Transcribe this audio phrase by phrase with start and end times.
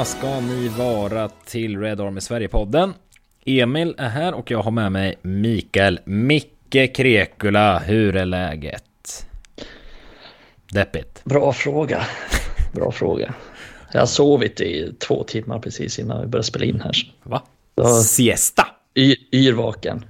[0.00, 2.94] välkomna ska ni vara till Red Army Sverige-podden.
[3.44, 7.78] Emil är här och jag har med mig Mikael Micke Krekula.
[7.78, 9.26] Hur är läget?
[10.72, 11.24] Deppigt.
[11.24, 12.06] Bra fråga.
[12.72, 13.34] Bra fråga.
[13.92, 17.12] Jag har sovit i två timmar precis innan vi började spela in här.
[17.22, 17.42] Va?
[17.76, 18.66] Så, Siesta?
[18.94, 20.04] y- yrvaken.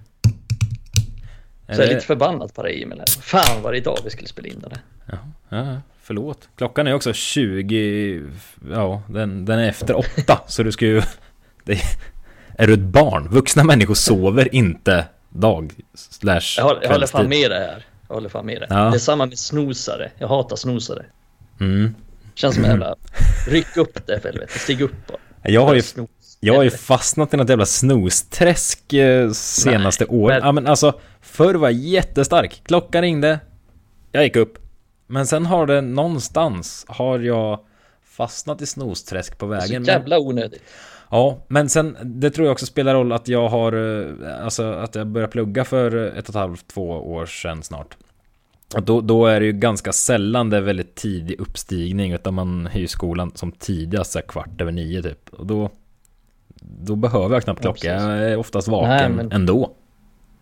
[1.67, 2.99] Så jag är lite förbannad på dig Emil.
[2.99, 3.07] här.
[3.23, 4.81] Fan var det idag vi skulle spela in det.
[5.07, 6.49] Ja, ja, förlåt.
[6.57, 8.23] Klockan är också 20...
[8.71, 10.41] Ja, den, den är efter åtta.
[10.49, 11.03] så du ska ju...
[11.65, 11.81] Det,
[12.59, 13.29] är du ett barn?
[13.29, 17.85] Vuxna människor sover inte dag slash Jag håller, jag håller fan med dig här.
[18.09, 18.67] Jag håller fan med dig.
[18.71, 18.77] Ja.
[18.77, 20.11] Det är samma med snosare.
[20.19, 21.05] Jag hatar snosare.
[21.61, 21.95] Mm.
[22.35, 22.95] Känns som en jävla...
[23.49, 24.59] Ryck upp det för helvete.
[24.59, 25.19] Stig upp bara.
[25.43, 25.83] Jag har ju.
[26.41, 31.01] Jag har ju fastnat i något jävla snosträsk eh, senaste Nej, men- Ja men alltså,
[31.21, 32.61] förr var jag jättestark.
[32.65, 33.41] Klockan ringde,
[34.13, 34.60] jag gick upp.
[35.11, 37.61] Men sen har det någonstans, har jag
[38.03, 39.83] fastnat i snosträsk på Så vägen.
[39.83, 40.63] Men, jävla onödigt.
[41.11, 44.95] ja, men sen, det tror jag också spelar roll att jag har, eh, alltså att
[44.95, 47.97] jag började plugga för ett och ett halvt, två år sedan snart.
[48.83, 52.79] Då, då är det ju ganska sällan det är väldigt tidig uppstigning, utan man är
[52.79, 55.29] ju i skolan som tidigast så kvart över nio typ.
[55.33, 55.71] Och då,
[56.61, 59.71] då behöver jag knappt klocka, jag är oftast vaken Nej, men- ändå.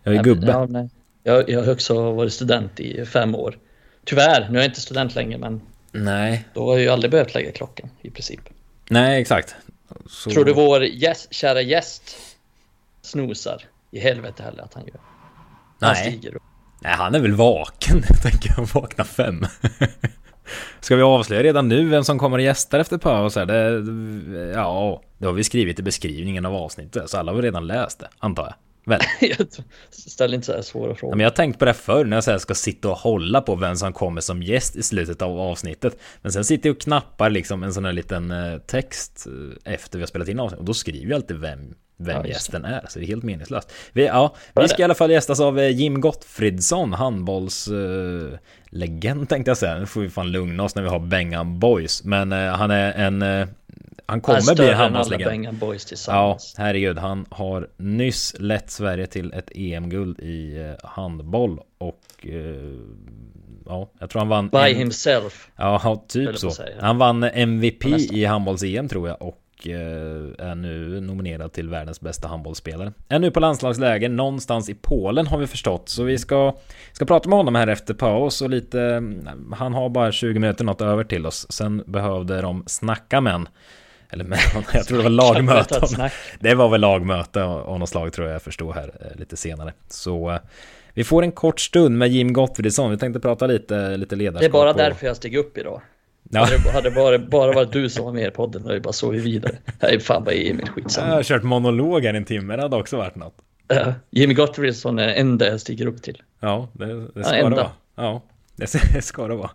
[0.03, 0.47] Jag är Ja, gubbe.
[0.47, 0.89] Ja, nej.
[1.23, 3.57] Jag, jag har också varit student i fem år.
[4.05, 5.61] Tyvärr, nu är jag inte student längre, men
[5.91, 8.39] Nej, då har jag ju aldrig behövt lägga klockan i princip.
[8.89, 9.55] nej exakt.
[10.09, 10.29] Så...
[10.29, 12.17] Tror du vår gäst, kära gäst
[13.01, 13.63] snosar?
[13.91, 14.99] I helvete heller att han gör.
[15.79, 16.11] Han Nej.
[16.11, 16.43] stiger upp.
[16.81, 18.65] Nej, han är väl vaken, tänker jag.
[18.73, 19.45] Vakna fem.
[20.79, 23.33] Ska vi avslöja redan nu vem som kommer och gästar efter paus?
[23.33, 23.83] Det,
[24.55, 28.07] ja, det har vi skrivit i beskrivningen av avsnittet, så alla har redan läst det,
[28.19, 28.53] antar jag.
[28.85, 28.99] Väl?
[29.21, 29.47] Jag
[29.89, 31.15] ställer inte så här svåra frågor.
[31.15, 33.55] men jag har tänkt på det förr när jag så ska sitta och hålla på
[33.55, 35.99] vem som kommer som gäst i slutet av avsnittet.
[36.21, 39.27] Men sen sitter jag och knappar liksom en sån här liten eh, text
[39.65, 40.59] eh, efter vi har spelat in avsnittet.
[40.59, 42.85] Och då skriver jag alltid vem, vem Ja, gästen är.
[42.89, 43.71] Så det är helt meningslöst.
[43.93, 49.49] Vi, ja, vi ska i alla fall gästas av eh, Jim Gottfridsson, handbollslegend legend, tänkte
[49.49, 49.79] jag säga.
[49.79, 52.03] Nu får vi fan lugna oss när vi har Bengan Boys.
[52.03, 53.47] Men eh, han är en...
[54.09, 55.27] han kommer bli en handbollslegend.
[56.11, 56.97] Ja, herregud.
[56.97, 62.79] Han har nyss lett Sverige till ett EM-guld i eh, handboll och eh,
[63.65, 64.49] ja, jag tror han vann.
[64.49, 65.49] By en- himself.
[65.55, 66.51] Ja, typ så.
[66.81, 72.27] Han vann MVP i handbolls-EM tror jag och eh, är nu nominerad till världens bästa
[72.27, 72.93] handbollsspelare.
[73.09, 75.89] Är nu på landslagsläger någonstans i Polen har vi förstått.
[75.89, 76.55] Så vi ska,
[76.93, 78.81] ska prata med honom här efter paus och lite...
[78.81, 81.51] mm, Han har bara 20 minuter något över till oss.
[81.51, 83.47] Sen behövde de snacka med en.
[84.09, 84.39] Eller med
[84.73, 86.09] jag tror det var lagmöte.
[86.39, 89.73] Det var väl lagmöte av något slag tror jag jag förstod här eh, lite senare.
[89.89, 90.37] Så eh,
[90.93, 92.91] vi får en kort stund med Jim Gottfridsson.
[92.91, 94.39] Vi tänkte prata lite, lite ledarskap.
[94.41, 95.81] Det är bara och- därför jag steg upp idag.
[96.31, 96.39] Ja.
[96.39, 98.93] Hade det hade bara, bara varit du som var med i podden hade jag bara
[98.93, 99.55] sovit vidare.
[99.81, 101.07] Nej, fan vad Emil, Jag skitsamma.
[101.13, 103.35] har kört monolog här en timme, det hade också varit något.
[103.73, 106.21] Uh, Jimmy Gottfridsson är enda jag stiger upp till.
[106.39, 107.71] Ja, det, det ska Ja, det vara.
[107.95, 108.21] Ja,
[108.55, 109.49] det ska det vara.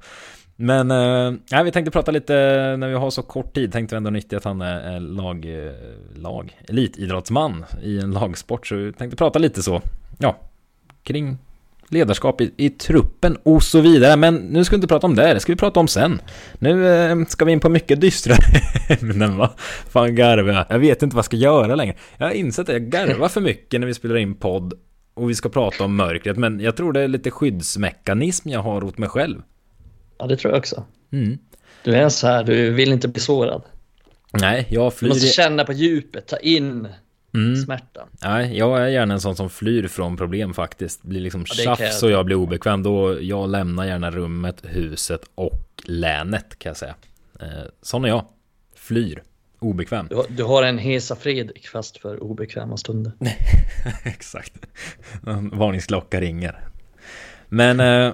[0.56, 2.34] Men eh, nej, vi tänkte prata lite,
[2.78, 5.72] när vi har så kort tid, tänkte vi ändå nyttja att han är lag, eh,
[6.16, 8.66] lag, elitidrottsman i en lagsport.
[8.66, 9.82] Så vi tänkte prata lite så,
[10.18, 10.36] ja,
[11.02, 11.38] kring
[11.88, 14.16] ledarskap i, i truppen och så vidare.
[14.16, 16.20] Men nu ska vi inte prata om det, det ska vi prata om sen.
[16.58, 18.34] Nu eh, ska vi in på mycket dystra
[18.88, 19.50] ämnen va?
[19.88, 20.66] Fan garvar jag.
[20.68, 21.94] Jag vet inte vad jag ska göra längre.
[22.16, 24.74] Jag har insett att jag garvar för mycket när vi spelar in podd
[25.14, 26.36] och vi ska prata om mörkret.
[26.36, 29.42] Men jag tror det är lite skyddsmekanism jag har åt mig själv.
[30.24, 30.84] Ja, det tror jag också.
[31.12, 31.38] Mm.
[31.82, 33.62] Du är så här, du vill inte bli sårad.
[34.32, 35.08] Nej, jag Du flyr...
[35.08, 36.88] måste i- känna på djupet, ta in
[37.34, 37.56] Mm.
[37.56, 38.08] smärtan.
[38.22, 41.02] Nej, jag är gärna en sån som flyr från problem faktiskt.
[41.02, 42.82] Blir liksom Ja, tjafs och jag blir obekväm.
[42.82, 46.94] Då jag lämnar gärna rummet, huset och länet kan jag säga.
[47.40, 47.46] Eh,
[47.82, 48.24] sån är jag.
[48.76, 49.22] Flyr.
[49.58, 50.06] Obekväm.
[50.10, 53.12] Du har, du har en Hesa Fredrik fast för obekväma stunder.
[54.04, 54.52] Exakt.
[55.52, 56.60] Varningsklocka ringer.
[57.48, 57.80] Men...
[57.80, 58.12] Eh,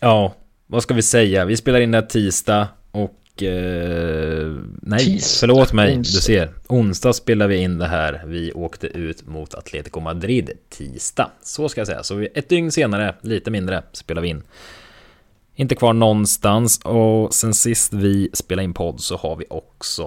[0.00, 0.34] ja,
[0.70, 1.44] vad ska vi säga?
[1.44, 3.42] Vi spelar in det här tisdag och...
[3.42, 5.96] Eh, nej, Tisdag, förlåt mig.
[5.96, 6.18] onsdag.
[6.18, 6.50] Du ser.
[6.66, 8.22] Onsdag spelar vi in det här.
[8.26, 11.30] Vi åkte ut mot Atletico Madrid tisdag.
[11.42, 12.02] Så ska jag säga.
[12.02, 14.42] Så ett dygn senare, lite mindre, spelar vi in.
[15.60, 20.04] Inte kvar någonstans och sen sist vi spelade in podd så har vi också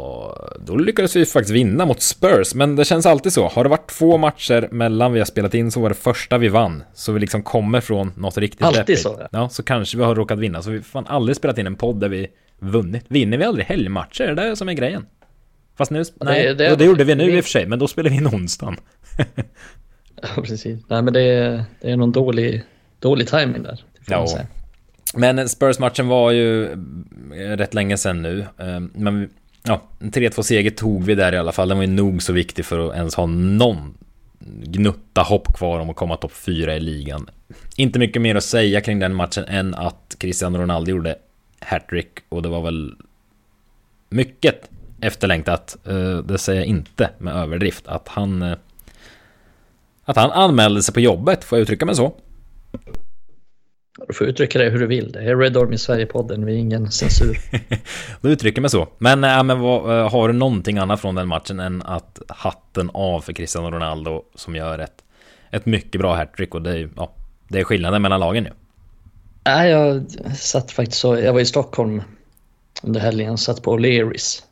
[0.65, 3.89] Då lyckades vi faktiskt vinna mot Spurs Men det känns alltid så Har det varit
[3.89, 7.19] två matcher mellan vi har spelat in så var det första vi vann Så vi
[7.19, 8.99] liksom kommer från något riktigt Alltid deppigt.
[9.01, 9.49] så, ja.
[9.49, 11.99] Så kanske vi har råkat vinna Så vi har fan aldrig spelat in en podd
[11.99, 12.27] där vi
[12.59, 14.23] vunnit Vinner vi aldrig helgmatcher?
[14.23, 15.05] Är det det som är grejen?
[15.77, 17.79] Fast nu, nej, det, det- det, gjorde vi nu vi- i och för sig Men
[17.79, 18.77] då spelar vi in onsdagen
[20.35, 20.79] Ja, precis.
[20.87, 22.63] Nej, men det är, det är någon dålig,
[22.99, 23.83] dålig timing där.
[24.07, 24.27] det Ja.
[25.13, 26.77] Men Spurs-matchen var ju eh,
[27.57, 28.45] rätt länge sedan nu.
[28.57, 29.29] Ehm, men vi-
[29.63, 31.67] ja, en 3-2 seger tog vi där i alla fall.
[31.69, 33.93] Den var ju nog så viktig för att ens ha någon
[34.63, 37.29] gnutta hopp kvar om att komma topp 4 i ligan.
[37.75, 41.15] Inte mycket mer att säga kring den matchen än att Cristiano Ronaldo gjorde
[41.59, 42.93] hattrick och det var väl
[44.09, 44.69] mycket
[45.01, 45.77] efterlängtat.
[45.87, 47.87] Eh, det säger jag inte med överdrift.
[47.87, 48.41] Att han...
[48.41, 48.57] Eh,
[50.05, 52.13] att han anmälde sig på jobbet, får jag uttrycka mig så?
[54.07, 55.11] Du får uttrycka det hur du vill.
[55.11, 57.39] Det är Red Army Sverige-podden, vi är ingen censur.
[58.21, 58.87] Då uttrycker mig så.
[58.97, 63.21] Men, äh, men vad, har du någonting annat från den matchen än att hatten av
[63.21, 65.03] för Cristiano Ronaldo som gör ett,
[65.51, 67.11] ett mycket bra hattrick och det är, ja,
[67.47, 68.51] det är skillnaden mellan lagen nu.
[69.45, 72.01] Nej, jag satt faktiskt så, jag var i Stockholm
[72.83, 74.43] under helgen, satt på O'Learys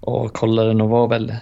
[0.00, 1.34] och kollade och var väl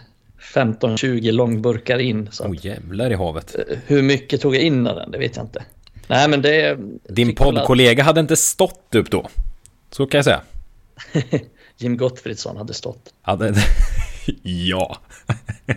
[0.55, 2.29] 15-20 långburkar in.
[2.41, 3.57] Åh oh, jävlar i havet.
[3.87, 5.11] Hur mycket tog jag in av den?
[5.11, 5.65] Det vet jag inte.
[6.09, 6.79] Nej, men det...
[7.09, 8.07] Din poddkollega att...
[8.07, 9.29] hade inte stått upp då.
[9.91, 10.41] Så kan jag säga.
[11.77, 13.15] Jim Gottfridsson hade stått.
[13.23, 13.55] Hade...
[14.43, 14.99] ja.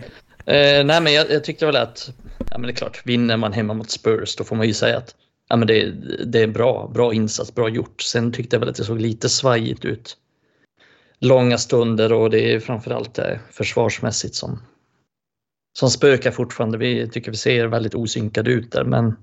[0.46, 2.10] eh, nej, men jag, jag, tyckte väl att...
[2.38, 4.98] Ja, men det är klart, vinner man hemma mot Spurs då får man ju säga
[4.98, 5.14] att
[5.48, 5.90] ja, men det,
[6.26, 8.02] det är bra, bra insats, bra gjort.
[8.02, 10.16] Sen tyckte jag väl att det såg lite svajigt ut.
[11.18, 14.62] Långa stunder och det är framförallt det försvarsmässigt som,
[15.78, 16.78] som spökar fortfarande.
[16.78, 19.16] Vi tycker vi ser väldigt osynkade ut där, men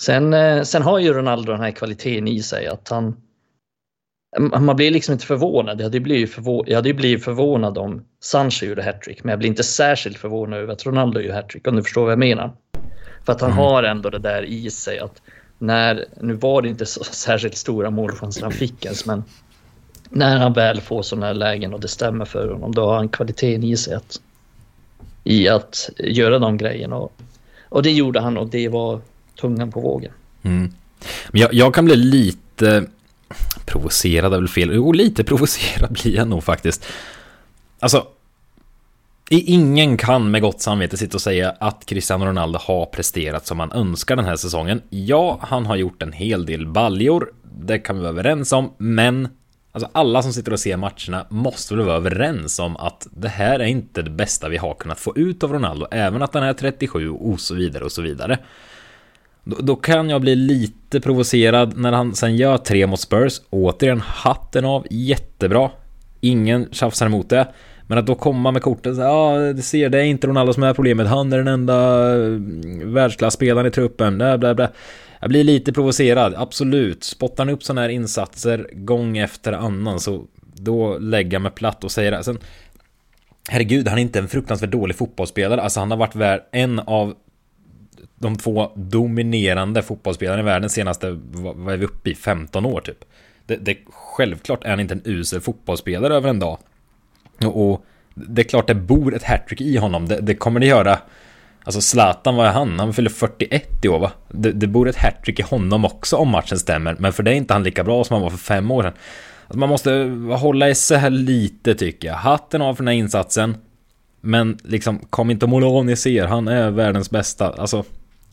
[0.00, 3.16] Sen, eh, sen har ju Ronaldo den här kvaliteten i sig att han...
[4.38, 5.80] Man blir liksom inte förvånad.
[5.80, 9.48] Jag hade blivit, förvå jag hade blivit förvånad om Sancho gjorde hattrick, men jag blir
[9.48, 12.52] inte särskilt förvånad över att Ronaldo gör hattrick, om du förstår vad jag menar.
[13.24, 13.62] För att han mm.
[13.64, 15.22] har ändå det där i sig att
[15.58, 19.24] när, nu var det inte så särskilt stora målchanser han fick ens, men
[20.10, 23.08] när han väl får sådana här lägen och det stämmer för honom, då har han
[23.08, 24.20] kvaliteten i sig att,
[25.24, 26.96] i att göra de grejerna.
[26.96, 27.12] Och,
[27.68, 29.00] och det gjorde han och det var
[29.40, 30.12] tungan på vågen.
[30.42, 30.72] Mm.
[31.30, 32.86] Men jag, jag, kan bli lite
[33.66, 34.70] provocerad, är väl fel.
[34.74, 36.86] Jo, lite provocerad blir jag nog faktiskt.
[37.78, 38.06] Alltså,
[39.30, 43.72] ingen kan med gott samvete sitta och säga att Cristiano Ronaldo har presterat som han
[43.72, 44.82] önskar den här säsongen.
[44.90, 49.28] Ja, han har gjort en hel del baljor, det kan vi vara överens om, men
[49.72, 53.60] Alltså alla som sitter och ser matcherna måste väl vara överens om att det här
[53.60, 56.52] är inte det bästa vi har kunnat få ut av Ronaldo, även att han är
[56.52, 58.38] 37 och så vidare och så vidare.
[59.44, 63.40] Då, då, kan jag bli lite provocerad när han sen gör tre mot Spurs.
[63.50, 65.70] Återigen, hatten av, jättebra.
[66.20, 67.48] Ingen tjafsar emot det.
[67.86, 70.62] Men att då komma med korten så ja, det ser, det är inte Ronaldo som
[70.62, 71.06] är problemet.
[71.06, 72.40] Han är den enda eh,
[72.84, 74.18] världsklasspelaren i truppen.
[74.18, 74.70] Bla, bla, bla.
[75.20, 77.04] Jag blir lite provocerad, absolut.
[77.04, 81.84] Spottar han upp sådana här insatser gång efter annan så då lägger jag mig platt
[81.84, 82.24] och säger det.
[82.24, 82.38] Sen,
[83.48, 85.60] herregud, han är inte en fruktansvärt dålig fotbollsspelare.
[85.60, 87.14] Alltså han har varit en av
[88.20, 93.04] de två dominerande fotbollsspelarna i världen senaste, vad är vi uppe i, 15 år typ.
[93.46, 96.58] Det, det, självklart är han inte en usel fotbollsspelare över en dag.
[97.44, 97.84] Och, och
[98.14, 100.98] det är klart det bor ett hattrick i honom, det, det, kommer det göra.
[101.64, 102.78] Alltså Zlatan, vad är han?
[102.78, 104.12] Han fyller 41 i år va?
[104.28, 107.34] Det, det bor ett hattrick i honom också om matchen stämmer, men för det är
[107.34, 108.92] inte han lika bra som han var för fem år sedan.
[109.46, 109.90] Alltså man måste
[110.40, 112.14] hålla isär lite tycker jag.
[112.14, 113.56] Hatten av för den här insatsen.
[114.20, 117.52] Men liksom, kom inte och måla ni ser, han är världens bästa.
[117.52, 117.84] Alltså,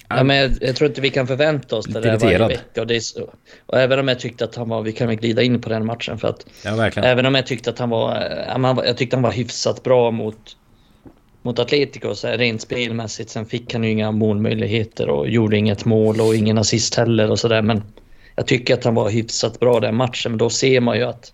[0.10, 2.82] Ja, men jag, jag, tror inte vi kan förvänta oss det där varje vecka.
[2.82, 3.30] Och, det är så,
[3.66, 5.86] och även om jag tyckte att han var, vi kan väl glida in på den
[5.86, 9.32] matchen för att ja, även om jag tyckte att han var, jag tyckte han var
[9.32, 10.58] hyfsat bra mot,
[11.42, 13.30] mot Atletico så här, rent spelmässigt.
[13.30, 17.40] Sen fick han ju inga målmöjligheter och gjorde inget mål och ingen assist heller och
[17.40, 17.62] sådär.
[17.62, 17.84] Men
[18.36, 20.32] jag tycker att han var hyfsat bra den matchen.
[20.32, 21.34] Men då ser man ju att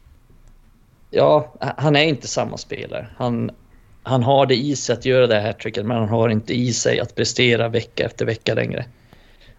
[1.12, 3.08] ja, han är inte samma spelare.
[3.18, 3.52] Han,
[4.04, 6.74] han har det i sig att göra det här tricket men han har inte i
[6.74, 8.86] sig att prestera vecka efter vecka längre.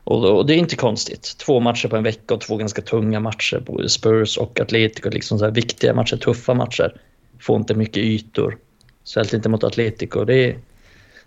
[0.04, 1.36] Och, och, det är inte konstigt.
[1.38, 3.62] Två matcher på en vecka och två ganska tunga matcher.
[3.66, 5.10] Både Spurs och Atletico.
[5.10, 6.94] Liksom så viktiga matcher, tuffa matcher.
[7.40, 8.58] Får inte mycket ytor.
[9.04, 10.24] Speciellt inte mot Atletico.
[10.24, 10.58] Det är,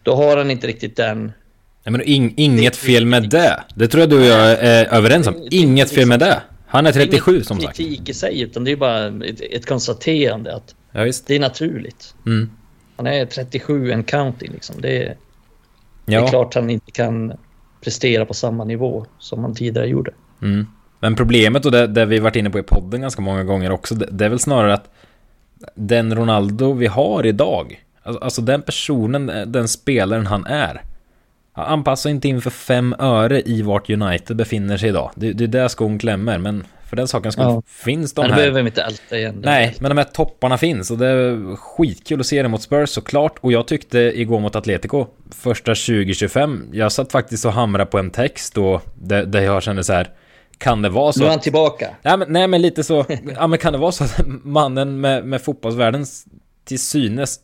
[0.04, 1.32] då har han inte riktigt den...
[1.84, 3.64] Nej, men in, inget fel med det.
[3.76, 5.48] Det tror jag du och jag är överens om.
[5.52, 6.42] Inget fel med det.
[6.68, 7.78] Han är 37 som sagt.
[7.78, 11.12] Det är inte kritik i sig, utan det är bara ett, ett konstaterande att ja,
[11.28, 12.16] det är naturligt.
[12.26, 12.50] Mm.
[12.98, 14.76] Han är 37 en counting liksom.
[14.82, 15.16] Det är,
[16.06, 16.20] ja.
[16.20, 17.34] det är klart han inte kan
[17.82, 20.12] prestera på samma nivå som han tidigare gjorde.
[20.42, 20.68] Mm.
[21.00, 23.96] Men problemet och det, det vi varit inne på i podden ganska många gånger också,
[23.96, 24.90] det, det är väl snarare att
[25.76, 30.82] den Ronaldo vi har idag, alltså, alltså den personen, den spelaren han är,
[31.54, 35.12] han passar inte in för fem öre i vart United befinner sig idag.
[35.16, 37.62] Det, det är där skon klämmer, men för den saken skull ja.
[37.66, 38.30] finns de här.
[38.30, 39.42] Det behöver vi inte älta igen.
[39.44, 42.90] Nej, men de här topparna finns och det är skitkul att se det mot Spurs
[42.90, 43.38] såklart.
[43.42, 48.10] Och jag tyckte igår mot Atletico, första 2025, jag satt faktiskt och hamrade på en
[48.10, 50.10] text och där, jag kände så här,
[50.58, 51.20] kan det vara så?
[51.20, 51.96] Nu är han tillbaka.
[52.02, 55.26] Ja, men, nej, men lite så, ja men kan det vara så att mannen med,
[55.26, 56.26] med fotbollsvärldens
[56.66, 57.40] till synes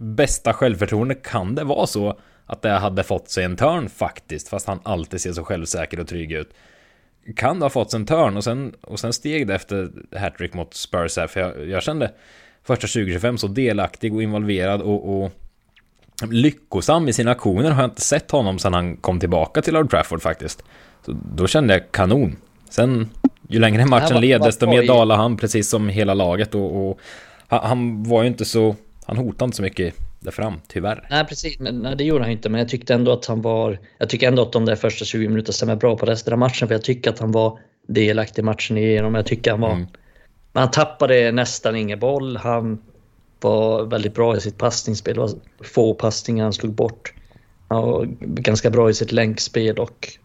[0.00, 4.66] bästa självförtroende kan det vara så att det hade fått sig en törn faktiskt, fast
[4.66, 6.50] han alltid ser så självsäker och trygg ut.
[7.36, 10.74] Kan det ha fått en törn och sen, och sen steg det efter hattrick mot
[10.74, 12.10] Spurs här, för jag, jag kände
[12.64, 15.30] första 2025 så delaktig och involverad och, och
[16.30, 19.90] lyckosam i sina aktioner har jag inte sett honom sedan han kom tillbaka till Old
[19.90, 20.62] Trafford faktiskt.
[21.06, 22.36] Så då kände jag kanon.
[22.70, 23.08] Sen,
[23.48, 26.54] ju längre matchen led, desto mer dalade han, precis som hela laget.
[26.54, 27.00] Och, och
[27.48, 28.76] han, var ju inte så...
[29.04, 31.06] Han hotade inte så mycket där fram, tyvärr.
[31.10, 31.58] Nej, precis.
[31.58, 32.48] Men, nej, det gjorde han inte.
[32.48, 33.78] Men jag tyckte ändå att han var...
[33.98, 36.68] Jag tycker ändå att de där första 20 minuterna stämmer bra på resten av matchen.
[36.68, 39.14] För jag tycker att han var delaktig i matchen igenom.
[39.14, 39.72] Jag tycker han var...
[39.72, 39.86] Mm.
[40.52, 42.36] Men han tappade nästan ingen boll.
[42.36, 42.82] Han
[43.40, 45.14] var väldigt bra i sitt passningsspel.
[45.14, 47.14] Det var få passningar han slog bort.
[47.68, 50.18] Han var ganska bra i sitt länkspel och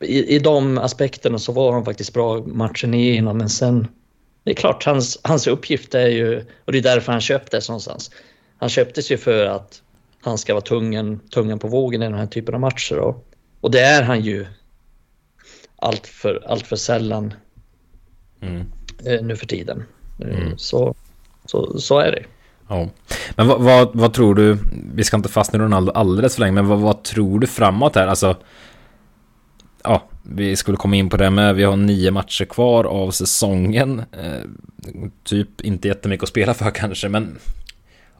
[0.00, 3.38] i, i de aspekterna så var han faktiskt bra matchen igenom.
[3.38, 3.88] Men sen,
[4.44, 8.10] det är klart, hans, hans uppgift är ju, och det är därför han köptes någonstans.
[8.58, 9.82] Han köptes ju för att
[10.20, 12.98] han ska vara tungan, tungan på vågen i den här typen av matcher.
[12.98, 13.28] Och,
[13.60, 14.46] och det är han ju
[15.76, 17.34] allt för, allt för sällan
[18.40, 18.64] mm.
[19.06, 19.84] eh, nu för tiden.
[20.20, 20.58] Eh, mm.
[20.58, 20.94] Så
[21.46, 22.24] så, så är det.
[22.68, 22.88] Ja.
[23.36, 24.58] Men vad, vad, vad, tror du,
[24.94, 27.94] vi ska inte fastna i Ronaldo alldeles för länge, men vad, vad tror du framåt
[27.94, 28.06] här?
[28.06, 28.36] Alltså,
[29.84, 34.02] ja, vi skulle komma in på det med, vi har nio matcher kvar av säsongen.
[34.12, 34.42] Eh,
[35.24, 37.38] typ inte jättemycket att spela för kanske, men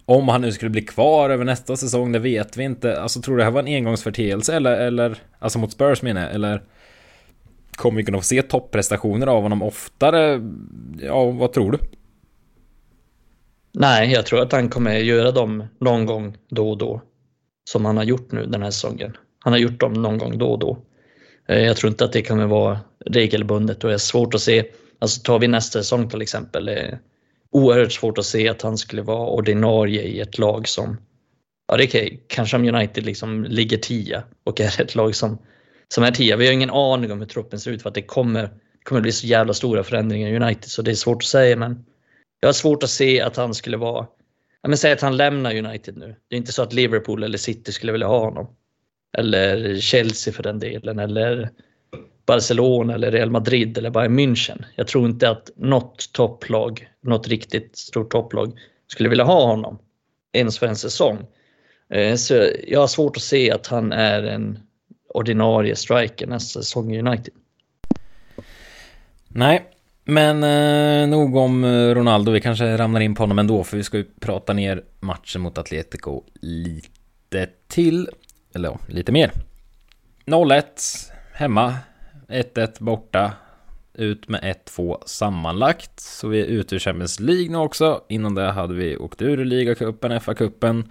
[0.07, 3.01] om han nu skulle bli kvar över nästa säsong, det vet vi inte.
[3.01, 6.35] Alltså tror du det här var en engångsförteelse eller, eller alltså mot Spurs menar jag,
[6.35, 6.63] eller
[7.77, 10.41] kommer vi kunna få se topprestationer av honom oftare?
[11.03, 11.79] Ja, vad tror du?
[13.73, 17.03] Nej, jag tror att han kommer göra dem någon gång då och då.
[17.65, 19.17] Som han har gjort nu den här säsongen.
[19.39, 20.79] Han har gjort dem någon gång då och då.
[21.49, 24.65] Eh, jag tror inte att det kommer vara regelbundet och det är svårt att se.
[24.99, 26.69] Alltså tar vi nästa säsong till exempel.
[26.69, 26.95] Eh,
[27.57, 30.97] Oerhört svårt att se att han skulle vara ordinarie i ett lag som
[31.69, 32.19] Ja, det är.
[32.27, 35.39] Kanske om United liksom ligger tia och är ett lag som,
[35.89, 36.37] som är tia.
[36.37, 38.51] Vi har ingen aning om hur truppen ser ut för att det kommer,
[38.83, 41.85] kommer bli så jävla stora förändringar i United så det är svårt att säga men
[42.41, 44.07] jag har svårt att se att han skulle vara...
[44.63, 46.17] Ja, men säg att han lämnar United nu.
[46.29, 48.57] Det är inte så att Liverpool eller City skulle vilja ha honom.
[49.19, 50.99] Eller Chelsea för den delen.
[50.99, 51.51] Eller
[52.27, 54.65] Barcelona eller Real Madrid eller Bayern München.
[54.77, 58.53] Jag tror inte att något topplag, något riktigt stort topplag
[58.87, 59.79] skulle vilja ha honom.
[60.33, 61.19] Ens för en säsong.
[61.91, 64.59] Eh, så jag har svårt att se att han är en
[65.09, 67.35] ordinarie striker nästa säsong i United.
[69.29, 69.71] Nej,
[70.05, 73.83] men eh, nog om eh, Ronaldo, vi kanske ramlar in på honom ändå för vi
[73.83, 78.09] ska ju prata ner matchen mot Atletico lite till.
[78.55, 79.33] Eller ja, lite mer.
[80.27, 80.63] 0-1
[81.33, 81.75] hemma,
[82.29, 83.33] 1-1 borta,
[83.95, 86.01] ut med 1-2 sammanlagt.
[86.01, 88.01] Så vi är ute ur Champions League nu också.
[88.09, 90.91] Innan det hade vi åkt ur ligacupen, FA-cupen.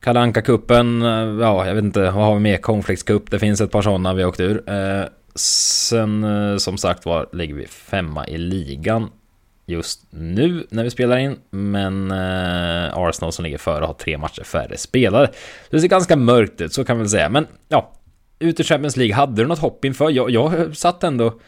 [0.00, 2.56] Kalanka kuppen eh, ja jag vet inte, vad har vi mer?
[2.56, 4.70] Conflicts Cup, det finns ett par sådana vi åkt ur.
[4.70, 9.10] Eh, Sen eh, som sagt var ligger vi femma i ligan
[9.66, 11.36] just nu när vi spelar in.
[11.50, 15.30] Men eh, Arsenal som ligger före har tre matcher färre spelare.
[15.70, 17.28] Det ser ganska mörkt ut, så kan vi väl säga.
[17.28, 17.92] Men ja,
[18.40, 20.10] ut i Champions League, hade du något hopp inför?
[20.10, 21.40] Jag, jag satt ändå,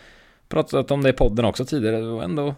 [0.49, 2.55] pratat om det i podden också tidigare, och ändå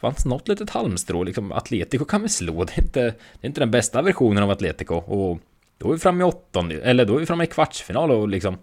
[0.00, 1.24] fanns något litet halmstrå.
[1.24, 4.50] Liksom, Atletico kan vi slå, det är inte, det är inte den bästa versionen av
[4.50, 4.94] Atletico.
[4.94, 5.38] Och
[5.78, 8.58] då är vi framme i åttonde, eller då är vi framme i kvartsfinal och liksom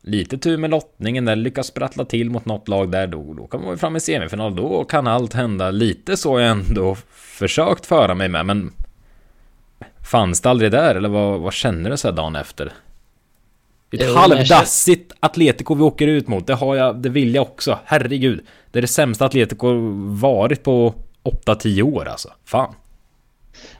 [0.00, 3.60] Lite tur med lottningen där, lyckas sprattla till mot något lag där, då, då kan
[3.60, 5.70] man vara framme i semifinal, då kan allt hända.
[5.70, 8.72] Lite så jag ändå försökt föra mig med, men
[10.10, 12.72] fanns det aldrig där, eller vad, vad känner du så här dagen efter?
[13.92, 18.40] Ett halvdassigt Atletico vi åker ut mot, det har jag, det vill jag också, herregud.
[18.70, 19.74] Det är det sämsta Atletico
[20.20, 20.94] varit på
[21.46, 22.74] 8-10 år alltså, fan.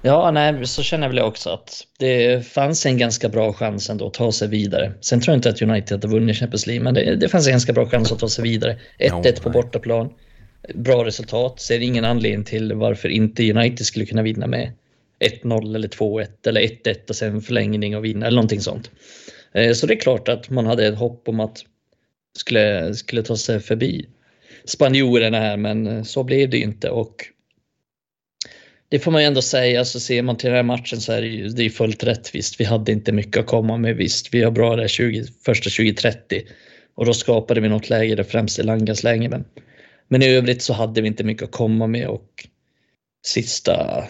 [0.03, 4.07] Ja, nej, så känner jag väl också att det fanns en ganska bra chans ändå
[4.07, 4.93] att ta sig vidare.
[5.00, 7.53] Sen tror jag inte att United hade vunnit Champions League, men det, det fanns en
[7.53, 8.79] ganska bra chans att ta sig vidare.
[8.99, 10.12] 1-1 no, på bortaplan.
[10.75, 11.61] Bra resultat.
[11.61, 14.73] Ser ingen anledning till varför inte United skulle kunna vinna med
[15.43, 18.91] 1-0 eller 2-1 eller 1-1 och sen förlängning och vinna eller någonting sånt.
[19.52, 21.64] Eh, så det är klart att man hade ett hopp om att
[22.38, 24.09] skulle, skulle ta sig förbi
[24.64, 27.25] spanjorerna här, men eh, så blev det ju inte och
[28.90, 31.21] det får man ju ändå säga, så ser man till den här matchen så är
[31.21, 32.61] det ju det är fullt rättvist.
[32.61, 34.35] Vi hade inte mycket att komma med visst.
[34.35, 36.43] Vi har bra där 20, första 20-30
[36.95, 39.28] och då skapade vi något läge, där främst i Langas läge.
[39.28, 39.45] Men,
[40.09, 42.49] men i övrigt så hade vi inte mycket att komma med och
[43.26, 44.05] sista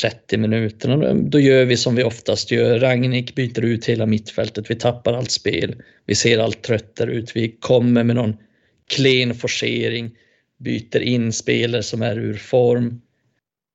[0.00, 2.78] 30 minuterna då gör vi som vi oftast gör.
[2.78, 4.70] Ragnik byter ut hela mittfältet.
[4.70, 5.82] Vi tappar allt spel.
[6.06, 7.36] Vi ser allt tröttare ut.
[7.36, 8.36] Vi kommer med någon
[8.88, 10.10] klen forcering,
[10.58, 13.00] byter in spelare som är ur form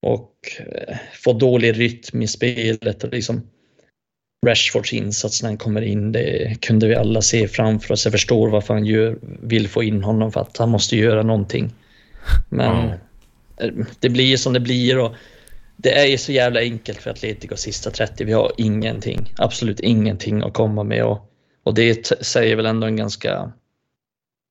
[0.01, 3.03] och eh, får dålig rytm i spelet.
[3.03, 3.41] Och liksom
[4.45, 8.05] Rashfords insats när han kommer in, det kunde vi alla se framför oss.
[8.05, 11.73] Jag förstår varför han gör, vill få in honom för att han måste göra någonting.
[12.49, 12.89] Men
[13.59, 13.85] mm.
[13.99, 15.15] det blir som det blir och
[15.81, 18.25] det är ju så jävla enkelt för Atletico sista 30.
[18.25, 21.31] Vi har ingenting, absolut ingenting att komma med och,
[21.63, 23.51] och det säger väl ändå en ganska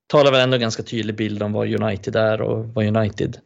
[0.06, 3.38] talar väl ändå en ganska tydlig bild om vad United är och vad United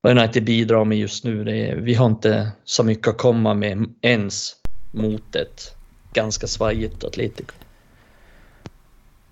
[0.00, 1.44] vad United bidrar med just nu.
[1.44, 4.56] Det är, vi har inte så mycket att komma med ens
[4.92, 5.76] mot ett
[6.12, 7.54] ganska svajigt Atletico.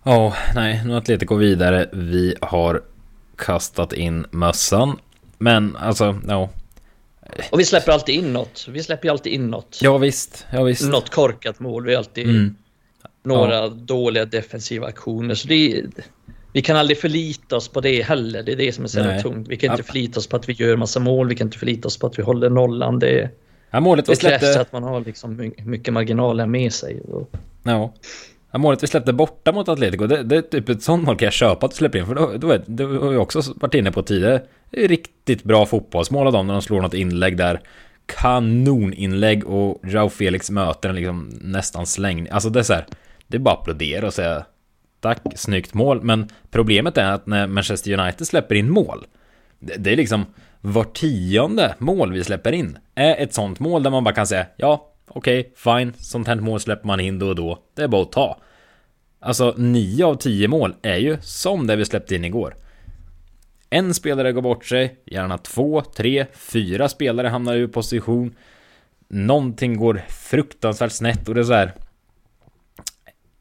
[0.03, 1.89] Ja, oh, nej, nu är Atletico vidare.
[1.93, 2.83] Vi har
[3.37, 4.99] kastat in mössan.
[5.39, 6.39] Men alltså, ja.
[6.39, 6.49] No.
[7.51, 8.67] Och vi släpper alltid in något.
[8.69, 9.79] Vi släpper alltid in något.
[9.83, 10.91] Ja visst, ja visst.
[10.91, 11.87] Något korkat mål.
[11.87, 12.57] Vi har alltid mm.
[13.23, 13.69] några ja.
[13.69, 15.35] dåliga defensiva aktioner.
[15.35, 15.85] Så det,
[16.53, 18.43] vi kan aldrig förlita oss på det heller.
[18.43, 19.49] Det är det som är så jävla tungt.
[19.49, 21.29] Vi kan inte förlita oss på att vi gör massa mål.
[21.29, 22.99] Vi kan inte förlita oss på att vi håller nollan.
[22.99, 23.31] Det,
[23.71, 24.39] ja, målet det släppte...
[24.39, 27.03] krävs att man har liksom mycket marginaler med sig.
[27.63, 27.95] Ja
[28.51, 28.59] ja.
[28.59, 31.33] målet vi släppte borta mot Atletico, det, det är typ ett sånt mål kan jag
[31.33, 32.07] köpa att du släpper in.
[32.07, 34.43] För då, då är, det har vi också varit inne på tidigare.
[34.71, 37.61] Det är riktigt bra fotbollsmål av dem när de slår något inlägg där.
[38.07, 42.29] Kanoninlägg och Jao Felix möter en liksom nästan slängd.
[42.31, 42.87] Alltså det är så här,
[43.27, 44.45] det är bara att applådera och säga
[45.01, 46.03] tack, snyggt mål.
[46.03, 49.07] Men problemet är att när Manchester United släpper in mål,
[49.59, 50.25] det är liksom
[50.61, 54.47] var tionde mål vi släpper in är ett sånt mål där man bara kan säga
[54.57, 57.59] ja, okej, okay, fine, sånt här mål släpper man in då och då.
[57.75, 58.41] Det är bara att ta.
[59.21, 62.57] Alltså, 9 av 10 mål är ju som det vi släppte in igår.
[63.71, 68.35] En spelare går bort sig, gärna två, tre, fyra spelare hamnar ur position.
[69.09, 71.73] Någonting går fruktansvärt snett och det är så här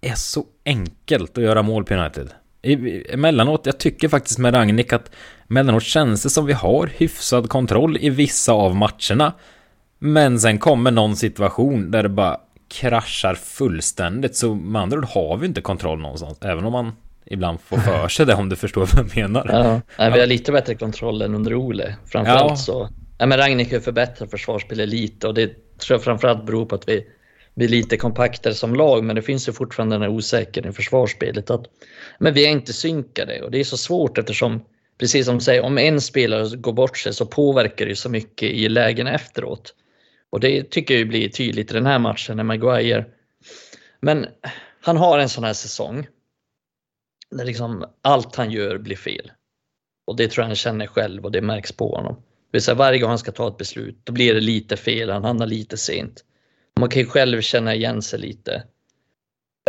[0.02, 2.30] är så enkelt att göra mål på United.
[3.10, 5.12] Emellanåt, jag tycker faktiskt med Ragnik att
[5.50, 9.34] emellanåt känns det som vi har hyfsad kontroll i vissa av matcherna.
[10.06, 14.36] Men sen kommer någon situation där det bara kraschar fullständigt.
[14.36, 16.38] Så med andra ord har vi inte kontroll någonstans.
[16.42, 16.92] Även om man
[17.26, 19.50] ibland får för sig det om du förstår vad jag menar.
[19.50, 20.14] Ja, ja.
[20.14, 21.96] vi har lite bättre kontroll än under Ole.
[22.06, 22.56] Framförallt ja.
[22.56, 22.90] så.
[23.18, 26.90] Ja, men Ragnik har förbättrat försvarsspelet lite och det tror jag framförallt beror på att
[26.90, 27.06] vi
[27.56, 31.50] blir lite kompaktare som lag, men det finns ju fortfarande den här osäkerheten i försvarsspelet.
[31.50, 31.66] Att,
[32.20, 34.62] men vi är inte synkade och det är så svårt eftersom,
[35.00, 38.50] precis som du säger, om en spelare går bort sig så påverkar det så mycket
[38.50, 39.74] i lägen efteråt.
[40.36, 43.06] Och det tycker jag blir tydligt i den här matchen när Maguire...
[44.00, 44.26] Men
[44.82, 46.08] han har en sån här säsong
[47.32, 49.32] där liksom allt han gör blir fel.
[50.08, 52.16] Och det tror jag han känner själv och det märks på honom.
[52.16, 55.10] Det vill säga varje gång han ska ta ett beslut, då blir det lite fel,
[55.10, 56.24] han hamnar lite sent
[56.80, 58.64] man kan ju själv känna igen sig lite.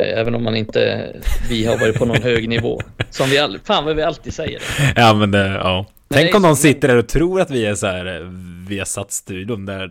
[0.03, 1.13] Eh, även om man inte,
[1.49, 2.81] vi har varit på någon hög nivå.
[3.11, 4.63] Som vi, all, fan vad vi alltid säger.
[4.97, 5.87] Ja men det, ja.
[6.09, 8.29] Tänk om någon sitter där och tror att vi är så här, eh,
[8.69, 9.91] vi har satt studion där eh,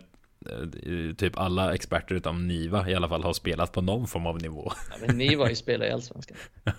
[1.16, 4.72] typ alla experter utom Niva i alla fall har spelat på någon form av nivå.
[4.90, 6.36] Ja, men Niva har ju spelat i Allsvenskan.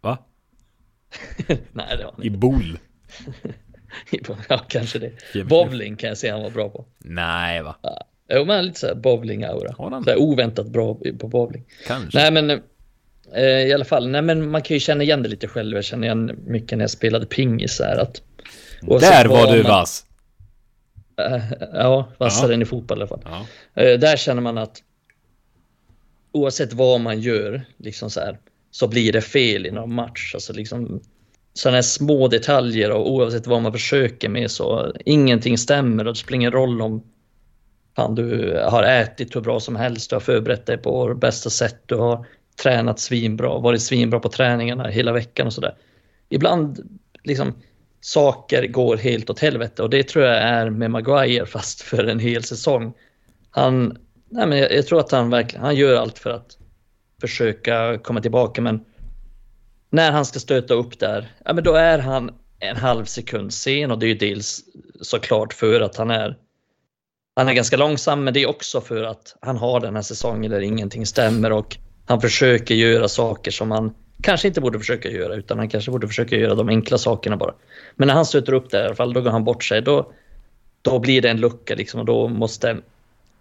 [0.00, 0.18] Va?
[1.72, 2.78] Nej det var han I Bol.
[4.48, 5.44] ja, kanske det.
[5.44, 6.84] Bowling kan jag säga han var bra på.
[6.98, 7.76] Nej va?
[7.82, 8.06] Ja.
[8.28, 10.04] Jo, men lite såhär bowling-aura.
[10.04, 11.64] Så oväntat bra på bowling.
[11.86, 12.18] Kanske.
[12.18, 12.50] Nej, men
[13.34, 14.08] eh, i alla fall.
[14.08, 15.76] Nej, men man kan ju känna igen det lite själv.
[15.76, 17.96] Jag känner igen mycket när jag spelade pingis här.
[17.96, 18.22] Att,
[19.00, 20.04] Där var du man, vass.
[21.18, 22.54] Äh, ja, vassare ja.
[22.54, 23.22] än i fotboll i alla fall.
[23.24, 23.46] Ja.
[23.82, 24.82] Eh, där känner man att
[26.32, 28.38] oavsett vad man gör, liksom så här,
[28.70, 30.34] så blir det fel i någon match.
[30.34, 31.00] Alltså liksom
[31.54, 36.36] sådana små detaljer och oavsett vad man försöker med så ingenting stämmer och det spelar
[36.36, 37.02] ingen roll om
[37.96, 41.82] fan, du har ätit hur bra som helst, du har förberett dig på bästa sätt,
[41.86, 42.26] du har
[42.62, 45.74] tränat svinbra, varit svinbra på träningarna hela veckan och sådär.
[46.28, 47.54] Ibland liksom
[48.08, 49.82] saker går helt åt helvete.
[49.82, 52.92] Och det tror jag är med Maguire fast för en hel säsong.
[53.50, 56.58] Han, nej men jag, jag tror att han verkligen, han gör allt för att
[57.20, 58.84] försöka komma tillbaka men
[59.90, 63.90] när han ska stöta upp där, ja men då är han en halv sekund sen.
[63.90, 64.60] Och det är ju dels
[65.00, 66.36] såklart för att han är
[67.36, 70.50] han är ganska långsam, men det är också för att han har den här säsongen
[70.50, 71.52] där ingenting stämmer.
[71.52, 75.90] Och han försöker göra saker som han kanske inte borde försöka göra, utan han kanske
[75.90, 77.54] borde försöka göra de enkla sakerna bara.
[77.96, 79.82] Men när han stöter upp det i alla fall, då går han bort sig.
[79.82, 80.12] Då,
[80.82, 82.76] då blir det en lucka liksom och då måste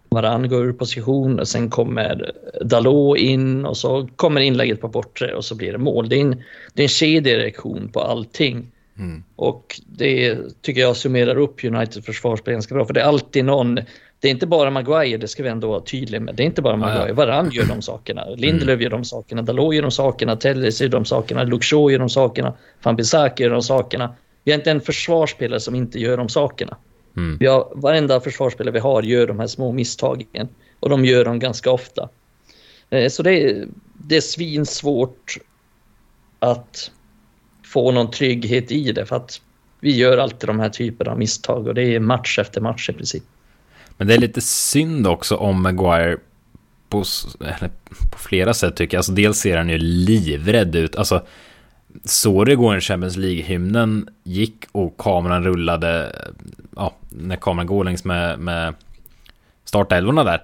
[0.09, 5.35] Varann gå ur position och sen kommer Dalot in och så kommer inlägget på bortre
[5.35, 6.09] och så blir det mål.
[6.09, 8.71] Det är en, det är en kedjereaktion på allting.
[8.97, 9.23] Mm.
[9.35, 12.85] Och det tycker jag summerar upp Uniteds försvarsspel ganska bra.
[12.85, 13.79] För det är alltid någon,
[14.19, 16.35] det är inte bara Maguire, det ska vi ändå vara tydliga med.
[16.35, 18.81] Det är inte bara Maguire, Varann gör de sakerna, Lindelöf mm.
[18.81, 22.53] gör de sakerna, Dalot gör de sakerna, Telles gör de sakerna, Luxor gör de sakerna,
[22.83, 24.15] Van Bissaka gör de sakerna.
[24.43, 26.77] Vi har inte en försvarsspelare som inte gör de sakerna.
[27.17, 27.37] Mm.
[27.39, 30.49] Vi har, varenda försvarsspelare vi har gör de här små misstagen
[30.79, 32.09] och de gör dem ganska ofta.
[32.89, 35.37] Eh, så det är, det är svinsvårt
[36.39, 36.91] att
[37.65, 39.41] få någon trygghet i det för att
[39.79, 42.93] vi gör alltid de här typerna av misstag och det är match efter match i
[42.93, 43.23] princip.
[43.97, 46.17] Men det är lite synd också om Maguire
[46.89, 47.03] på,
[48.11, 48.99] på flera sätt tycker jag.
[48.99, 50.95] Alltså dels ser han ju livrädd ut.
[50.95, 51.25] Alltså
[52.05, 56.15] så det går en Champions League-hymnen gick och kameran rullade,
[56.75, 58.75] ja, när kameran går längs med, med
[59.63, 60.43] startelvorna där.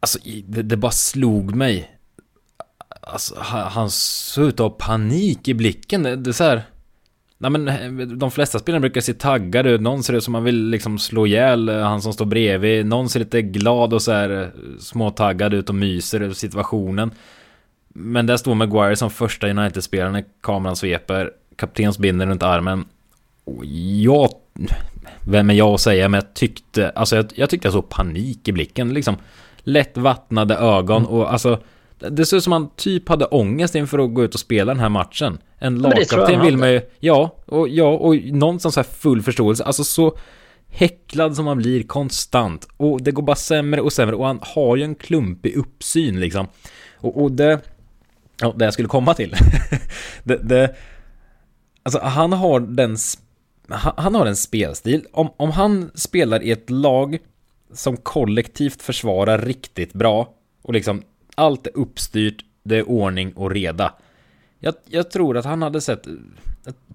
[0.00, 1.98] Alltså, det, det, bara slog mig.
[3.00, 6.02] Alltså, han, han såg ut att ha panik i blicken.
[6.02, 6.62] Det, det är så här...
[7.50, 9.80] Nej men de flesta spelarna brukar se taggade ut.
[9.80, 12.86] Någon ser ut som man vill liksom slå ihjäl han som står bredvid.
[12.86, 17.10] Någon ser lite glad och så här småtaggad ut och myser över situationen.
[17.88, 21.30] Men där står Maguire som första United-spelare när kameran sveper.
[21.56, 22.84] Kaptensbindeln runt armen.
[23.44, 24.28] Och jag...
[25.28, 26.90] Vem är jag att säga, men jag tyckte...
[26.90, 29.16] Alltså jag, jag tyckte jag såg panik i blicken liksom.
[29.58, 31.14] Lätt vattnade ögon mm.
[31.14, 31.58] och alltså...
[32.10, 34.80] Det ser ut som han typ hade ångest inför att gå ut och spela den
[34.80, 35.38] här matchen.
[35.64, 36.80] En lagkapten vill man ju...
[37.00, 39.64] Ja, och, ja, och någonstans här full förståelse.
[39.64, 40.18] Alltså så
[40.68, 42.68] häcklad som man blir konstant.
[42.76, 44.16] Och det går bara sämre och sämre.
[44.16, 46.46] Och han har ju en klumpig uppsyn liksom.
[46.96, 47.60] Och, och det...
[48.40, 49.34] Ja, det jag skulle komma till.
[50.24, 50.76] det, det,
[51.82, 52.96] alltså han har den...
[53.96, 55.06] Han har en spelstil.
[55.12, 57.18] Om, om han spelar i ett lag
[57.72, 61.02] som kollektivt försvarar riktigt bra och liksom
[61.34, 63.94] allt är uppstyrt, det är ordning och reda.
[64.58, 66.06] Jag, jag tror att han hade sett...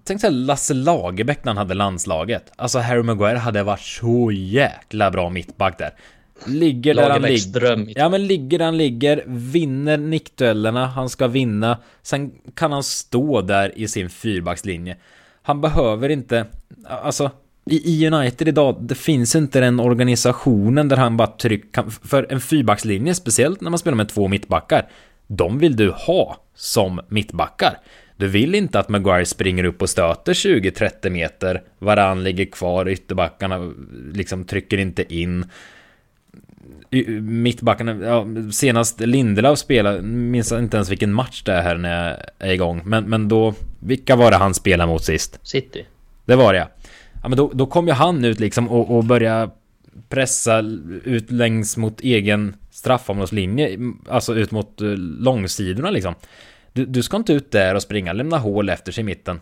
[0.04, 2.52] Tänk såhär Lasse Lagerbäck när han hade landslaget.
[2.56, 5.92] Alltså Harry Maguire hade varit så jäkla bra mittback där.
[6.48, 8.00] Ligger där han ligger.
[8.00, 11.78] Ja men ligger där han ligger, vinner nickduellerna, han ska vinna.
[12.02, 14.98] Sen kan han stå där i sin fyrbackslinje.
[15.42, 16.46] Han behöver inte,
[16.86, 17.32] alltså
[17.66, 23.16] i United idag, det finns inte den organisationen där han bara trycker, för en fyrbackslinje,
[23.16, 24.90] speciellt när man spelar med två mittbackar,
[25.30, 27.78] de vill du ha som mittbackar.
[28.18, 33.74] Du vill inte att Maguire springer upp och stöter 20-30 meter, varann ligger kvar, ytterbackarna
[34.14, 35.46] liksom trycker inte in
[37.22, 42.18] mittbackarna, ja, senast Lindelöf spelade, minns inte ens vilken match det är här när jag
[42.50, 42.82] är igång.
[42.86, 45.40] Men, men då, vilka var det han spelade mot sist?
[45.44, 45.86] City.
[46.26, 46.70] Det var det ja.
[47.22, 49.52] ja men då, då kom ju han ut liksom och, och började
[50.10, 50.60] pressa
[51.04, 56.16] ut längs mot egen straffområdeslinje, alltså ut mot eh, långsidorna liksom.
[56.74, 59.40] Du, du ska inte ut där och springa, lämna hål efter sig i mitten.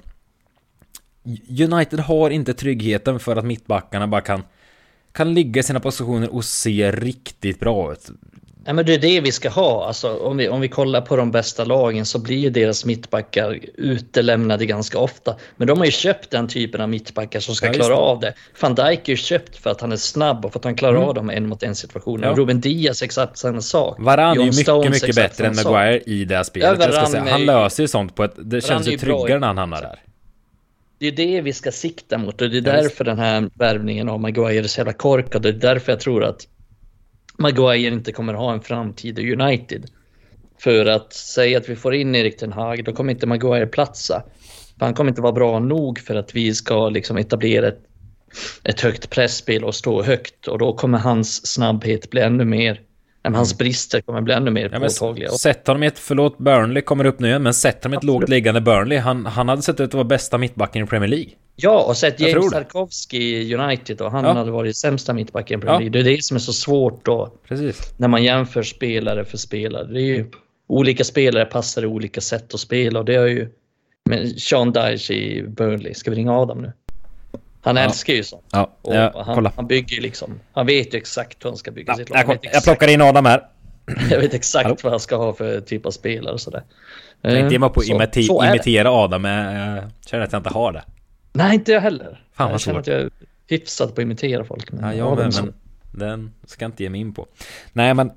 [1.50, 4.44] United har inte tryggheten för att mittbackarna bara kan
[5.12, 8.10] kan ligga i sina positioner och se riktigt bra ut.
[8.68, 9.88] Ja, men det är det vi ska ha.
[9.88, 13.60] Alltså, om, vi, om vi kollar på de bästa lagen så blir ju deras mittbackar
[13.76, 15.36] utelämnade ganska ofta.
[15.56, 18.34] Men de har ju köpt den typen av mittbackar som ska ja, klara av det.
[18.62, 20.96] Van Dijk är ju köpt för att han är snabb och för att han klarar
[20.96, 21.08] mm.
[21.08, 22.28] av de en mot en situationer.
[22.28, 22.34] Ja.
[22.34, 23.96] Ruben Diaz exakt samma sak.
[24.00, 26.94] Varann är ju mycket, Stones mycket bättre än Maguire i det här spelet.
[26.94, 28.34] Ja, han löser ju sånt på ett...
[28.38, 30.00] Det känns ju tryggare när han hamnar där.
[31.00, 34.20] Det är det vi ska sikta mot och det är därför den här värvningen av
[34.20, 35.42] Maguire är så jävla korkad.
[35.42, 36.48] Det är därför jag tror att
[37.38, 39.86] Maguire inte kommer ha en framtid i United.
[40.60, 44.24] För att säga att vi får in Erik Ten Hag, då kommer inte Maguire platsa.
[44.80, 47.80] För han kommer inte vara bra nog för att vi ska liksom etablera ett,
[48.64, 50.48] ett högt pressspel och stå högt.
[50.48, 52.82] Och då kommer hans snabbhet bli ännu mer
[53.24, 53.58] men hans mm.
[53.58, 55.30] brister kommer bli ännu mer ja, påtagliga.
[55.30, 58.04] Sätt honom i ett, förlåt Burnley kommer upp nu igen, men sätt honom i ett
[58.04, 58.98] lågt liggande Burnley.
[58.98, 61.30] Han, han hade sett ut att vara bästa mittbacken i Premier League.
[61.60, 64.34] Ja, och sett James Tarkovsky i United och han ja.
[64.34, 66.00] hade varit sämsta mittbacken i Premier League.
[66.00, 66.04] Ja.
[66.04, 67.34] Det är det som är så svårt då.
[67.48, 67.94] Precis.
[67.98, 69.84] När man jämför spelare för spelare.
[69.84, 70.32] Det är ju
[70.68, 73.50] olika spelare passar i olika sätt att spela och det har ju
[74.10, 75.94] med Sean Dyche i Burnley.
[75.94, 76.72] Ska vi ringa Adam nu?
[77.62, 77.82] Han ja.
[77.82, 78.46] älskar ju sånt.
[78.52, 80.40] Ja, ja, han, han, bygger liksom.
[80.54, 82.20] Han vet ju exakt hur han ska bygga ja, sitt lag.
[82.28, 83.48] Jag, jag plockar in Adam här.
[84.12, 84.78] jag vet exakt Hallå.
[84.84, 86.64] vad han ska ha för typ av spelare och sådär.
[87.22, 90.50] Jag tänkte ge mig på att imite imitera Adam, men jag känner att jag inte
[90.50, 90.84] har det.
[91.38, 92.24] Nej, inte jag heller.
[92.34, 92.78] Fan vad jag svårt.
[92.78, 93.10] Att jag är
[93.48, 94.72] hyfsad på att imitera folk.
[94.72, 95.54] Men ja, jag med, men
[95.92, 97.28] den ska jag inte ge mig in på.
[97.74, 98.12] Nej, men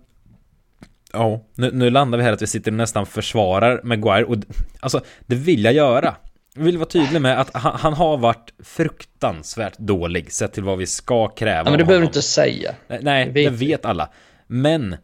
[1.13, 4.37] Ja, nu, nu landar vi här att vi sitter och nästan försvarar Maguire och
[4.81, 6.15] alltså det vill jag göra.
[6.55, 10.79] Jag vill vara tydlig med att han, han, har varit fruktansvärt dålig sett till vad
[10.79, 12.75] vi ska kräva ja, men det behöver du inte säga.
[13.01, 14.09] Nej, det vet, det vet alla.
[14.47, 14.97] Men,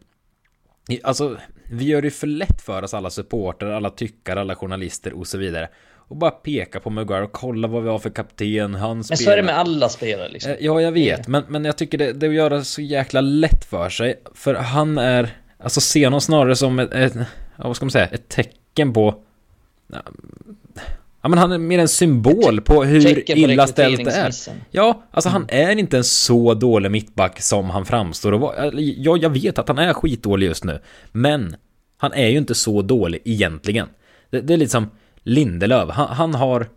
[1.03, 1.37] alltså,
[1.71, 5.37] vi gör det för lätt för oss alla supporter, alla tyckare, alla journalister och så
[5.37, 5.69] vidare.
[6.07, 9.17] Och bara peka på Maguire och kolla vad vi har för kapten, han spelar.
[9.17, 10.51] Men så är det med alla spelare liksom.
[10.51, 13.21] Eh, ja, jag vet, men, men jag tycker det, det är att göra så jäkla
[13.21, 14.21] lätt för sig.
[14.33, 17.13] För han är, alltså se honom snarare som ett, ett,
[17.55, 19.23] vad ska man säga, ett tecken på
[21.21, 24.31] Ja men han är mer en symbol på hur illa ställt det är.
[24.71, 28.71] Ja, alltså han är inte en så dålig mittback som han framstår och var.
[28.75, 30.79] Ja, jag vet att han är skitdålig just nu.
[31.11, 31.55] Men
[31.97, 33.87] han är ju inte så dålig egentligen.
[34.29, 34.89] Det, det är lite som
[35.27, 35.89] Lindelöf.
[35.89, 36.67] Han, han har...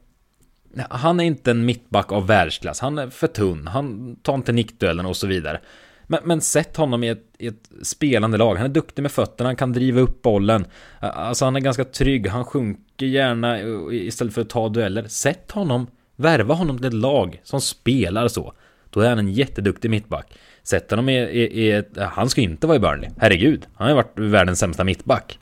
[0.90, 2.80] Han är inte en mittback av världsklass.
[2.80, 3.66] Han är för tunn.
[3.66, 5.60] Han tar inte nickduellen och så vidare.
[6.06, 8.54] Men, men sätt honom i ett, i ett spelande lag.
[8.54, 10.64] Han är duktig med fötterna, han kan driva upp bollen.
[11.00, 13.60] Alltså han är ganska trygg, han sjunker gärna
[13.92, 15.04] istället för att ta dueller.
[15.08, 15.86] Sätt honom,
[16.16, 18.52] värva honom till ett lag som spelar så.
[18.90, 20.38] Då är han en jätteduktig mittback.
[20.62, 21.98] Sätt honom i, i, i ett...
[21.98, 23.10] Han ska inte vara i Burnley.
[23.18, 25.38] Herregud, han har ju varit världens sämsta mittback.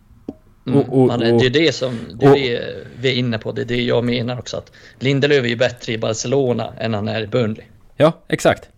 [0.72, 3.52] Mm, och, och, det är det som det är det vi är inne på.
[3.52, 4.56] Det är det jag menar också.
[4.56, 7.64] Att Lindelöf är ju bättre i Barcelona än han är i Burnley.
[7.96, 8.68] Ja, exakt.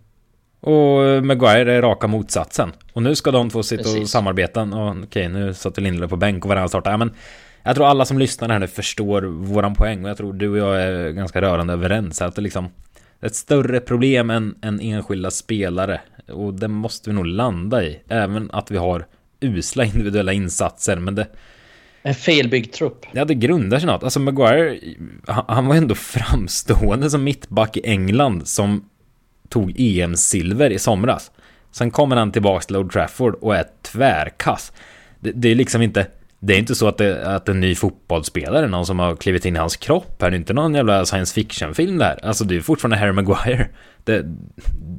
[0.59, 2.71] Och Maguire är raka motsatsen.
[2.93, 4.01] Och nu ska de två sitta Precis.
[4.01, 4.61] och samarbeta.
[4.61, 6.91] Och, okej, nu satt Lindelöf på bänk och varannan startar.
[6.91, 7.11] Ja, men
[7.63, 10.03] jag tror alla som lyssnar här nu förstår våran poäng.
[10.03, 12.21] Och jag tror du och jag är ganska rörande överens.
[12.21, 12.69] Att det liksom
[13.21, 16.01] ett större problem än, än enskilda spelare.
[16.31, 17.99] Och det måste vi nog landa i.
[18.07, 19.05] Även att vi har
[19.39, 20.95] usla individuella insatser.
[20.95, 21.27] Men det...
[22.03, 23.05] En felbyggd trupp.
[23.11, 24.03] Ja, det grundar sig något.
[24.03, 24.79] Alltså Maguire,
[25.27, 28.85] han, han var ändå framstående som mittback i England som
[29.49, 31.31] tog EM-silver i somras.
[31.71, 34.71] Sen kommer han tillbaks till Old Trafford och är tvärkass.
[35.19, 36.07] Det, det är liksom inte...
[36.43, 39.55] Det är inte så att, det, att en ny fotbollsspelare, någon som har klivit in
[39.55, 42.25] i hans kropp här, det är inte någon jävla science fiction-film där.
[42.25, 43.67] Alltså det är fortfarande Harry Maguire.
[44.03, 44.25] Det,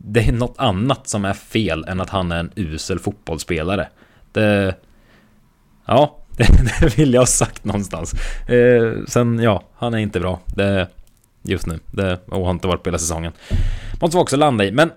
[0.05, 3.88] det är något annat som är fel än att han är en usel fotbollsspelare.
[4.33, 4.75] Det...
[5.87, 8.14] Ja, det, det vill jag ha sagt någonstans.
[8.49, 10.40] Eh, sen, ja, han är inte bra.
[10.47, 10.88] Det,
[11.42, 11.79] just nu.
[11.90, 13.33] Det och har inte varit på hela säsongen.
[14.01, 14.90] Måste vi också landa i, men...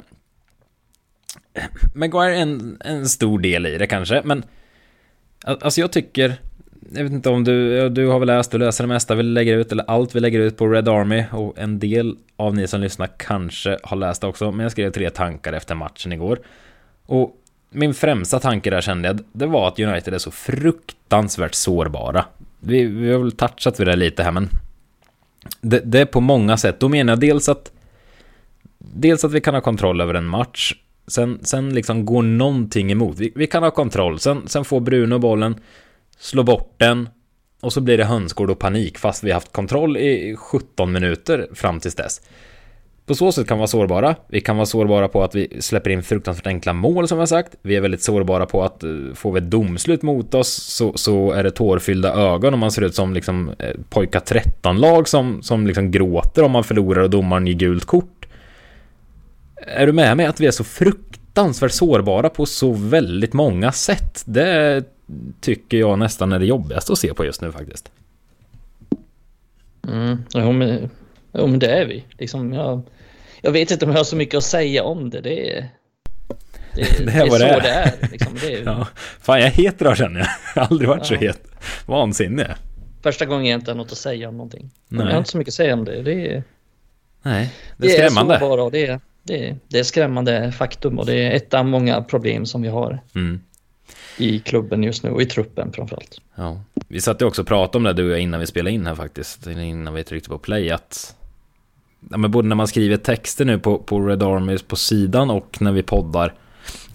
[1.94, 4.44] Maguire är en, en stor del i det kanske, men...
[5.44, 6.36] Alltså jag tycker...
[6.94, 9.58] Jag vet inte om du, du har väl läst du läser det mesta vi lägger
[9.58, 12.82] ut, eller allt vi lägger ut på Red Army, och en del av ni som
[12.82, 16.40] lyssnar kanske har läst det också, men jag skrev tre tankar efter matchen igår.
[17.06, 17.36] Och
[17.76, 22.26] min främsta tanke där kände jag, det var att United är så fruktansvärt sårbara.
[22.60, 24.50] Vi, vi har väl touchat vid det lite här, men
[25.62, 26.80] det, det, är på många sätt.
[26.80, 27.72] Då menar jag dels att
[28.80, 30.76] dels att vi kan ha kontroll över en match.
[31.08, 33.20] Sen, sen liksom går någonting emot.
[33.20, 34.20] Vi, vi kan ha kontroll.
[34.20, 35.56] Sen, sen får Bruno bollen,
[36.18, 37.10] slå bort den
[37.62, 41.80] och så blir det hönsgård och panik fast vi haft kontroll i 17 minuter fram
[41.80, 42.22] tills dess.
[43.06, 44.16] På så sätt kan vi vara sårbara.
[44.28, 47.56] Vi kan vara sårbara på att vi släpper in fruktansvärt enkla mål som jag sagt.
[47.62, 51.32] Vi är väldigt sårbara på att eh, får vi ett domslut mot oss så, så
[51.32, 55.68] är det tårfyllda ögon och man ser ut som liksom eh, pojkar 13-lag som, som
[55.68, 58.28] liksom gråter om man förlorar och domaren ger gult kort.
[59.56, 64.24] Är du med mig att vi är så fruktansvärt sårbara på så väldigt många sätt?
[64.26, 64.84] Det
[65.42, 67.92] tycker jag nästan är det jobbigaste att se på just nu faktiskt.
[69.88, 70.90] Mm, ja, men,
[71.34, 72.04] jo, men det är vi.
[72.18, 72.82] Liksom, jag
[73.42, 75.22] jag vet inte om jag har så mycket att säga om det.
[75.22, 75.70] Det är,
[76.76, 77.62] det, det, det är så det är.
[77.62, 78.38] Det är, liksom.
[78.42, 78.88] det är ja.
[79.22, 80.30] Fan, jag är het idag känner jag.
[80.56, 81.18] Jag har aldrig varit ja.
[81.18, 81.48] så het.
[81.86, 82.48] Vansinnig.
[83.04, 84.72] Första gången jag inte har något att säga om någonting.
[84.88, 85.06] Nej.
[85.06, 86.02] Jag har inte så mycket att säga om det.
[86.02, 86.44] Det är,
[87.22, 88.34] Nej, det är skrämmande.
[88.34, 91.54] Det är, bara, det, är, det, är, det är skrämmande faktum och det är ett
[91.54, 93.00] av många problem som vi har.
[93.16, 93.42] Mm.
[94.18, 96.22] I klubben just nu och i truppen framförallt.
[96.36, 96.62] Ja.
[96.88, 98.86] Vi satt ju också och pratade om det du och jag innan vi spelade in
[98.86, 99.48] här faktiskt.
[99.48, 100.72] Innan vi tryckte på play.
[100.72, 101.16] Att
[102.10, 105.58] ja, men både när man skriver texter nu på, på Red Army på sidan och
[105.60, 106.34] när vi poddar.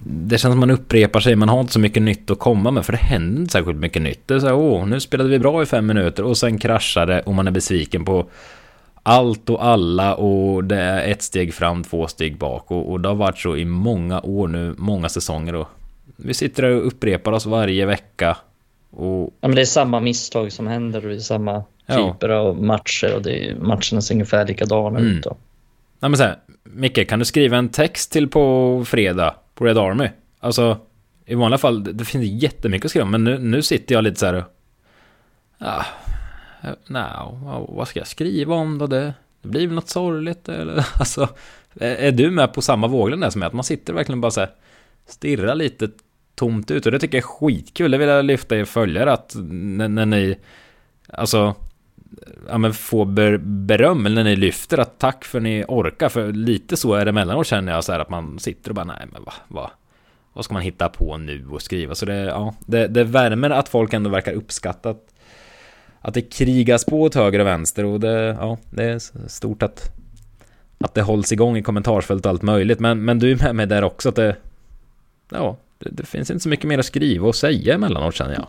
[0.05, 2.87] Det känns som man upprepar sig, man har inte så mycket nytt att komma med
[2.87, 4.29] för det händer inte särskilt mycket nytt.
[4.29, 7.07] Det är så här, åh, nu spelade vi bra i fem minuter och sen kraschar
[7.07, 8.31] det och man är besviken på
[9.03, 13.09] allt och alla och det är ett steg fram, två steg bak och, och det
[13.09, 15.68] har varit så i många år nu, många säsonger och
[16.16, 18.37] vi sitter och upprepar oss varje vecka.
[18.90, 19.35] Och...
[19.40, 21.64] Ja, men det är samma misstag som händer och det är samma
[21.96, 22.37] typer ja.
[22.37, 25.12] av matcher och det matcherna ser ungefär likadana mm.
[25.12, 25.24] ut.
[25.24, 25.37] Då.
[26.00, 29.79] Ja, men så här, Micke, kan du skriva en text till på fredag på Red
[29.79, 30.09] Army?
[30.40, 30.79] Alltså,
[31.26, 34.26] i vanliga fall, det finns jättemycket att skriva men nu, nu sitter jag lite så
[34.26, 34.44] här
[35.59, 35.85] Ja,
[36.87, 37.11] nej,
[37.68, 38.87] vad ska jag skriva om då?
[38.87, 40.87] Det, det blir väl något sorgligt eller?
[40.98, 41.29] Alltså,
[41.81, 43.48] är, du med på samma våglängd där som jag?
[43.48, 44.50] Att man sitter verkligen bara så här,
[45.07, 45.88] stirrar lite
[46.35, 47.90] tomt ut och det tycker jag är skitkul.
[47.90, 50.38] Det vill jag lyfta er följare att när, när ni,
[51.09, 51.55] alltså
[52.51, 56.09] ja, men få ber, beröm eller när ni lyfter att tack för att ni orkar.
[56.09, 58.85] För lite så är det emellanåt känner jag så här att man sitter och bara
[58.85, 59.71] nej men vad, vad,
[60.33, 61.95] vad ska man hitta på nu och skriva?
[61.95, 65.07] Så det, ja, det, det värmer att folk ändå verkar uppskatta att,
[66.01, 69.93] att det krigas på åt höger och vänster och det, ja, det är stort att,
[70.79, 72.81] att det hålls igång i kommentarsfält och allt möjligt.
[72.81, 74.37] Men, men du är med mig där också att det,
[75.31, 78.47] ja, det, det finns inte så mycket mer att skriva och säga emellanåt känner jag.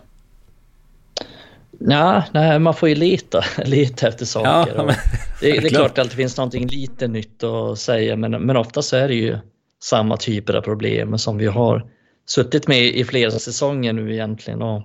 [1.86, 4.72] Ja, nej, man får ju leta, leta efter saker.
[4.76, 4.94] Ja, men,
[5.40, 8.82] det, det, är klart att det finns någonting lite nytt att säga, men, men ofta
[8.82, 9.38] så är det ju
[9.82, 11.86] samma typer av problem som vi har
[12.26, 14.62] suttit med i flera säsonger nu egentligen.
[14.62, 14.82] Och,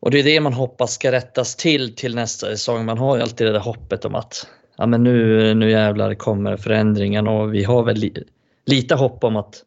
[0.00, 2.84] och det är det man hoppas ska rättas till till nästa säsong.
[2.84, 4.46] Man har ju alltid det där hoppet om att
[4.78, 8.24] ja, men nu, nu jävlar kommer förändringen och vi har väl li,
[8.66, 9.62] lite hopp om att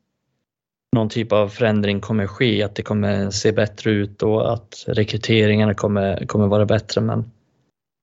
[0.95, 5.73] någon typ av förändring kommer ske, att det kommer se bättre ut och att rekryteringarna
[5.73, 7.01] kommer, kommer vara bättre.
[7.01, 7.31] Men,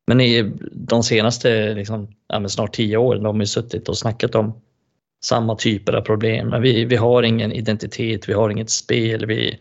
[0.07, 4.61] men i de senaste liksom, ja, snart tio åren har vi suttit och snackat om
[5.25, 6.49] samma typer av problem.
[6.49, 9.59] Men vi, vi har ingen identitet, vi har inget spel, vi,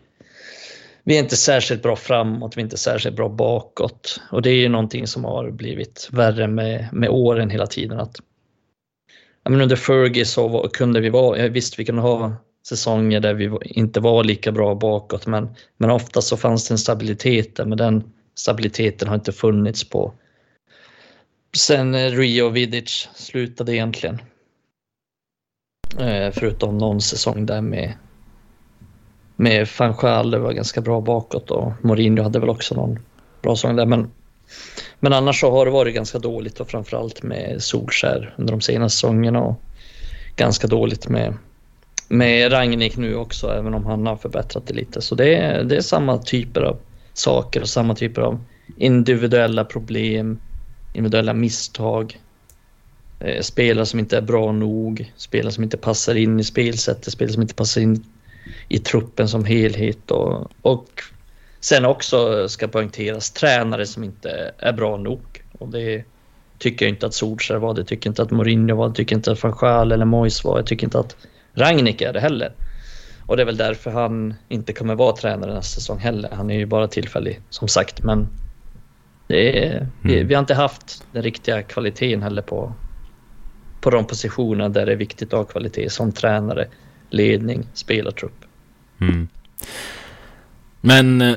[1.04, 4.20] vi är inte särskilt bra framåt, vi är inte särskilt bra bakåt.
[4.30, 8.00] Och det är ju någonting som har blivit värre med, med åren hela tiden.
[8.00, 8.16] Att,
[9.42, 12.36] ja, men under Fergie så var, kunde vi vara, visst vi kunde ha
[12.68, 16.78] säsonger där vi inte var lika bra bakåt men, men ofta så fanns det en
[16.78, 20.12] stabilitet där men den stabiliteten har inte funnits på
[21.56, 24.22] sen eh, Rio och Vidic slutade egentligen.
[25.98, 27.92] Eh, förutom någon säsong där med
[29.36, 32.98] med Fanchal, det var ganska bra bakåt och Mourinho hade väl också någon
[33.42, 34.10] bra säsong där men
[35.00, 38.96] men annars så har det varit ganska dåligt och framförallt med Solskär under de senaste
[38.96, 39.60] säsongerna och
[40.36, 41.34] ganska dåligt med
[42.08, 45.02] med Ragnik nu också, även om han har förbättrat det lite.
[45.02, 46.78] Så det är, det är samma typer av
[47.12, 48.44] saker och samma typer av
[48.76, 50.38] individuella problem,
[50.92, 52.20] individuella misstag.
[53.20, 57.32] Eh, spelare som inte är bra nog, spelare som inte passar in i spelsättet, spelare
[57.32, 58.04] som inte passar in
[58.68, 61.02] i truppen som helhet och, och
[61.60, 65.22] sen också ska poängteras tränare som inte är bra nog.
[65.58, 66.04] Och det
[66.58, 69.32] tycker jag inte att Solskjaer var, det tycker inte att Mourinho var, det tycker inte
[69.32, 71.16] att van eller Moyes var, jag tycker inte att
[71.56, 72.52] Ragnik är det heller.
[73.26, 76.30] Och det är väl därför han inte kommer vara tränare nästa säsong heller.
[76.32, 78.28] Han är ju bara tillfällig som sagt men
[79.26, 79.88] det är, mm.
[80.02, 82.72] vi, vi, har inte haft den riktiga kvaliteten heller på,
[83.80, 86.66] på de positionerna där det är viktigt att ha kvalitet som tränare,
[87.10, 88.44] ledning, spelartrupp.
[89.00, 89.28] Mm.
[90.80, 91.36] Men eh,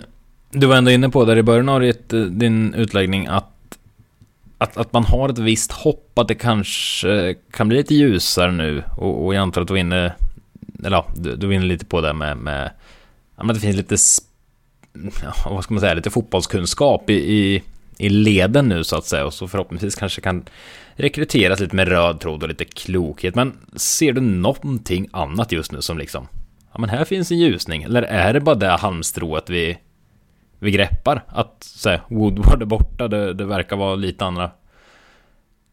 [0.52, 1.94] du var ändå inne på där i början av eh,
[2.30, 3.59] din utläggning att
[4.62, 8.84] att, att man har ett visst hopp att det kanske kan bli lite ljusare nu.
[8.98, 10.14] Och, och jag antar att du var inne,
[10.86, 12.72] eller ja, du, du var inne lite på det med, med
[13.38, 13.96] ja, men det finns lite,
[15.24, 17.64] ja, vad ska man säga, lite fotbollskunskap i, i,
[17.98, 19.26] i leden nu så att säga.
[19.26, 20.46] Och så förhoppningsvis kanske kan
[20.94, 23.36] rekryteras lite med röd tråd och lite klokhet.
[23.36, 26.28] Men ser du någonting annat just nu som liksom,
[26.74, 29.78] ja men här finns en ljusning, eller är det bara det halmstrået vi
[30.60, 31.24] vi greppar.
[31.28, 34.52] Att så Woodward är borta, det, det verkar vara lite andra...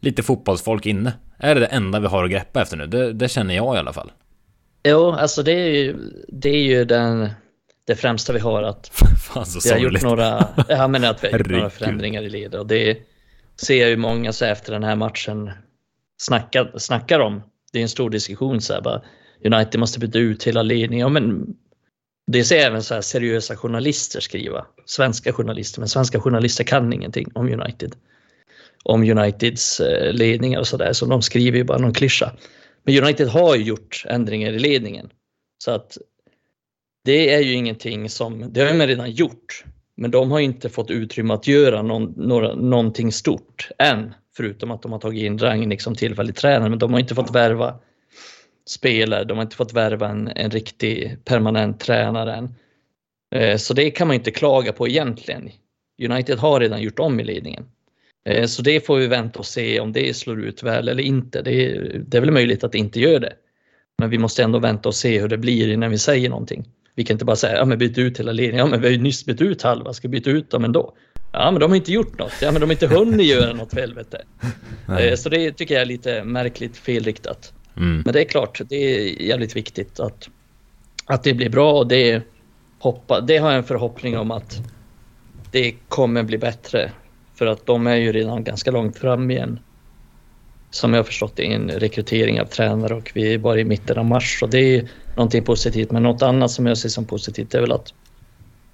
[0.00, 1.12] Lite fotbollsfolk inne.
[1.38, 2.86] Är det det enda vi har att greppa efter nu?
[2.86, 4.12] Det, det känner jag i alla fall.
[4.88, 5.96] Jo, alltså det är ju,
[6.28, 7.28] det är ju den,
[7.86, 8.88] det främsta vi har att
[9.26, 12.28] Fan, så vi har gjort några, ja, men att vi har gjort några förändringar i
[12.28, 12.98] ledet och det
[13.56, 15.50] ser jag ju många så efter den här matchen
[16.18, 17.42] snackar, snackar om.
[17.72, 19.02] Det är en stor diskussion så här bara
[19.44, 21.04] United måste byta ut hela ledningen.
[21.04, 21.56] Ja, men
[22.26, 24.66] det ser även så här seriösa journalister skriva.
[24.84, 27.96] Svenska journalister, men svenska journalister kan ingenting om United.
[28.82, 32.32] Om Uniteds eh, ledningar och sådär, så de skriver ju bara någon klyscha.
[32.84, 35.10] Men United har ju gjort ändringar i ledningen.
[35.64, 35.98] Så att
[37.04, 39.64] det är ju ingenting som, det har man redan gjort.
[39.96, 44.14] Men de har inte fått utrymme att göra någon, några, någonting stort än.
[44.36, 47.34] Förutom att de har tagit in Rangnick som tillfällig tränare, men de har inte fått
[47.34, 47.78] värva
[48.68, 49.24] spelare.
[49.24, 52.54] De har inte fått värva en, en riktig permanent tränare än.
[53.34, 55.50] Eh, så det kan man inte klaga på egentligen.
[56.02, 57.64] United har redan gjort om i ledningen.
[58.28, 61.42] Eh, så det får vi vänta och se om det slår ut väl eller inte.
[61.42, 63.32] Det är, det är väl möjligt att det inte gör det.
[63.98, 66.68] Men vi måste ändå vänta och se hur det blir innan vi säger någonting.
[66.94, 68.66] Vi kan inte bara säga, ja men byt ut hela ledningen.
[68.66, 70.94] Ja men vi har ju nyss bytt ut halva, ska byta ut dem ändå?
[71.32, 72.32] Ja men de har inte gjort något.
[72.42, 74.22] Ja men de har inte hunnit göra något för helvete.
[75.00, 77.52] Eh, så det tycker jag är lite märkligt felriktat.
[77.76, 78.02] Mm.
[78.04, 80.28] Men det är klart, det är jävligt viktigt att,
[81.06, 82.22] att det blir bra och det,
[82.78, 84.60] hoppa, det har jag en förhoppning om att
[85.50, 86.92] det kommer bli bättre.
[87.34, 89.58] För att de är ju redan ganska långt fram igen.
[90.70, 93.64] Som jag har förstått det i en rekrytering av tränare och vi är bara i
[93.64, 94.38] mitten av mars.
[94.40, 95.90] Så det är någonting positivt.
[95.90, 97.94] Men något annat som jag ser som positivt är väl att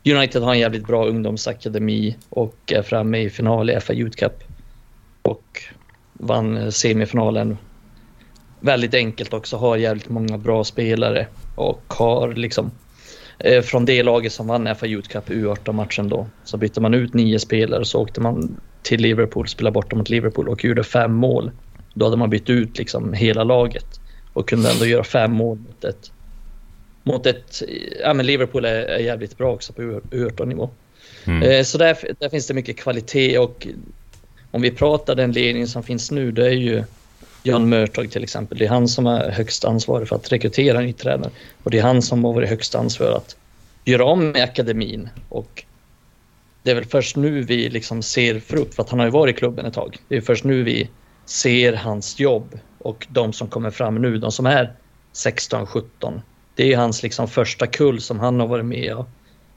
[0.04, 4.44] United har en jävligt bra ungdomsakademi och är framme i final i FA Youth Cup.
[5.22, 5.62] Och
[6.12, 7.56] vann semifinalen
[8.62, 12.70] väldigt enkelt också, har jävligt många bra spelare och har liksom
[13.38, 17.14] eh, från det laget som vann FA Youth Cup U18-matchen då så bytte man ut
[17.14, 21.50] nio spelare så åkte man till Liverpool, spelade borta mot Liverpool och gjorde fem mål.
[21.94, 24.00] Då hade man bytt ut liksom hela laget
[24.32, 26.12] och kunde ändå göra fem mål mot ett...
[27.04, 27.62] Mot ett
[28.02, 30.70] ja men Liverpool är, är jävligt bra också på U18-nivå.
[31.24, 31.42] Mm.
[31.42, 33.66] Eh, så där, där finns det mycket kvalitet och
[34.50, 36.84] om vi pratar den ledning som finns nu, det är ju
[37.42, 38.58] Jan Mörtag till exempel.
[38.58, 41.30] Det är han som är högst ansvarig för att rekrytera ny tränare
[41.62, 43.36] och det är han som har varit högst ansvarig att
[43.84, 45.64] göra om med akademin och
[46.62, 49.36] det är väl först nu vi liksom ser frukt, för att han har ju varit
[49.36, 49.96] i klubben ett tag.
[50.08, 50.88] Det är först nu vi
[51.24, 54.72] ser hans jobb och de som kommer fram nu, de som är
[55.12, 56.20] 16, 17.
[56.54, 59.06] Det är hans liksom första kull som han har varit med och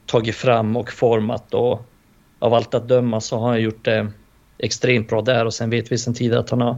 [0.06, 1.86] tagit fram och format och
[2.40, 4.12] av allt att döma så har han gjort det
[4.58, 6.78] extremt bra där och sen vet vi sen tidigare att han har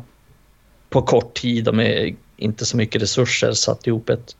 [0.89, 4.35] på kort tid och med inte så mycket resurser satt ihop ett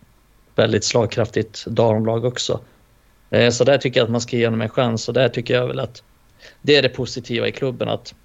[0.56, 2.60] väldigt slagkraftigt damlag också.
[3.30, 5.54] Eh, så där tycker jag att man ska ge honom en chans och där tycker
[5.54, 6.04] jag väl att
[6.62, 8.16] det är det positiva i klubben att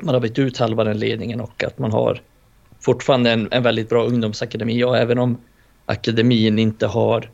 [0.00, 2.22] man har bytt ut halva den ledningen och att man har
[2.80, 5.40] fortfarande en, en väldigt bra ungdomsakademi och även om
[5.86, 7.30] akademin inte har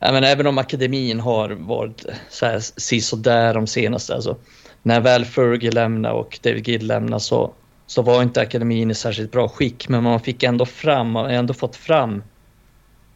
[0.00, 4.36] Även, även om akademin har varit så här sisådär de senaste, alltså
[4.82, 7.52] när väl Fergie lämnade och David Gill lämnade så,
[7.86, 11.32] så var inte akademin i särskilt bra skick, men man fick ändå fram, man har
[11.32, 12.22] ändå fått fram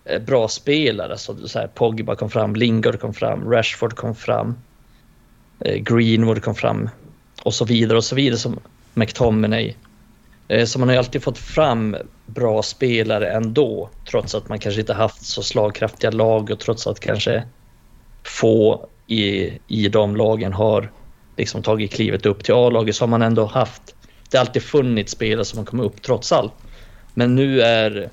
[0.05, 1.19] eh, bra spelare.
[1.19, 4.55] Så, så här, Pogba kom fram, Lingard kom fram, Rashford kom fram,
[5.61, 6.89] eh, Greenwood kom fram
[7.43, 8.61] och så vidare och så vidare som
[8.95, 9.75] McTominay.
[10.49, 11.97] Eh, så man har ju alltid fått fram
[12.27, 17.01] bra spelare ändå, trots att man kanske inte haft så slagkraftiga lag och trots att
[17.01, 17.45] kanske
[18.23, 20.91] få i, i de lagen har
[21.37, 23.95] liksom tagit klivet upp till A-laget så har man ändå haft,
[24.31, 26.53] det har alltid funnits spelare som har kommit upp trots allt.
[27.15, 28.11] Men nu är,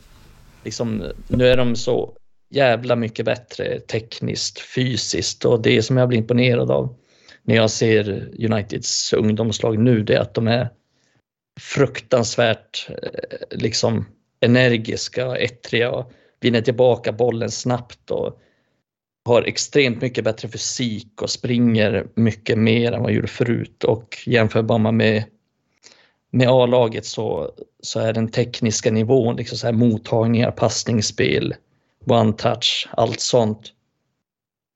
[0.63, 2.13] liksom, nu är de så
[2.49, 6.95] jävla mycket bättre tekniskt, fysiskt och det som jag blir imponerad av
[7.43, 10.69] när jag ser Uniteds ungdomslag nu det är att de är
[11.59, 14.05] fruktansvärt eh, liksom
[14.39, 16.11] energiska, ettriga och
[16.41, 18.39] vinner tillbaka bollen snabbt och
[19.25, 24.77] har extremt mycket bättre fysik och springer mycket mer än vad gjorde förut och jämför
[24.77, 25.23] man med,
[26.31, 27.51] med A-laget så,
[27.83, 31.55] så är den tekniska nivån, liksom så här mottagningar, passningsspel,
[32.05, 33.73] one-touch, allt sånt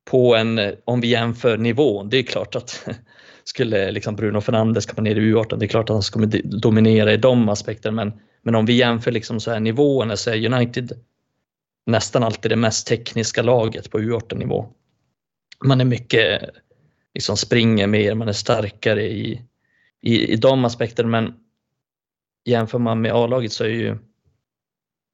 [0.05, 2.89] på en, om vi jämför nivån, det är klart att
[3.43, 7.13] skulle liksom Bruno Fernandes komma ner i U18, det är klart att han kommer dominera
[7.13, 10.91] i de aspekterna, men, men om vi jämför liksom så här nivåerna så är United
[11.85, 14.65] nästan alltid det mest tekniska laget på U18-nivå.
[15.65, 16.41] Man är mycket,
[17.13, 19.41] liksom springer mer, man är starkare i,
[20.01, 21.33] i, i de aspekterna, men
[22.45, 23.97] jämför man med A-laget så är ju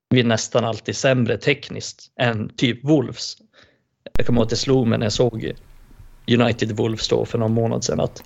[0.10, 3.38] vi nästan alltid sämre tekniskt än typ Wolves.
[4.18, 5.54] Jag kommer ihåg att det slog mig när jag såg
[6.32, 8.24] United Wolves då för någon månad sedan att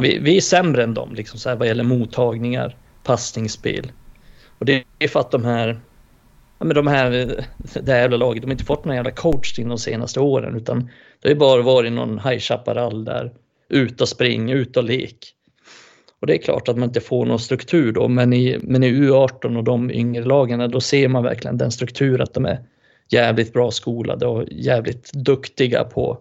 [0.00, 3.92] vi, vi är sämre än dem liksom så här vad gäller mottagningar, passningsspel.
[4.58, 5.80] Och det är för att de här
[6.58, 7.10] ja, men de här,
[7.58, 10.90] det här jävla laget, de har inte fått någon jävla coach de senaste åren utan
[11.20, 13.32] det har ju bara varit någon High Chaparral där,
[13.68, 15.34] ut och spring, ut och lek.
[16.20, 18.92] Och det är klart att man inte får någon struktur då, men i, men i
[18.92, 22.64] U18 och de yngre lagen, då ser man verkligen den struktur att de är
[23.08, 26.18] jävligt bra skolade och jävligt duktiga på,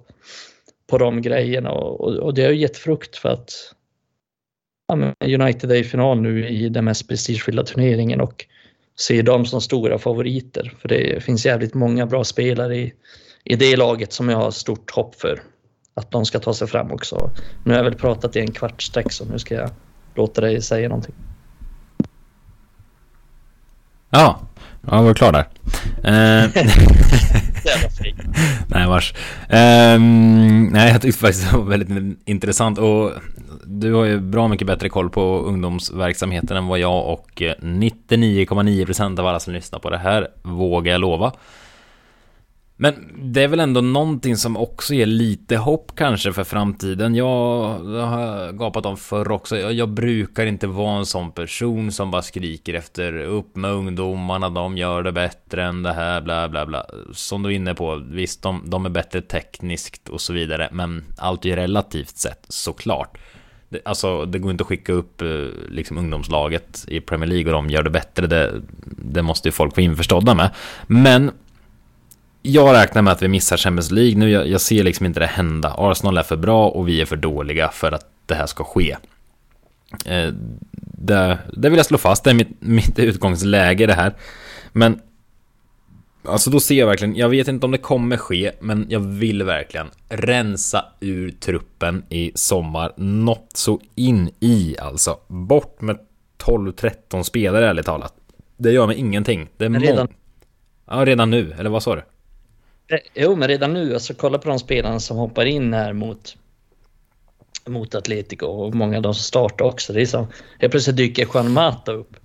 [0.90, 3.52] på de grejerna och, och, och det har gett frukt för att
[4.88, 8.46] ja, United är i final nu i den mest prestigefyllda turneringen och
[9.00, 10.74] ser dem som stora favoriter.
[10.80, 12.94] För det finns jävligt många bra spelare i,
[13.44, 15.42] i det laget som jag har stort hopp för.
[15.94, 17.32] Att de ska ta sig fram också.
[17.66, 19.70] Nu har jag väl pratat i en kvart så nu ska jag
[20.20, 21.16] låta dig säga någonting.
[24.10, 24.40] Ja,
[24.82, 25.48] jag var klar där.
[26.06, 26.50] Uh,
[28.68, 29.14] nej, vars.
[29.50, 33.12] Um, nej, jag tyckte faktiskt det var väldigt intressant och
[33.66, 39.28] du har ju bra mycket bättre koll på ungdomsverksamheten än vad jag och 99,9% av
[39.28, 41.32] alla som lyssnar på det här vågar jag lova.
[42.82, 47.16] Men det är väl ändå någonting som också ger lite hopp kanske för framtiden.
[47.16, 47.70] Jag,
[48.06, 49.58] har gapat om förr också.
[49.58, 54.50] Jag, jag, brukar inte vara en sån person som bara skriker efter upp med ungdomarna,
[54.50, 56.86] de gör det bättre än det här, bla bla bla.
[57.14, 61.06] Som du är inne på, visst de, de är bättre tekniskt och så vidare, men
[61.18, 63.18] allt är relativt sett såklart.
[63.70, 65.28] Det, alltså, det går inte att skicka upp eh,
[65.70, 68.28] liksom, ungdomslaget i Premier League och de gör det bättre.
[68.28, 68.62] Det,
[68.98, 70.50] det måste ju folk vara införstådda med.
[70.88, 71.32] Men
[72.52, 74.30] jag räknar med att vi missar Champions League nu.
[74.30, 75.76] Jag, jag, ser liksom inte det hända.
[75.78, 78.98] Arsenal är för bra och vi är för dåliga för att det här ska ske.
[80.06, 80.34] Eh,
[80.82, 82.24] det, det vill jag slå fast.
[82.24, 84.14] Det är mitt, mitt utgångsläge det här.
[84.72, 85.02] Men
[86.24, 89.44] Alltså då ser jag verkligen, jag vet inte om det kommer ske, men jag vill
[89.44, 92.94] verkligen rensa ur truppen i sommar.
[92.98, 95.18] Något så in i alltså.
[95.28, 96.00] Bort med
[96.44, 98.14] 12-13 spelare ärligt talat.
[98.58, 99.50] Det gör mig ingenting.
[99.58, 100.08] Det är redan...
[100.86, 102.02] Ja, redan nu, eller vad sa du?
[103.14, 106.36] Jo, men redan nu, alltså kolla på de spelarna som hoppar in här mot
[107.66, 109.94] mot Atletico och många av de som startar också.
[109.94, 110.28] Det är som,
[110.60, 112.16] helt plötsligt dyker Juan Mata upp.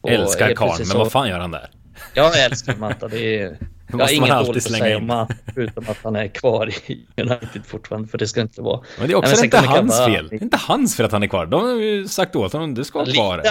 [0.00, 1.70] Och älskar karln, men vad fan gör han där?
[2.14, 3.08] Jag älskar Mata.
[3.08, 3.58] Det är,
[3.92, 7.66] jag har inget dåligt att säga om Mata, förutom att han är kvar i United
[7.66, 8.80] fortfarande, för det ska inte vara.
[8.98, 10.06] Men det är också Nej, inte hans vara...
[10.06, 10.28] fel.
[10.28, 11.46] Det är inte hans fel att han är kvar.
[11.46, 13.42] De har ju sagt åt honom, du ska vara kvar.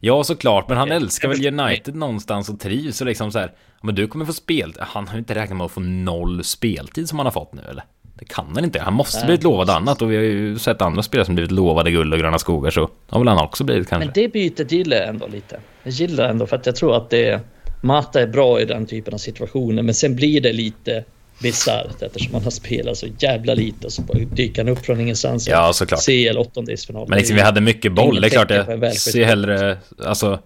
[0.00, 3.52] Ja, såklart, men han ja, älskar väl United någonstans och trivs och liksom så här.
[3.82, 4.74] Men du kommer få spel.
[4.78, 7.62] Han har ju inte räknat med att få noll speltid som han har fått nu,
[7.70, 7.84] eller?
[8.18, 8.80] Det kan han inte.
[8.80, 11.50] Han måste Nej, blivit lovad annat och vi har ju sett andra spelare som blivit
[11.50, 14.06] lovade guld och gröna skogar så har väl han också blivit kanske.
[14.06, 15.60] Men det bytet gillar jag ändå lite.
[15.82, 17.40] Jag gillar ändå för att jag tror att det
[17.84, 21.04] Mata är bra i den typen av situationer men sen blir det lite
[21.42, 24.02] bisarrt eftersom man har spelat så jävla lite och så
[24.32, 25.48] dyker han upp från ingenstans.
[25.48, 26.04] Ja, såklart.
[26.06, 27.08] CL åttondelsfinal.
[27.08, 28.20] Men liksom vi hade mycket boll.
[28.20, 30.38] Det är klart jag ser hellre, alltså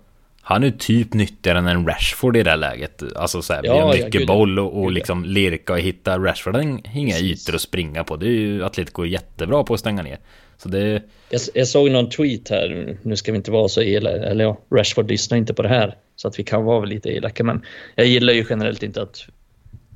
[0.49, 3.03] han är typ nyttigare än en Rashford i det här läget.
[3.17, 6.19] Alltså så här, ja, vi har mycket ja, boll och, och liksom lirka och hitta.
[6.19, 8.17] Rashford har inga ytor att springa på.
[8.17, 10.19] Det är ju Atletico jättebra på att stänga ner.
[10.67, 11.03] Så det...
[11.31, 14.59] jag, jag såg någon tweet här, nu ska vi inte vara så elaka, eller ja,
[14.71, 15.97] Rashford lyssnar inte på det här.
[16.17, 17.63] Så att vi kan vara lite elaka, men
[17.95, 19.27] jag gillar ju generellt inte att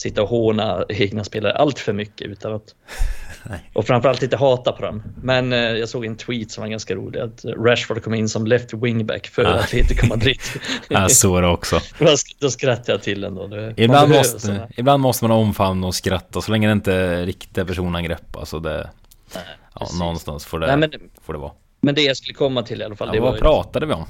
[0.03, 2.75] sitta och håna egna spelare allt för mycket utan att
[3.73, 5.03] och framförallt inte hata på dem.
[5.23, 7.21] Men eh, jag såg en tweet som var ganska rolig.
[7.21, 9.55] Att Rashford kom in som left wingback för ah.
[9.55, 10.39] Atletico Madrid.
[10.89, 11.81] ja, så är det också.
[12.39, 13.73] Då skrattade jag till ändå.
[13.77, 18.37] ibland, måste, ibland måste man omfamna och skratta så länge det inte är riktiga personangrepp.
[18.37, 18.91] Alltså det,
[19.35, 19.45] Nej,
[19.81, 21.53] ja, någonstans får det, Nej, men, får det vara.
[21.81, 23.09] Men det jag skulle komma till i alla fall.
[23.09, 24.07] Ja, det vad var pratade vi om?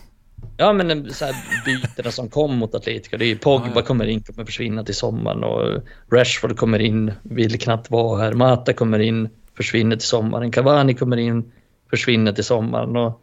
[0.56, 3.16] Ja, men så här bytena som kom mot Atletico.
[3.16, 7.12] Det är ju Pogba ja, kommer in, kommer försvinna till sommaren och Rashford kommer in,
[7.22, 8.32] vill knappt vara här.
[8.32, 10.52] Mata kommer in, försvinner till sommaren.
[10.52, 11.52] Cavani kommer in,
[11.90, 12.96] försvinner till sommaren.
[12.96, 13.20] Och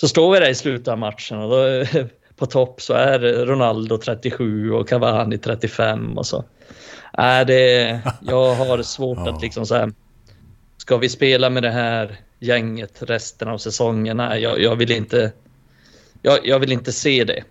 [0.00, 1.84] så står vi där i slutet av matchen och då
[2.36, 6.44] på topp så är Ronaldo 37 och Cavani 35 och så.
[7.18, 9.92] Äh, det, jag har svårt att liksom så här,
[10.88, 14.16] ska vi spela med det här gänget resten av säsongen?
[14.16, 15.32] Nej, jag, jag vill inte
[16.22, 17.42] jag, jag vill inte se det.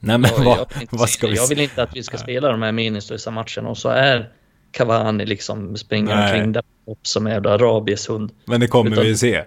[0.00, 2.62] Nej, men jag, vad, vad ska vi Jag vill inte att vi ska spela de
[2.62, 4.32] här meningslösa matcherna och så är
[4.70, 8.30] Cavani liksom springer omkring där upp som en jävla rabieshund.
[8.44, 9.44] Men det kommer Utan, vi ju se.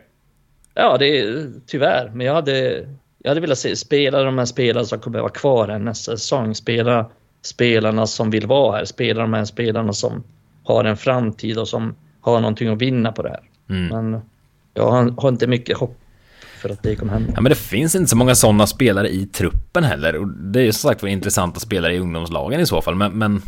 [0.74, 2.12] Ja, det är tyvärr.
[2.14, 2.88] Men jag hade,
[3.18, 6.56] jag hade velat se spela de här spelarna som kommer vara kvar här nästa säsong.
[6.56, 7.12] Spela
[7.42, 8.86] spelarna som vill vara här.
[8.86, 10.24] Spela de här spelarna som
[10.64, 13.42] har en framtid och som har någonting att vinna på det här.
[13.70, 13.88] Mm.
[13.88, 14.22] Men
[14.74, 15.98] jag har, har inte mycket hopp
[16.60, 17.32] för att det kommer hända.
[17.36, 20.16] Ja, men det finns inte så många sådana spelare i truppen heller.
[20.16, 22.96] Och det är ju som sagt var intressanta spelare i ungdomslagen i så fall.
[22.96, 23.42] Men, men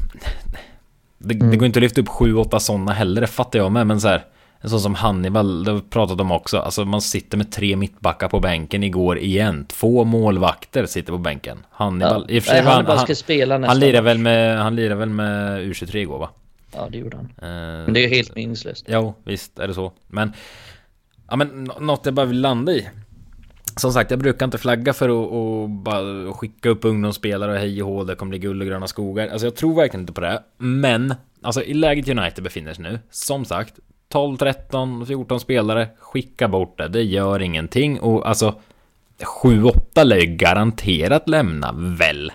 [1.18, 1.52] det, mm.
[1.52, 3.88] det, går inte att lyfta upp sju, åtta sådana heller, det fattar jag med.
[3.88, 4.24] Men så här,
[4.62, 6.58] en sån som Hannibal, det har vi pratat om också.
[6.58, 9.66] Alltså man sitter med tre mittbackar på bänken igår igen.
[9.66, 11.58] Två målvakter sitter på bänken.
[11.70, 12.36] Hannibal, ja.
[12.36, 14.76] i och för sig, Nej, Hannibal han, ska spela nästa han lirar väl med, Han
[14.76, 16.30] lirar väl med U23 igår va?
[16.76, 17.26] Ja, det gjorde han.
[17.26, 18.86] Uh, men det är ju helt meningslöst.
[18.88, 19.94] Jo, visst är det så.
[20.08, 20.34] Men
[21.32, 22.90] Ja men något jag bara vill landa i.
[23.76, 27.84] Som sagt, jag brukar inte flagga för att och bara skicka upp ungdomsspelare och hej
[27.84, 29.28] och hå, det kommer bli guld och gröna skogar.
[29.28, 30.44] Alltså jag tror verkligen inte på det.
[30.58, 36.48] Men, alltså i läget United befinner sig nu, som sagt, 12, 13, 14 spelare, skicka
[36.48, 36.88] bort det.
[36.88, 38.00] Det gör ingenting.
[38.00, 38.60] Och alltså,
[39.44, 42.32] 7-8 lär ju garanterat lämna, väl?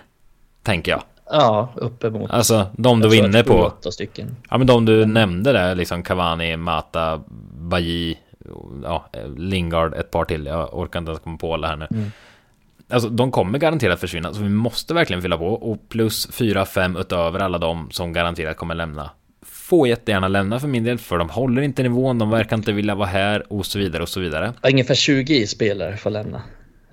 [0.63, 1.03] Tänker jag.
[1.29, 2.31] Ja, uppemot.
[2.31, 3.73] Alltså, de du var inne på.
[3.81, 4.35] stycken.
[4.49, 7.21] Ja, men de du nämnde där, liksom Cavani, Mata,
[7.59, 8.17] Baji,
[8.83, 10.45] ja, Lingard, ett par till.
[10.45, 11.87] Jag orkar inte ens komma på alla här nu.
[11.91, 12.11] Mm.
[12.89, 15.47] Alltså de kommer garanterat försvinna, så vi måste verkligen fylla på.
[15.47, 19.09] Och plus 4-5 utöver alla de som garanterat kommer lämna.
[19.41, 22.95] Får jättegärna lämna för min del, för de håller inte nivån, de verkar inte vilja
[22.95, 24.53] vara här och så vidare och så vidare.
[24.61, 26.41] Ungefär 20 spelare får lämna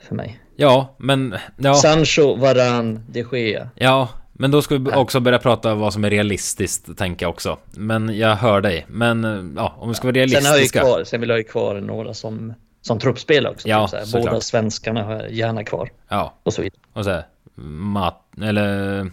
[0.09, 0.41] för mig.
[0.57, 1.35] Ja, men...
[1.57, 1.74] Ja.
[1.74, 3.68] Sancho, Varan, de Gea.
[3.74, 7.59] Ja, men då ska vi också börja prata vad som är realistiskt, tänker jag också.
[7.70, 8.87] Men jag hör dig.
[8.89, 10.45] Men ja, om vi ska vara realistiska.
[10.45, 13.68] Sen, har jag kvar, sen vill jag ju kvar några som, som truppspel också.
[13.68, 14.43] Ja, typ Båda klart.
[14.43, 15.91] svenskarna har jag gärna kvar.
[16.09, 16.35] Ja.
[16.43, 16.80] Och så vidare.
[16.93, 19.11] Och så här, Matt, eller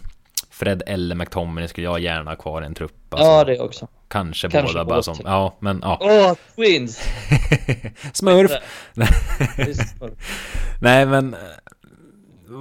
[0.50, 3.14] Fred eller McTominay skulle jag gärna ha kvar i en trupp.
[3.14, 3.28] Alltså.
[3.28, 3.88] Ja, det också.
[4.08, 5.98] Kanske, Kanske båda bara som, ja men ja.
[6.02, 7.00] Åh, oh, Twins!
[8.14, 8.52] Smurf!
[10.82, 11.36] Nej men,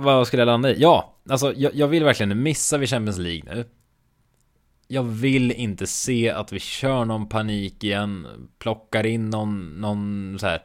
[0.01, 0.81] vad skulle jag landa i?
[0.81, 3.65] Ja, alltså jag, jag vill verkligen, missa vi Champions League nu.
[4.89, 8.27] Jag vill inte se att vi kör någon panik igen,
[8.59, 10.63] plockar in någon, någon så här.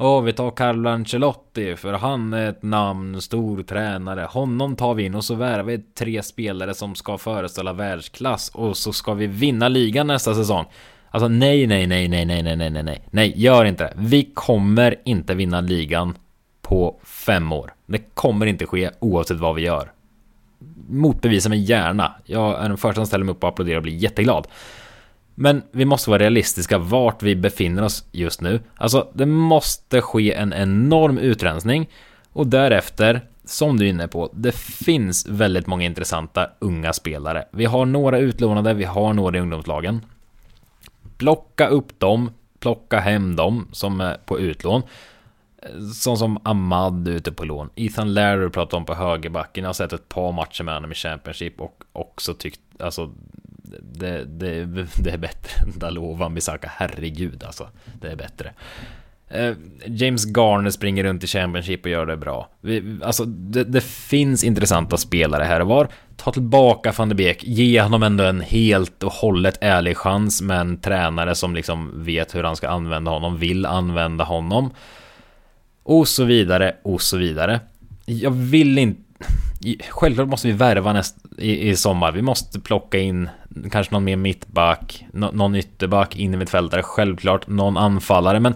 [0.00, 4.20] Åh, vi tar Carlo Ancelotti för han är ett namn, stor tränare.
[4.20, 8.76] Honom tar vi in och så värvar vi tre spelare som ska föreställa världsklass och
[8.76, 10.64] så ska vi vinna ligan nästa säsong.
[11.10, 13.92] Alltså nej, nej, nej, nej, nej, nej, nej, nej, nej, nej, gör inte det.
[13.96, 16.14] Vi kommer inte vinna ligan
[16.68, 17.74] på fem år.
[17.86, 19.92] Det kommer inte ske oavsett vad vi gör.
[20.88, 22.14] Motbevisa mig gärna.
[22.24, 24.46] Jag är den första som ställer mig upp och applåderar och blir jätteglad.
[25.34, 28.60] Men vi måste vara realistiska vart vi befinner oss just nu.
[28.76, 31.88] Alltså, det måste ske en enorm utrensning
[32.32, 37.44] och därefter, som du är inne på, det finns väldigt många intressanta unga spelare.
[37.50, 40.00] Vi har några utlånade, vi har några i ungdomslagen.
[41.18, 44.82] Plocka upp dem, plocka hem dem som är på utlån.
[45.94, 47.70] Sån som Ahmad ute på lån.
[47.76, 49.64] Ethan Larry pratar om på högerbacken.
[49.64, 53.10] Jag har sett ett par matcher med honom i Championship och också tyckt, alltså
[53.92, 54.64] det, det,
[55.04, 56.70] det är bättre än Dalova Bisaka.
[56.74, 57.68] Herregud alltså.
[58.00, 58.52] Det är bättre.
[59.30, 59.54] Eh,
[59.86, 62.48] James Garner springer runt i Championship och gör det bra.
[62.60, 65.88] Vi, alltså, det, det, finns intressanta spelare här och var.
[66.16, 70.60] Ta tillbaka van de Beek, ge honom ändå en helt och hållet ärlig chans med
[70.60, 74.70] en tränare som liksom vet hur han ska använda honom, vill använda honom.
[75.88, 77.60] Och så vidare, och så vidare.
[78.04, 79.00] Jag vill inte...
[79.90, 82.12] Självklart måste vi värva näst, i, i sommar.
[82.12, 83.28] Vi måste plocka in
[83.70, 88.54] kanske någon mer mittback, någon ytterback, in i mittfältare, självklart någon anfallare, men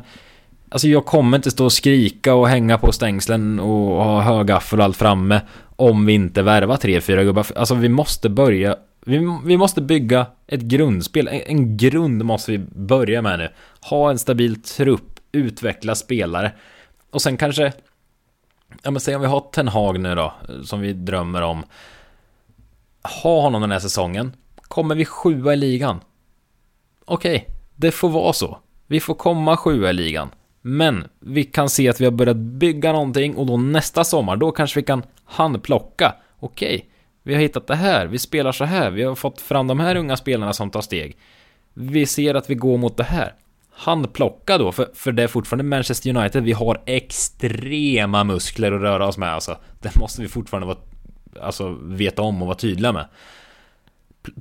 [0.69, 4.85] Alltså jag kommer inte stå och skrika och hänga på stängslen och ha högaffel och
[4.85, 5.41] allt framme
[5.77, 7.47] om vi inte värvar tre, fyra gubbar.
[7.57, 11.29] Alltså vi måste börja vi, vi måste bygga ett grundspel.
[11.29, 13.49] En, en grund måste vi börja med nu.
[13.81, 16.53] Ha en stabil trupp, utveckla spelare
[17.13, 17.73] och sen kanske
[18.83, 20.33] Ja men säg om vi har Ten Hag nu då,
[20.65, 21.65] som vi drömmer om.
[23.23, 24.33] Ha honom den här säsongen.
[24.57, 26.01] Kommer vi sjua i ligan?
[27.05, 28.59] Okej, okay, det får vara så.
[28.87, 30.31] Vi får komma sjua i ligan.
[30.61, 34.51] Men vi kan se att vi har börjat bygga någonting och då nästa sommar, då
[34.51, 36.15] kanske vi kan handplocka.
[36.39, 36.89] Okej, okay,
[37.23, 39.97] vi har hittat det här, vi spelar så här, vi har fått fram de här
[39.97, 41.17] unga spelarna som tar steg.
[41.75, 43.35] Vi ser att vi går mot det här.
[43.75, 49.07] Handplocka då, för, för det är fortfarande Manchester United, vi har extrema muskler att röra
[49.07, 49.57] oss med alltså.
[49.81, 50.79] Det måste vi fortfarande vara,
[51.41, 53.07] alltså, veta om och vara tydliga med.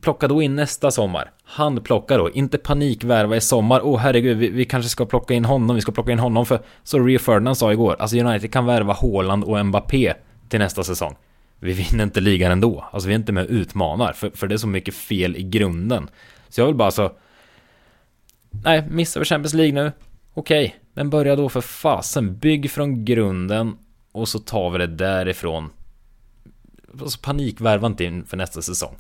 [0.02, 1.32] Plocka då in nästa sommar.
[1.44, 3.82] Handplocka då, inte panikvärva i sommar.
[3.84, 6.46] Åh oh, herregud, vi, vi, kanske ska plocka in honom, vi ska plocka in honom
[6.46, 6.60] för...
[6.84, 10.14] Så Rio Ferdinand sa igår, alltså United kan värva Haaland och Mbappé
[10.50, 11.16] till nästa säsong.
[11.60, 12.86] Vi vinner inte ligan ändå.
[12.92, 15.44] Alltså vi är inte med och utmanar, för, för det är så mycket fel i
[15.44, 16.10] grunden.
[16.50, 17.12] Så jag vill bara så...
[18.64, 19.92] Nej, missar vi Champions League nu?
[20.34, 22.38] Okej, okay, men börja då för fasen.
[22.38, 23.78] Bygg från grunden
[24.12, 25.70] och så tar vi det därifrån.
[27.02, 28.96] Alltså panikvärva inte inför nästa säsong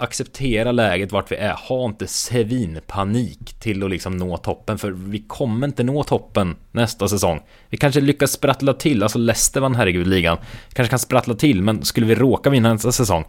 [0.00, 1.52] acceptera läget vart vi är.
[1.68, 7.08] Ha inte svinpanik till att liksom nå toppen, för vi kommer inte nå toppen nästa
[7.08, 7.40] säsong.
[7.68, 10.38] Vi kanske lyckas sprattla till, alltså Leicester vann herregud ligan.
[10.72, 13.24] Kanske kan sprattla till, men skulle vi råka vinna nästa säsong,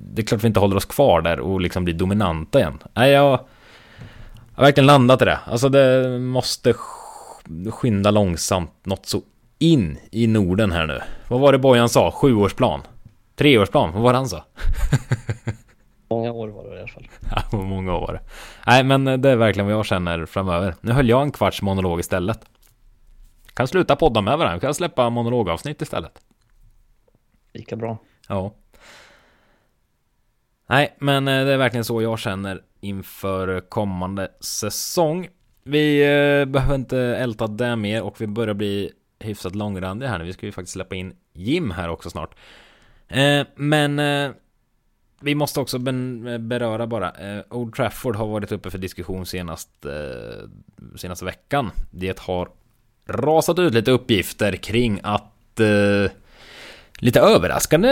[0.00, 2.78] det är klart vi inte håller oss kvar där och liksom blir dominanta igen.
[2.94, 3.40] Nej, jag
[4.58, 5.38] har verkligen landat i det.
[5.46, 6.74] Alltså det måste
[7.70, 9.22] skynda långsamt något så
[9.58, 11.00] in i Norden här nu.
[11.28, 12.10] Vad var det Bojan sa?
[12.10, 12.80] Sjuårsplan?
[13.36, 13.92] Treårsplan?
[13.92, 14.44] Vad var det han sa?
[16.10, 17.08] Många år var det i alla fall.
[17.30, 18.20] Ja, många år.
[18.66, 20.74] Nej, men det är verkligen vad jag känner framöver.
[20.80, 22.40] Nu höll jag en kvarts monolog istället.
[23.54, 26.12] Kan sluta podda med varandra, kan släppa monologavsnitt istället.
[27.52, 27.98] Lika bra.
[28.28, 28.54] Ja.
[30.70, 35.28] Nej, men eh, det är verkligen så jag känner inför kommande säsong.
[35.62, 40.24] Vi eh, behöver inte älta det mer och vi börjar bli hyfsat långrandiga här nu.
[40.24, 42.34] Vi ska ju faktiskt släppa in Jim här också snart.
[43.08, 44.00] Eh, men
[45.20, 45.78] vi måste också
[46.38, 47.12] beröra bara,
[47.50, 49.86] Old Trafford har varit uppe för diskussion senast,
[50.96, 51.70] senaste veckan.
[51.90, 52.48] Det har
[53.06, 55.60] rasat ut lite uppgifter kring att
[56.98, 57.88] lite överraskande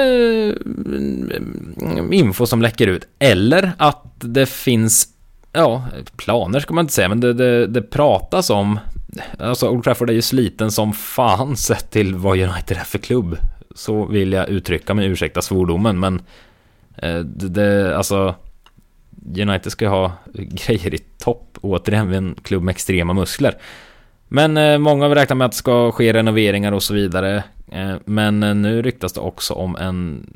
[0.77, 3.09] mm, info som läcker ut.
[3.19, 5.09] Eller att det finns,
[5.53, 5.85] ja,
[6.17, 8.79] planer ska man inte säga, men det, det, det pratas om
[9.39, 13.39] Alltså Old Trafford är ju sliten som fan sett till vad United är för klubb.
[13.75, 16.23] Så vill jag uttrycka mig, ursäkta svordomen, men
[16.97, 18.35] eh, det, det, alltså
[19.39, 23.55] United ska ju ha grejer i topp återigen vid en klubb med extrema muskler.
[24.29, 27.45] Men eh, många har räknat med att det ska ske renoveringar och så vidare.
[27.73, 30.31] Eh, men eh, nu ryktas det också om en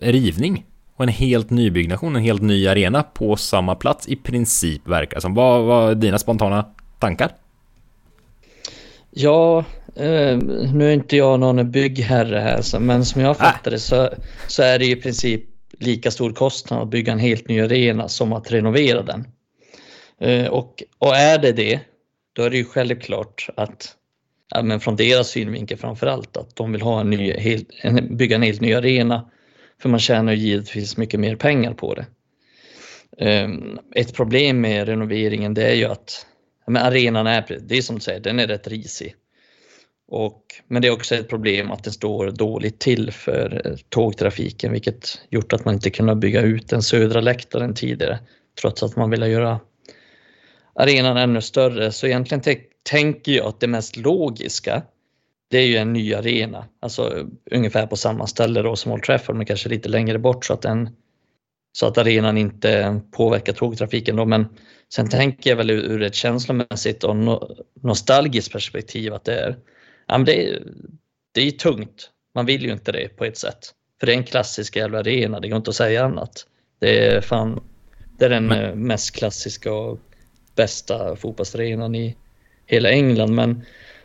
[0.00, 0.64] rivning
[0.96, 5.34] och en helt nybyggnation, en helt ny arena på samma plats i princip verkar som.
[5.34, 6.66] Vad var dina spontana
[6.98, 7.30] tankar?
[9.10, 9.58] Ja,
[9.96, 10.38] eh,
[10.72, 14.08] nu är inte jag någon byggherre här, men som jag fattar det så,
[14.48, 15.44] så är det i princip
[15.78, 19.26] lika stor kostnad att bygga en helt ny arena som att renovera den.
[20.20, 21.80] Eh, och, och är det det,
[22.34, 23.96] då är det ju självklart att,
[24.50, 28.16] ja, men från deras synvinkel framför allt, att de vill ha en ny, helt, en,
[28.16, 29.30] bygga en helt ny arena.
[29.82, 32.06] För man tjänar ju givetvis mycket mer pengar på det.
[33.18, 36.26] Ehm, ett problem med renoveringen det är ju att
[36.66, 39.14] men arenan är, det är som du säger, den är rätt risig.
[40.08, 44.72] Och, men det är också ett problem att den står dåligt till för eh, tågtrafiken
[44.72, 48.18] vilket gjort att man inte kunnat bygga ut den södra läktaren tidigare
[48.60, 49.60] trots att man ville göra
[50.74, 51.92] arenan ännu större.
[51.92, 52.42] Så egentligen
[52.82, 54.82] tänker jag att det mest logiska
[55.54, 59.36] det är ju en ny arena, alltså ungefär på samma ställe då som Old Trafford
[59.36, 60.90] men kanske lite längre bort så att, den,
[61.72, 64.16] så att arenan inte påverkar tågtrafiken.
[64.16, 64.24] Då.
[64.24, 64.46] Men
[64.94, 69.56] sen tänker jag väl ur ett känslomässigt och no, nostalgiskt perspektiv att det är,
[70.06, 70.62] ja, men det är,
[71.32, 72.10] det är tungt.
[72.34, 73.58] Man vill ju inte det på ett sätt.
[74.00, 76.46] För det är en klassisk jävla arena, det går inte att säga annat.
[76.80, 77.62] Det är fan,
[78.18, 78.86] det är den men...
[78.86, 80.00] mest klassiska och
[80.54, 82.16] bästa fotbollsarenan i
[82.66, 83.34] hela England.
[83.34, 83.64] Men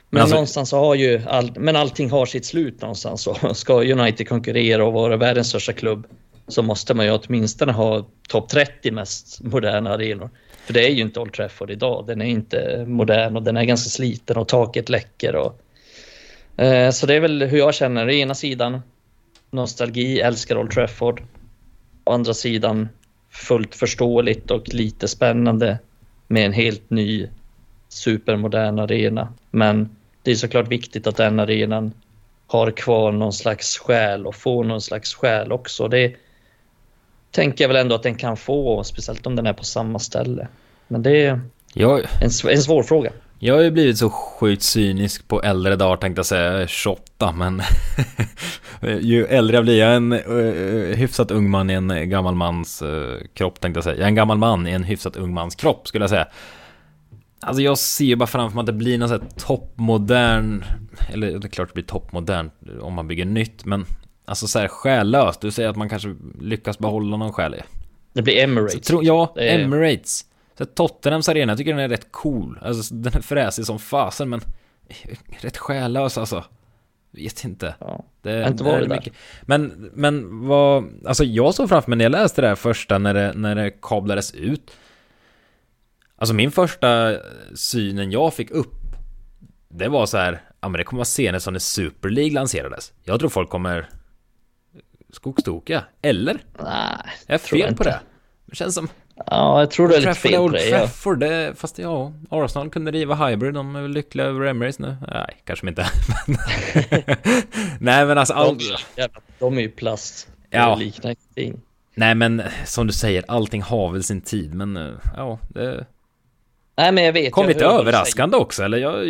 [0.09, 3.21] men alltså, någonstans har ju all, men allting har sitt slut någonstans.
[3.21, 6.07] Så ska United konkurrera och vara världens största klubb
[6.47, 10.29] så måste man ju åtminstone ha topp 30 mest moderna arenor.
[10.65, 12.07] För det är ju inte Old Trafford idag.
[12.07, 15.35] Den är inte modern och den är ganska sliten och taket läcker.
[15.35, 15.61] Och,
[16.63, 18.07] eh, så det är väl hur jag känner.
[18.07, 18.81] Å ena sidan
[19.51, 21.23] nostalgi, älskar Old Trafford.
[22.03, 22.89] Å andra sidan
[23.31, 25.79] fullt förståeligt och lite spännande
[26.29, 27.27] med en helt ny
[27.89, 29.33] supermodern arena.
[29.51, 29.89] Men
[30.23, 31.93] det är såklart viktigt att den arenan
[32.47, 35.87] har kvar någon slags själ och får någon slags själ också.
[35.87, 36.15] Det
[37.31, 40.47] tänker jag väl ändå att den kan få, speciellt om den är på samma ställe.
[40.87, 41.41] Men det är
[42.21, 43.11] en, en svår fråga.
[43.41, 46.67] Jag har ju blivit så sjukt cynisk på äldre dagar tänkte jag säga.
[46.67, 47.61] 28 men
[49.01, 52.81] ju äldre jag blir, jag är en uh, hyfsat ung man i en gammal mans
[52.81, 53.95] uh, kropp tänkte jag säga.
[53.95, 56.27] Jag är en gammal man i en hyfsat ung mans kropp skulle jag säga.
[57.41, 60.63] Alltså jag ser ju bara framför mig att det blir någon sån här toppmodern
[61.13, 63.85] Eller det är klart det blir toppmodern om man bygger nytt men
[64.25, 67.61] Alltså så här själlöst, du säger att man kanske lyckas behålla någon själ i.
[68.13, 68.81] Det blir Emirates.
[68.81, 69.59] Tro, Ja, är...
[69.59, 70.25] Emirates
[70.59, 72.59] så Tottenhams arena, jag tycker den är rätt cool.
[72.61, 74.41] Alltså den är fräsig som fasen men
[75.41, 76.43] Rätt själlös alltså.
[77.11, 77.75] Vet inte.
[77.79, 79.13] Ja, det, inte det är mycket.
[79.41, 83.13] Men, men vad, alltså jag såg framför mig när jag läste det här första när
[83.13, 84.71] det, när det kablades ut.
[86.15, 87.17] Alltså min första
[87.55, 88.75] synen jag fick upp
[89.69, 92.93] Det var så här Ja men det kommer vara senare som när Super League lanserades.
[93.03, 93.89] Jag tror folk kommer
[95.09, 96.37] Skogstokiga, eller?
[96.63, 96.97] Nej,
[97.27, 97.99] jag är fel på det
[98.49, 98.87] Det känns som
[99.25, 102.91] Ja, jag tror du är lite fel på det, Trafford, det Fast ja, Arsenal kunde
[102.91, 105.81] riva Hybrid De är väl lyckliga över Emirates nu Nej, kanske inte
[107.79, 108.57] Nej men alltså all...
[108.95, 109.07] de,
[109.39, 111.61] de är ju plast Ja liknar ingenting
[111.95, 115.85] Nej men som du säger, allting har väl sin tid men eh, ja, det
[116.79, 117.33] Nej, men jag vet.
[117.33, 119.07] Kom lite överraskande också, eller jag,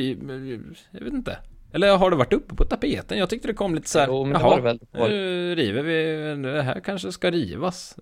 [0.91, 1.37] jag vet inte.
[1.72, 3.17] Eller har det varit uppe på tapeten?
[3.17, 4.80] Jag tyckte det kom lite så här, jo, men det jaha, väl.
[4.91, 7.95] nu river vi, det här kanske ska rivas.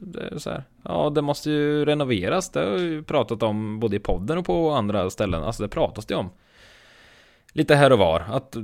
[0.00, 3.98] Det så här, ja det måste ju renoveras, det har ju pratat om både i
[3.98, 6.30] podden och på andra ställen, alltså det pratas det om.
[7.52, 8.56] Lite här och var, att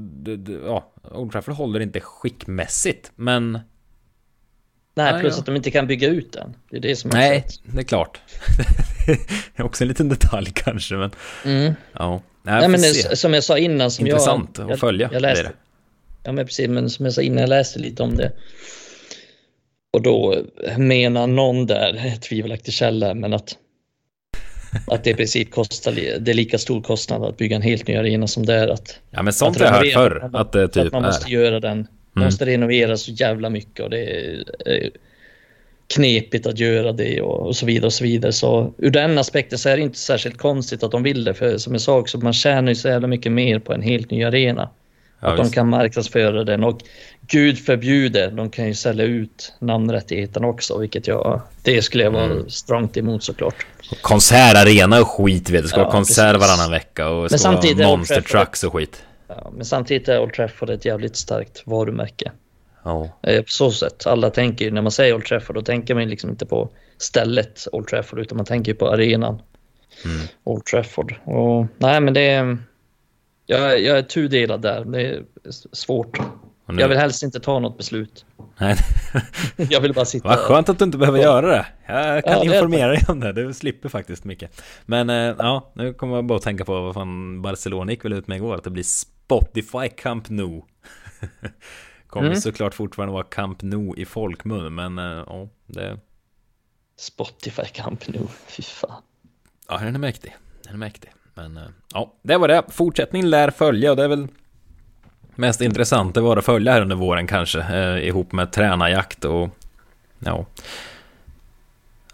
[0.67, 3.59] ja, Old Trafford håller inte skickmässigt, men
[4.95, 5.41] Nej, plus ja.
[5.41, 6.55] att de inte kan bygga ut den.
[6.71, 8.21] Det är det som är Nej, det är klart.
[9.07, 9.13] det
[9.57, 11.11] är också en liten detalj kanske, men...
[11.45, 11.75] Mm.
[11.93, 12.23] Ja.
[12.43, 13.91] Nej, Nej men det, som jag sa innan...
[13.91, 15.11] Som Intressant jag, att följa.
[15.13, 15.53] Jag läste, det.
[16.23, 16.69] Ja, men precis.
[16.69, 18.33] Men som jag sa innan, jag läste lite om det.
[19.93, 20.43] Och då
[20.77, 23.57] menar någon där, tvivelaktig källa, men att
[24.87, 27.97] att det i princip kostar, det är lika stor kostnad att bygga en helt ny
[27.97, 28.99] arena som det är att...
[29.11, 31.31] Ja men sånt har jag hört förr, att det typ att man måste är.
[31.31, 31.87] göra den
[32.17, 32.27] mm.
[32.27, 34.05] måste renovera så jävla mycket och det
[34.67, 34.91] är
[35.95, 38.33] knepigt att göra det och, så vidare och så vidare.
[38.33, 41.35] Så ur den aspekten så är det inte särskilt konstigt att de vill det.
[41.35, 44.11] För som jag sa också, man tjänar ju så jävla mycket mer på en helt
[44.11, 44.71] ny arena.
[45.21, 45.53] Ja, att visst.
[45.53, 46.81] de kan marknadsföra den och
[47.27, 52.25] gud förbjude, de kan ju sälja ut namnrättigheten också, vilket jag, det skulle jag vara
[52.25, 52.51] mm.
[52.51, 53.67] strångt emot såklart.
[54.01, 58.21] konsertarena och skit vet du, ska ja, konsert varannan vecka och det ska vara monster
[58.21, 59.03] trucks och skit.
[59.37, 62.33] Ja, men samtidigt är Old Trafford ett jävligt starkt varumärke.
[62.83, 63.09] Ja.
[63.23, 64.07] Eh, på så sätt.
[64.07, 67.87] Alla tänker när man säger Old Trafford, då tänker man liksom inte på stället Old
[67.87, 69.43] Trafford, utan man tänker på arenan.
[70.05, 70.27] Mm.
[70.45, 71.15] Old Trafford.
[71.25, 72.59] Och, nej, men det är...
[73.47, 74.85] Jag, jag är tudelad där.
[74.85, 75.23] Det är
[75.73, 76.19] svårt.
[76.67, 76.81] Nu...
[76.81, 78.25] Jag vill helst inte ta något beslut.
[78.59, 78.77] Nej.
[79.71, 80.29] jag vill bara sitta...
[80.29, 81.67] Vad skönt att du inte behöver göra det.
[81.87, 83.33] Jag kan ja, informera dig om det.
[83.33, 84.63] Du slipper faktiskt mycket.
[84.87, 88.13] Men eh, ja, nu kommer jag bara att tänka på vad fan Barcelona gick väl
[88.13, 88.55] ut med igår.
[88.55, 88.85] Att det blir
[89.31, 90.63] Spotify Camp Nou.
[92.07, 92.41] Kommer mm.
[92.41, 94.75] såklart fortfarande vara Camp Nou i folkmun.
[94.75, 95.99] Men eh, ja, det...
[96.97, 99.03] Spotify Camp Nou, fy fan.
[99.69, 100.37] Ja, den är mäktig.
[100.65, 101.11] Den är mäktig.
[101.35, 101.63] Men eh,
[101.93, 102.63] ja, det var det.
[102.69, 104.29] Fortsättning lär följa och det är väl
[105.35, 109.49] mest intressanta var att följa här under våren kanske, eh, ihop med tränarjakt och
[110.19, 110.47] ja.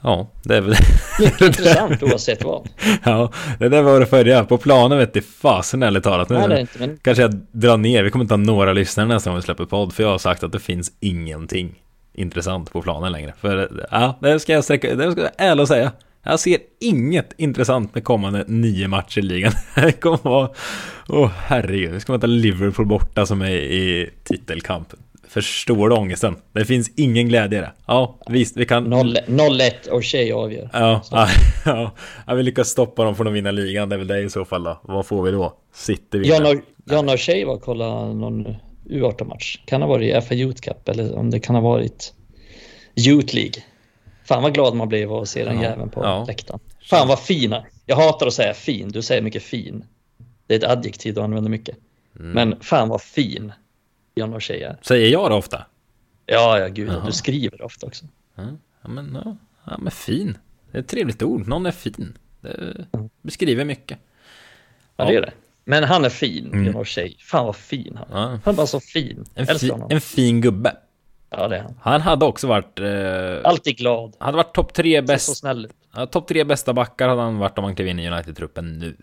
[0.06, 0.74] Ja, det är väl...
[1.20, 2.68] Mycket intressant oavsett vad.
[3.04, 4.44] Ja, det där var det följa.
[4.44, 6.28] På planen vet du fasen ärligt talat.
[6.28, 6.98] Nu Nej, det inte, men...
[7.02, 8.02] kanske jag drar ner.
[8.02, 9.92] Vi kommer inte ha några lyssnare nästa gång vi släpper podd.
[9.92, 11.74] För jag har sagt att det finns ingenting
[12.14, 13.34] intressant på planen längre.
[13.40, 15.92] För ja, det ska jag sträcka, det ska jag ärligt säga.
[16.22, 19.52] Jag ser inget intressant med kommande nio matcher i ligan.
[19.74, 20.50] Det kommer vara...
[21.08, 24.88] Åh oh, herregud, det ska möta Liverpool borta som är i titelkamp.
[25.28, 26.36] Förstår du ångesten?
[26.52, 27.72] Det finns ingen glädje i det.
[27.86, 28.94] Ja, visst, vi kan...
[28.94, 30.70] 0-1 och tjej avgör.
[30.72, 31.02] Ja,
[31.64, 31.90] ja,
[32.26, 33.88] ja, vi lyckas stoppa dem från att vinna ligan.
[33.88, 34.80] Det är väl det i så fall då.
[34.82, 35.58] Vad får vi då?
[35.74, 36.60] City vinner.
[36.90, 38.56] John och tjej var kolla någon
[38.90, 39.60] U18-match.
[39.66, 42.14] Kan ha varit FA Youth Cup eller om det kan ha varit
[43.06, 43.62] Youth League.
[44.24, 46.24] Fan vad glad man blev av att se den ja, jäveln på ja.
[46.28, 46.60] läktaren.
[46.90, 47.64] Fan vad fina.
[47.86, 48.88] Jag hatar att säga fin.
[48.88, 49.84] Du säger mycket fin.
[50.46, 51.76] Det är ett adjektiv du använder mycket.
[52.18, 52.32] Mm.
[52.32, 53.52] Men fan vad fin
[54.16, 54.76] John och tjejer.
[54.82, 55.66] Säger jag det ofta?
[56.26, 56.88] Ja, ja gud.
[56.88, 57.06] Jaha.
[57.06, 58.04] Du skriver ofta också.
[58.34, 60.38] Ja, men, ja, ja, men fin.
[60.70, 61.48] Det är ett trevligt ord.
[61.48, 62.18] Någon är fin.
[62.40, 62.86] Det
[63.22, 63.98] beskriver mycket.
[64.96, 65.32] Ja, ja det är det.
[65.64, 66.76] Men han är fin, mm.
[66.76, 67.16] Och tjej.
[67.20, 68.32] Fan vad fin han är.
[68.32, 68.38] Ja.
[68.44, 69.24] Han är bara så fin.
[69.34, 70.76] En, fi en fin gubbe.
[71.30, 71.74] Ja, det är han.
[71.80, 72.80] Han hade också varit...
[72.80, 74.16] Eh, Alltid glad.
[74.18, 75.44] Han hade varit topp tre bäst...
[75.94, 78.96] Ja, Topp tre bästa backar hade han varit om han klev in i United-truppen nu.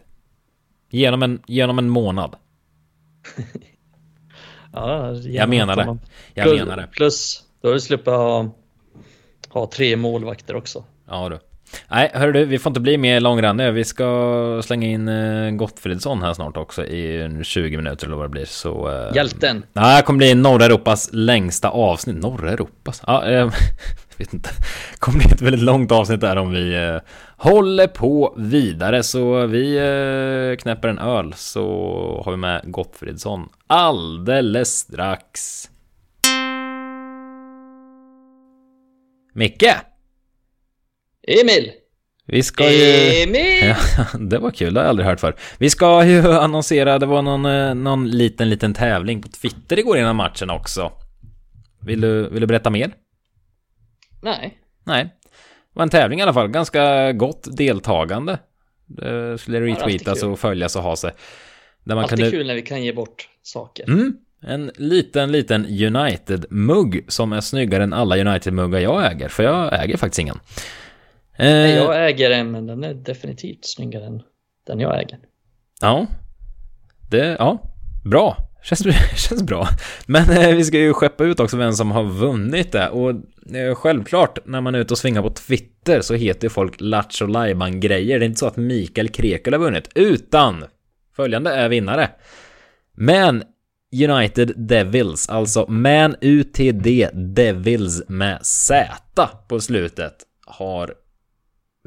[0.89, 2.35] Genom en, genom en månad.
[4.73, 5.97] ja, jag menar det.
[6.33, 6.87] Jag plus, menar det.
[6.91, 8.49] Plus, då har du sluppit ha,
[9.49, 10.83] ha tre målvakter också.
[11.07, 11.39] Ja du.
[11.87, 13.71] Nej, hör du, vi får inte bli mer långrandiga.
[13.71, 18.29] Vi ska slänga in uh, Gottfridsson här snart också i 20 minuter eller vad det
[18.29, 18.45] blir.
[18.45, 19.63] Så, uh, Hjälten!
[19.73, 22.15] Nej, det kommer bli norra Europas längsta avsnitt.
[22.15, 23.03] Norra Europas?
[23.07, 23.51] Ja, uh, jag
[24.17, 24.49] vet inte.
[24.91, 26.99] Det kommer bli ett väldigt långt avsnitt där om vi
[27.43, 29.03] håller på vidare.
[29.03, 31.65] Så vi uh, knäpper en öl så
[32.25, 35.69] har vi med Gottfridsson alldeles strax.
[39.33, 39.75] Micke!
[41.27, 41.71] Emil!
[42.25, 43.23] Vi ska ju...
[43.23, 43.63] Emil!
[43.97, 45.35] Ja, det var kul, det har jag aldrig hört för.
[45.57, 49.97] Vi ska ju annonsera, det var någon, eh, någon liten, liten tävling på Twitter igår
[49.97, 50.91] innan matchen också.
[51.81, 52.93] Vill du, vill du berätta mer?
[54.21, 54.57] Nej.
[54.83, 55.09] Nej.
[55.73, 58.39] Det var en tävling i alla fall, ganska gott deltagande.
[58.85, 61.11] Det skulle retweetas och följas och ha sig.
[61.83, 62.31] Där man alltid kunde...
[62.31, 63.83] kul när vi kan ge bort saker.
[63.83, 64.17] Mm.
[64.41, 69.97] En liten, liten United-mugg som är snyggare än alla United-muggar jag äger, för jag äger
[69.97, 70.39] faktiskt ingen.
[71.37, 74.21] Eh, jag äger en, men den är definitivt snyggare än
[74.67, 75.19] den jag äger.
[75.81, 76.07] Ja,
[77.11, 77.61] det, ja,
[78.05, 78.37] bra.
[78.63, 78.83] Känns,
[79.29, 79.67] känns bra.
[80.05, 82.89] Men eh, vi ska ju skeppa ut också vem som har vunnit det.
[82.89, 83.09] Och
[83.55, 87.27] eh, självklart, när man är ute och svingar på Twitter så heter ju folk Lattjo
[87.71, 90.65] grejer Det är inte så att Mikael Krekel har vunnit, utan
[91.15, 92.09] följande är vinnare.
[92.93, 93.43] Men
[94.09, 100.13] United Devils, alltså Man UTD Devils med Z på slutet,
[100.45, 100.93] har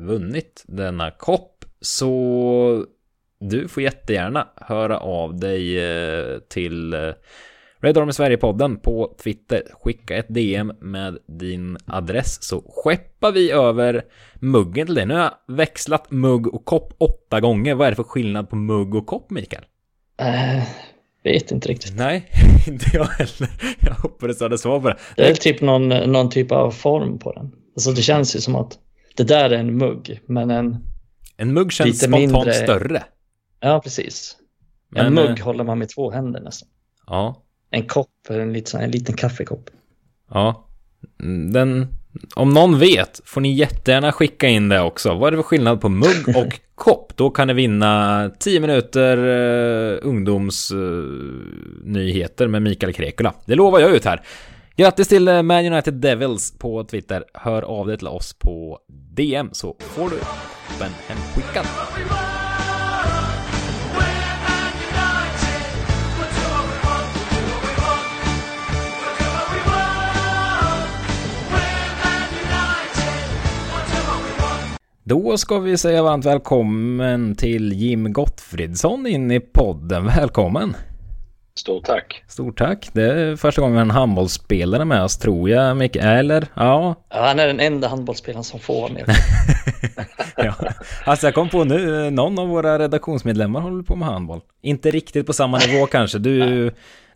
[0.00, 1.64] vunnit denna kopp.
[1.80, 2.84] Så
[3.40, 7.12] du får jättegärna höra av dig eh, till eh,
[7.80, 9.62] Red Army Sverige-podden på Twitter.
[9.72, 14.02] Skicka ett DM med din adress så skeppar vi över
[14.34, 15.06] muggen till dig.
[15.06, 17.74] Nu har jag växlat mugg och kopp åtta gånger.
[17.74, 19.64] Vad är det för skillnad på mugg och kopp, Mikael?
[20.22, 20.62] Uh,
[21.24, 21.96] vet inte riktigt.
[21.96, 22.30] Nej,
[22.68, 23.48] inte jag heller.
[23.80, 24.96] Jag hoppades du hade svar på det.
[25.16, 27.52] Det är typ någon, någon typ av form på den.
[27.76, 28.78] Alltså det känns ju som att
[29.16, 30.76] det där är en mugg, men en...
[31.36, 32.52] En mugg känns spontant mindre...
[32.52, 33.02] större.
[33.60, 34.36] Ja, precis.
[34.88, 35.44] Men, en mugg äh...
[35.44, 36.68] håller man med två händer nästan.
[37.06, 37.42] Ja.
[37.70, 39.70] En kopp en, liten, en liten kaffekopp.
[40.30, 40.68] Ja.
[41.52, 41.88] Den...
[42.34, 45.14] Om någon vet får ni jättegärna skicka in det också.
[45.14, 47.16] Vad är det för skillnad på mugg och kopp?
[47.16, 53.34] Då kan ni vinna 10 minuter uh, ungdomsnyheter uh, med Mikael Krekula.
[53.44, 54.22] Det lovar jag ut här.
[54.76, 57.24] Grattis till eh, Man United Devils på Twitter.
[57.34, 60.18] Hör av dig till oss på DM så får du
[60.78, 61.66] den hemskickad.
[75.08, 80.06] Då ska vi säga varmt välkommen till Jim Gottfridsson in i podden.
[80.06, 80.76] Välkommen!
[81.54, 82.24] Stort tack.
[82.28, 82.90] Stort tack.
[82.92, 85.76] Det är första gången en handbollsspelare med oss, tror jag.
[85.76, 86.46] Micke, eller?
[86.54, 86.94] Ja.
[87.10, 87.26] ja.
[87.26, 89.04] Han är den enda handbollsspelaren som får vara med.
[90.36, 90.54] ja.
[91.04, 94.40] Alltså jag kom på nu, någon av våra redaktionsmedlemmar håller på med handboll.
[94.62, 96.18] Inte riktigt på samma nivå kanske.
[96.18, 96.40] Du,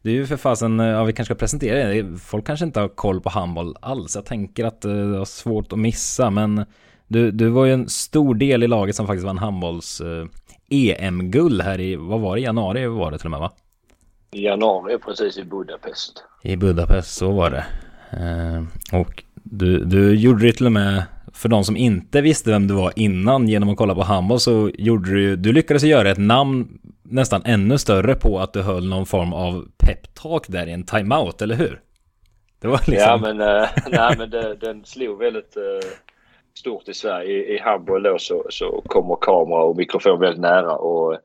[0.02, 2.18] du är ju för fasen, ja vi kanske ska presentera dig.
[2.18, 4.14] Folk kanske inte har koll på handboll alls.
[4.14, 6.64] Jag tänker att det var svårt att missa, men
[7.10, 10.26] du, du var ju en stor del i laget som faktiskt vann handbolls eh,
[10.70, 13.52] EM-guld här i, vad var det, januari var det till och med va?
[14.30, 16.24] I januari, precis i Budapest.
[16.42, 17.64] I Budapest, så var det.
[18.10, 21.02] Eh, och du, du gjorde det till och med,
[21.32, 24.70] för de som inte visste vem du var innan genom att kolla på handboll så
[24.78, 29.06] gjorde du du lyckades göra ett namn nästan ännu större på att du höll någon
[29.06, 31.80] form av peptalk där i en timeout, eller hur?
[32.60, 32.94] Det var liksom...
[32.96, 35.88] Ja, men, äh, nej, men det, den slog väldigt, äh,
[36.60, 37.32] stort i Sverige.
[37.32, 41.18] I, i Hamburg då så, så kommer kamera och mikrofon väldigt nära och,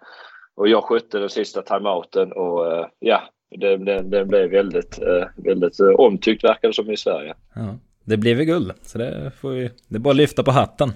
[0.56, 3.22] och jag skötte den sista timeouten och uh, ja,
[3.56, 7.34] den, den, den blev väldigt, uh, väldigt uh, omtyckt verkar det som i Sverige.
[7.56, 10.52] Ja, det blev ju guld, så det får vi, det är bara att lyfta på
[10.52, 10.94] hatten.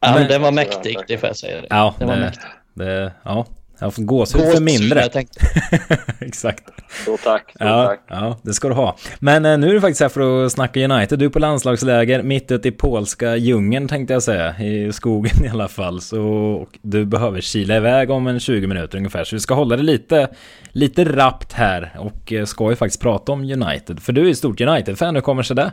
[0.00, 1.60] Ja, men, den var mäktig, det får jag säga.
[1.60, 1.66] Det.
[1.70, 2.50] Ja, den det, var mäktig.
[2.74, 3.46] Det, ja,
[3.78, 5.00] jag har fått gåshud för mindre.
[6.20, 6.64] Exakt.
[7.02, 7.42] Stort tack.
[7.50, 8.00] Stort Ja, tack.
[8.08, 8.96] ja, det ska du ha.
[9.18, 11.18] Men eh, nu är du faktiskt här för att snacka United.
[11.18, 14.58] Du är på landslagsläger mitt ute i polska djungeln tänkte jag säga.
[14.60, 16.00] I skogen i alla fall.
[16.00, 16.22] Så
[16.62, 19.24] och du behöver kila iväg om en 20 minuter ungefär.
[19.24, 20.28] Så vi ska hålla det lite,
[20.72, 21.96] lite rappt här.
[21.98, 24.00] Och eh, ska ju faktiskt prata om United.
[24.00, 25.14] För du är ju stort United-fan.
[25.14, 25.72] Hur kommer sig det?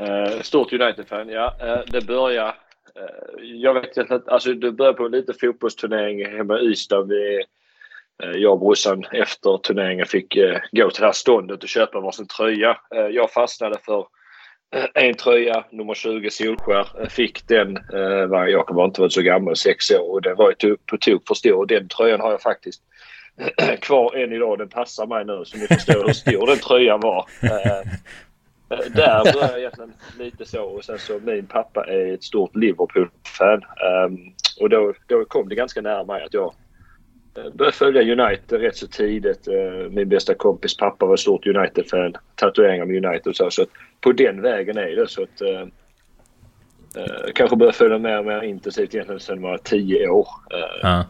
[0.00, 1.56] Eh, stort United-fan, ja.
[1.60, 2.54] Eh, det börjar...
[2.96, 7.02] Eh, jag vet inte, att- alltså det började på en liten fotbollsturnering hemma i Ystad.
[7.08, 7.44] Vi,
[8.22, 12.00] eh, jag och brorsan efter turneringen fick eh, gå till det här ståndet och köpa
[12.00, 12.76] varsin tröja.
[13.10, 14.06] Jag fastnade för
[14.94, 17.08] en tröja, nummer 20 Solskär.
[17.08, 18.00] Fick den, eh,
[18.48, 20.10] jag inte vara så gammal, sex år.
[20.12, 21.66] Och den var ju på tok för stor.
[21.66, 22.82] Den tröjan har jag faktiskt
[23.80, 24.58] kvar än idag.
[24.58, 27.24] Den passar mig nu så ni förstår hur stor den tröjan var.
[28.70, 32.56] Eh, Där började jag egentligen lite så och sen så min pappa är ett stort
[32.56, 33.62] Liverpool-fan.
[33.62, 34.16] Ehm,
[34.60, 36.54] och då, då kom det ganska nära mig att jag
[37.36, 39.48] eh, började följa United rätt så tidigt.
[39.48, 42.14] Eh, min bästa kompis pappa var ett stort United-fan.
[42.34, 43.50] Tatueringar med United och så.
[43.50, 43.64] Så
[44.00, 45.60] på den vägen är det så att eh,
[46.96, 50.28] eh, kanske började följa mer och mer intensivt egentligen sedan man var tio år.
[50.82, 51.04] Ja.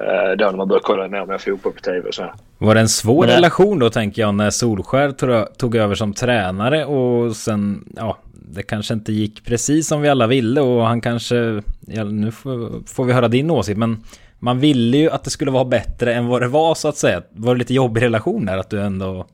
[0.00, 2.22] eh, då när man började kolla mer och mer fotboll på tv och så.
[2.22, 2.34] här.
[2.60, 5.10] Var det en svår det- relation då tänker jag när Solskär
[5.56, 10.26] tog- över som tränare och sen, ja, det kanske inte gick precis som vi alla
[10.26, 14.04] ville och han kanske, ja, nu får, får vi höra din åsikt, men
[14.38, 17.22] man ville ju att det skulle vara bättre än vad det var så att säga.
[17.30, 19.26] Var det lite jobbig relation där att du ändå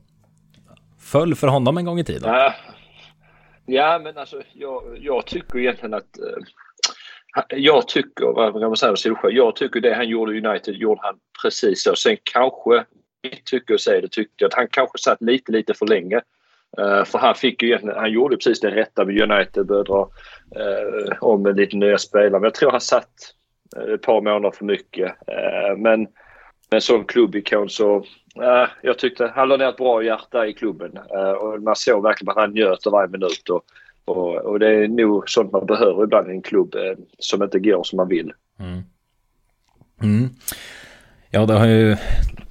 [1.00, 2.34] föll för honom en gång i tiden?
[2.34, 2.54] Ja,
[3.66, 6.18] ja men alltså jag, jag tycker egentligen att...
[6.18, 6.42] eh,
[7.56, 9.32] jag tycker, vad kan man säga om Solskjaer?
[9.34, 11.94] Jag tycker det han gjorde i United gjorde han precis så.
[11.96, 12.84] Sen kanske,
[13.30, 16.20] mitt tycke att säga det, tyckte jag att han kanske satt lite, lite för länge.
[16.80, 20.10] Uh, för han fick ju egentligen, han gjorde precis det rätta med United, började dra
[20.56, 22.30] uh, om med lite nya spelare.
[22.30, 23.12] Men jag tror han satt
[23.76, 25.06] eh, ett par månader för mycket.
[25.06, 28.04] Eh, men med en sån klubbikon så
[28.42, 32.02] Eh, jag tyckte han la ner ett bra hjärta i klubben eh, och man såg
[32.02, 33.48] verkligen att han njöt av varje minut.
[33.48, 33.64] Och,
[34.04, 37.58] och, och det är nog sånt man behöver ibland i en klubb eh, som inte
[37.58, 38.32] går som man vill.
[38.58, 38.82] Mm.
[40.02, 40.28] Mm.
[41.30, 41.96] Ja, det har ju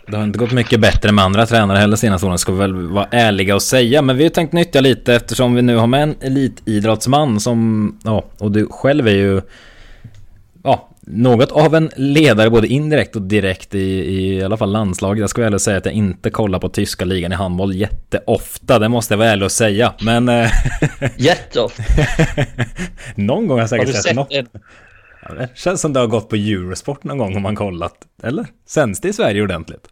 [0.08, 2.74] det har inte gått mycket bättre med andra tränare heller senaste åren, ska vi väl
[2.74, 4.02] vara ärliga och säga.
[4.02, 8.26] Men vi har tänkt nyttja lite eftersom vi nu har med en elitidrottsman som, ja,
[8.38, 9.42] och du själv är ju,
[10.64, 15.22] ja, något av en ledare både indirekt och direkt i, i, i alla fall landslaget.
[15.22, 18.90] Jag ska väl säga att jag inte kollar på tyska ligan i handboll jätteofta, det
[18.90, 19.94] måste jag vara ärlig och säga.
[20.02, 20.30] Men...
[20.30, 20.50] eh,
[21.18, 21.84] Jätteofta.
[23.16, 24.28] någon gång har jag Har säkert du sett, sett något.
[24.32, 24.48] en?
[25.30, 27.96] Ja, det känns som det har gått på Eurosport någon gång om man kollat.
[28.24, 28.46] Eller?
[28.68, 29.88] Sänds det i Sverige ordentligt?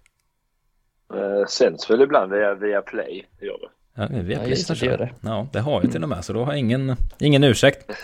[1.15, 3.25] Eh, sänds väl ibland via, via Play.
[3.41, 3.69] Gör det.
[3.95, 5.09] Ja, via Ja, just det, gör det.
[5.21, 7.91] Ja, det har jag till och med, så då har jag ingen, ingen ursäkt.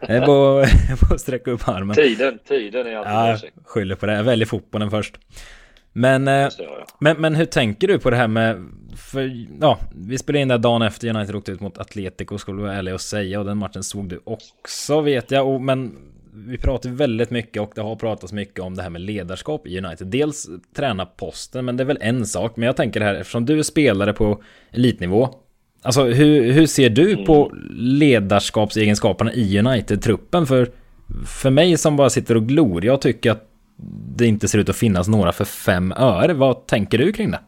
[0.26, 0.62] Bara
[1.10, 1.96] att sträcka upp armen.
[1.96, 4.12] Tiden, tiden är alltid Ja, ja, jag skyller på det.
[4.12, 5.18] Jag väljer fotbollen först.
[5.92, 6.50] Men, eh, jag.
[7.00, 8.66] men, men hur tänker du på det här med...
[8.96, 12.74] För, ja, vi spelade in där dagen efter United åkte ut mot Atletico, du vara
[12.74, 13.40] ärlig och säga.
[13.40, 15.48] Och den matchen såg du också, vet jag.
[15.48, 15.96] Och, men
[16.32, 19.78] vi pratar väldigt mycket och det har pratats mycket om det här med ledarskap i
[19.78, 20.06] United.
[20.06, 22.56] Dels träna posten, men det är väl en sak.
[22.56, 25.28] Men jag tänker här, eftersom du är spelare på elitnivå.
[25.82, 30.46] Alltså hur, hur ser du på ledarskapsegenskaperna i United-truppen?
[30.46, 30.70] För,
[31.26, 33.46] för mig som bara sitter och glor, jag tycker att
[34.16, 36.32] det inte ser ut att finnas några för fem öre.
[36.32, 37.40] Vad tänker du kring det?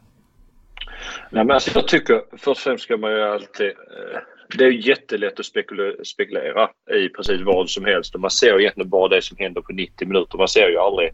[1.30, 3.66] Nej, men alltså, jag tycker först och främst ska man ju alltid...
[3.66, 4.20] Eh,
[4.58, 8.60] det är ju jättelätt att spekulera, spekulera i precis vad som helst och man ser
[8.60, 10.38] egentligen bara det som händer på 90 minuter.
[10.38, 11.08] Man ser ju aldrig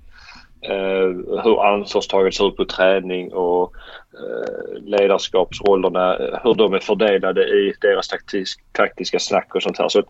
[0.61, 3.75] eh, hur ansvarstagandet ser ut på träning och
[4.15, 9.89] eh, ledarskapsrollerna, hur de är fördelade i deras taktisk, taktiska snack och sånt här.
[9.89, 10.03] Så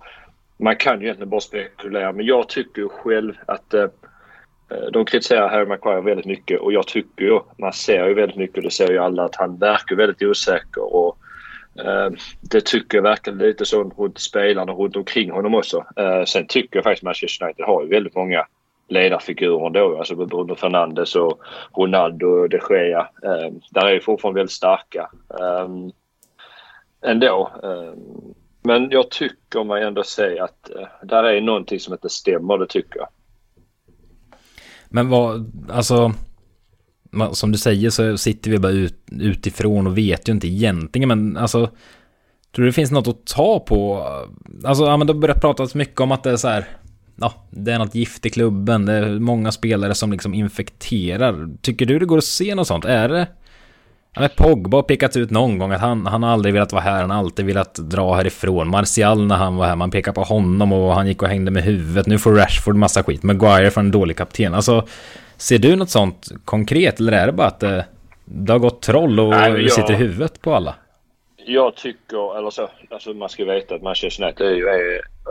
[0.57, 3.89] man kan ju egentligen bara spekulera men jag tycker ju själv att eh,
[4.71, 8.37] eh, de kritiserar Harry Maguire väldigt mycket och jag tycker ju, man ser ju väldigt
[8.37, 11.18] mycket, det ser ju alla, att han verkar väldigt osäker och
[11.85, 15.85] Ehm, det tycker jag verkligen lite så runt spelarna runt omkring honom också.
[15.97, 18.47] Ehm, sen tycker jag faktiskt Manchester United har ju väldigt många
[18.89, 19.99] ledarfigurer ändå.
[19.99, 21.41] alltså Bruno Fernandes och
[21.77, 23.09] Ronaldo och de Gea.
[23.23, 25.11] Ehm, där är ju fortfarande väldigt starka
[27.03, 27.51] ändå.
[28.63, 32.67] Men jag tycker man ändå säger att eh, där är någonting som inte stämmer, det
[32.67, 33.09] tycker jag.
[34.89, 36.13] Men vad, alltså...
[37.33, 41.37] Som du säger så sitter vi bara ut, utifrån och vet ju inte egentligen men
[41.37, 41.71] alltså...
[42.55, 44.07] Tror du det finns något att ta på?
[44.65, 46.69] Alltså, ja, men det har börjat pratas mycket om att det är så här,
[47.17, 51.49] ja, det är något gift i klubben, det är många spelare som liksom infekterar.
[51.61, 52.85] Tycker du det går att se något sånt?
[52.85, 53.27] Är det
[54.15, 56.83] Ja, men Pogba har pekats ut någon gång att han, han har aldrig velat vara
[56.83, 58.69] här, han har alltid velat dra härifrån.
[58.69, 61.63] Martial när han var här, man pekar på honom och han gick och hängde med
[61.63, 62.07] huvudet.
[62.07, 63.23] Nu får Rashford massa skit.
[63.23, 64.55] Maguire för en dålig kapten.
[64.55, 64.87] Alltså,
[65.39, 67.85] ser du något sånt konkret eller är det bara att det,
[68.25, 70.75] det har gått troll och Nej, jag, sitter i huvudet på alla?
[71.37, 74.69] Jag tycker, eller så, alltså man ska veta att Manchester United är ju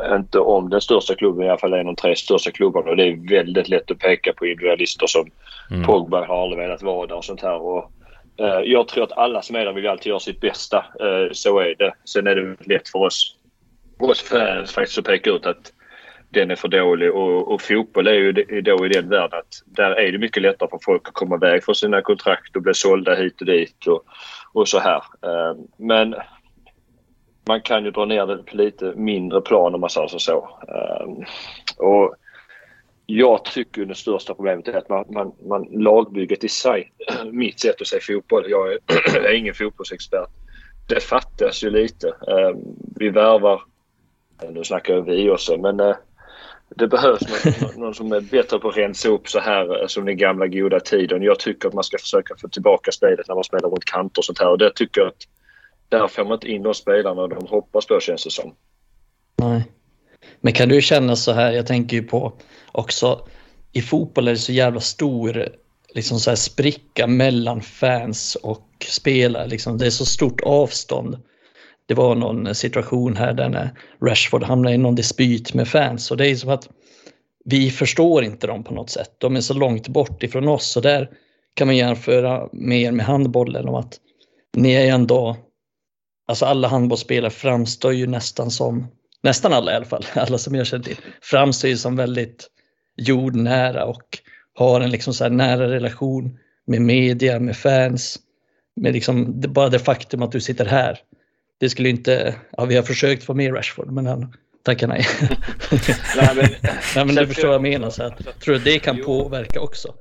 [0.03, 2.89] är inte om den största klubben, i alla fall en av de tre största klubbarna.
[2.89, 5.30] Och det är väldigt lätt att peka på individualister som
[5.72, 5.86] mm.
[5.86, 7.62] Pogba har aldrig velat vara där och sånt här.
[7.62, 7.91] Och
[8.39, 10.78] Eh, jag tror att alla som är där vill alltid göra sitt bästa.
[10.78, 11.93] Eh, så är det.
[12.05, 13.36] Sen är det lätt för oss,
[13.99, 15.72] oss fans faktiskt att peka ut att
[16.30, 19.92] den är för dålig och, och fotboll är ju då i den världen att där
[19.92, 23.16] är det mycket lättare för folk att komma iväg från sina kontrakt och bli sålda
[23.16, 24.04] hit och dit och,
[24.54, 25.04] och så här.
[25.22, 26.16] Ehm, men
[27.48, 30.50] man kan ju dra ner det på lite mindre plan om man säger så.
[30.68, 31.26] Ehm,
[31.78, 32.16] och
[33.06, 36.92] jag tycker det största problemet är att man, man, man lagbygget i sig,
[37.32, 38.80] mitt sätt att se fotboll, jag är,
[39.26, 40.30] är ingen fotbollsexpert,
[40.88, 42.08] det fattas ju lite.
[42.08, 42.58] Ehm,
[42.96, 43.62] vi värvar,
[44.50, 45.96] nu snackar jag vi också, men eh,
[46.76, 50.05] det behövs någon, någon, som är bättre på att rensa upp så här eh, som
[50.05, 51.22] den gamla goda tiden.
[51.22, 54.26] Jag tycker att man ska försöka få tillbaka spelet när man spelar runt kanter och
[54.26, 55.28] sånt här och det tycker jag att
[55.89, 58.53] där får man inte in de spelarna de hoppas på känns det som.
[59.36, 59.63] Nej.
[60.41, 62.34] Men kan du känna så här, jag tänker ju på
[62.72, 63.28] också
[63.72, 65.47] i fotboll är det så jävla stor
[65.89, 69.47] liksom så här spricka mellan fans och spelare.
[69.47, 71.18] Liksom, det är så stort avstånd.
[71.88, 73.70] Det var någon situation här där när
[74.02, 76.70] Rashford hamnade i någon dispyt med fans och det är som att
[77.46, 79.12] vi förstår inte dem på något sätt.
[79.18, 81.10] De är så långt bort ifrån oss och där
[81.54, 84.00] kan man jämföra mer med handbollen om att
[84.58, 85.38] ni är ändå,
[86.28, 88.88] alltså alla handbollsspelare framstår ju nästan som,
[89.24, 92.48] nästan alla i alla fall, alla som jag känner till, framstår ju som väldigt
[92.98, 94.18] jordnära och
[94.54, 98.20] har en liksom så nära relation med media, med fans,
[98.76, 101.00] med liksom bara det faktum att du sitter här.
[101.60, 104.34] Det skulle inte, ja vi har försökt få med Rashford men han
[104.64, 105.05] tackar nej.
[106.16, 106.45] nej, men,
[106.95, 109.93] nej, men du förstår vad jag menar, så att, tror du det kan påverka också?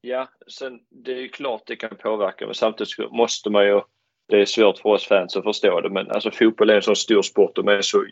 [0.00, 3.80] Ja, sen det är ju klart det kan påverka men samtidigt måste man ju,
[4.28, 6.94] det är svårt för oss fans att förstå det men alltså fotboll är en så
[6.94, 8.04] stor sport och de är så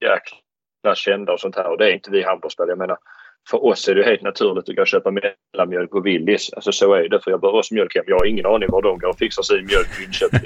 [0.00, 2.70] jäkla kända och sånt här och det är inte vi handbollsspelare.
[2.70, 2.98] Jag menar,
[3.50, 6.52] för oss är det helt naturligt att gå och köpa mellanmjölk på Willys.
[6.52, 7.20] Alltså så är det.
[7.20, 8.04] För jag behöver också mjölk hem.
[8.06, 10.40] Jag har ingen aning var de går och fixar sin mjölk i Linköping.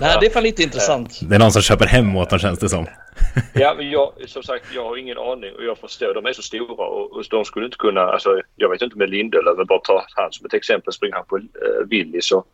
[0.00, 1.20] Nej, det är fan lite intressant.
[1.22, 2.86] Det är någon som köper hem åt dem känns det som.
[3.54, 6.14] ja, men jag, som sagt, jag har ingen aning och jag förstår.
[6.14, 9.10] De är så stora och, och de skulle inte kunna, alltså jag vet inte med
[9.10, 10.92] Lindelöf, men bara ta han som ett exempel.
[10.92, 11.42] Springer han på uh,
[11.90, 12.46] Willys och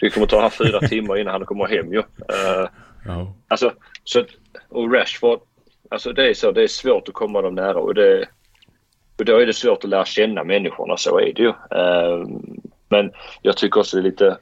[0.00, 1.98] det kommer ta han fyra timmar innan han kommer hem ju.
[1.98, 2.68] Uh,
[3.06, 3.30] oh.
[3.48, 3.72] Alltså,
[4.04, 4.24] så,
[4.68, 5.40] och Rashford,
[5.92, 8.28] Alltså det är så, det är svårt att komma dem nära och, det,
[9.22, 11.52] och då är det svårt att lära känna människorna, så är det ju.
[11.70, 13.12] Ehm, men
[13.42, 14.36] jag tycker också det är lite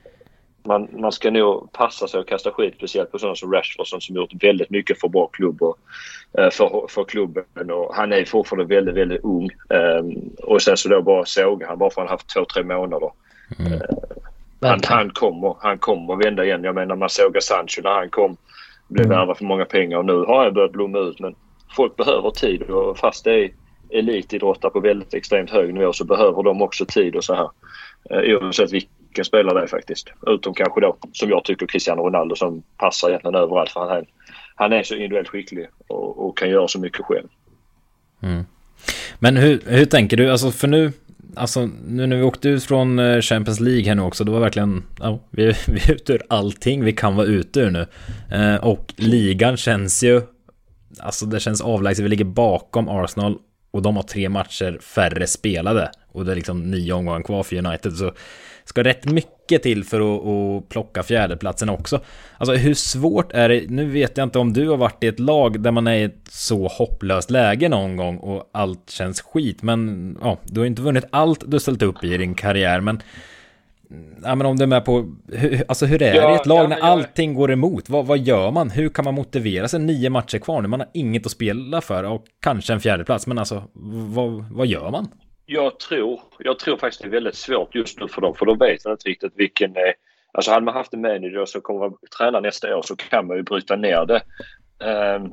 [0.64, 4.16] man, man ska nog passa sig att kasta skit, speciellt på sådana som Rashford som
[4.16, 5.78] gjort väldigt mycket för bra klubb och,
[6.38, 7.70] eh, för, för klubben.
[7.70, 9.48] Och han är fortfarande väldigt, väldigt ung.
[9.68, 12.62] Um, och sen så då bara såga han bara för att han haft två, tre
[12.62, 13.10] månader.
[13.58, 13.72] Mm.
[13.72, 13.80] Uh,
[14.60, 16.64] han, han, kommer, han kommer vända igen.
[16.64, 18.36] Jag menar man såg Sancho när han kom
[18.88, 19.18] blev mm.
[19.18, 21.20] värvad för många pengar och nu har han börjat blomma ut.
[21.20, 21.34] Men
[21.76, 23.50] folk behöver tid och fast det är
[23.92, 27.50] elitidrottare på väldigt extremt hög nivå så behöver de också tid och så här.
[28.10, 30.12] Eh, oavsett vilken spelare det är faktiskt.
[30.26, 34.04] Utom kanske då, som jag tycker, Cristiano Ronaldo som passar egentligen överallt för han är,
[34.54, 37.28] han är så individuellt skicklig och, och kan göra så mycket själv.
[38.22, 38.44] Mm.
[39.18, 40.30] Men hur, hur tänker du?
[40.30, 40.92] Alltså för nu,
[41.36, 44.40] alltså nu när vi åkte ut från eh, Champions League här nu också, det var
[44.40, 47.86] verkligen, ja, vi, vi är ute ur allting vi kan vara ute ur nu.
[48.32, 50.22] Eh, och ligan känns ju,
[50.98, 53.38] alltså det känns avlägset, vi ligger bakom Arsenal
[53.70, 55.90] och de har tre matcher färre spelade.
[56.12, 58.12] Och det är liksom nio omgångar kvar för United, så
[58.64, 62.00] ska rätt mycket till för att, att plocka fjärdeplatsen också.
[62.38, 63.70] Alltså hur svårt är det?
[63.70, 66.02] Nu vet jag inte om du har varit i ett lag där man är i
[66.02, 69.62] ett så hopplöst läge någon gång och allt känns skit.
[69.62, 72.80] Men ja, du har inte vunnit allt du ställt upp i din karriär.
[72.80, 73.02] Men
[74.22, 76.46] Ja, men om du är med på, hur, alltså hur är ja, det i ett
[76.46, 77.88] lag ja, när allting går emot?
[77.88, 78.70] Vad, vad gör man?
[78.70, 79.80] Hur kan man motivera sig?
[79.80, 83.38] Nio matcher kvar nu, man har inget att spela för och kanske en fjärdeplats, men
[83.38, 83.62] alltså
[84.14, 85.08] vad, vad gör man?
[85.52, 88.58] jag tror, jag tror faktiskt det är väldigt svårt just nu för dem för de
[88.58, 89.76] vet inte riktigt vilken...
[89.76, 89.92] Eh,
[90.32, 93.36] alltså hade man haft en manager som kommer att träna nästa år så kan man
[93.36, 94.22] ju bryta ner det.
[95.16, 95.32] Um,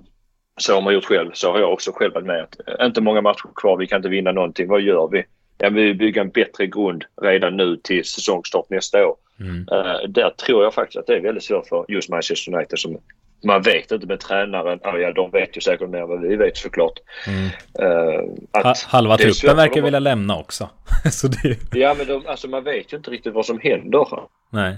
[0.60, 1.32] så har man gjort själv.
[1.34, 2.44] Så har jag också själv varit med.
[2.44, 4.68] Att, inte många matcher kvar, vi kan inte vinna någonting.
[4.68, 5.26] Vad gör vi?
[5.58, 9.16] Ja, vi bygger en bättre grund redan nu till säsongstart nästa år.
[9.40, 9.68] Mm.
[9.72, 12.98] Uh, där tror jag faktiskt att det är väldigt svårt för just Manchester United som
[13.44, 14.80] man vet inte med tränaren.
[14.84, 17.00] Ja, de vet ju säkert mer än vad vi vet såklart.
[17.28, 17.46] Mm.
[17.90, 20.70] Uh, att Halva truppen verkar vilja lämna också.
[21.12, 21.58] så det...
[21.72, 24.08] Ja, men de, alltså, man vet ju inte riktigt vad som händer.
[24.50, 24.78] Nej.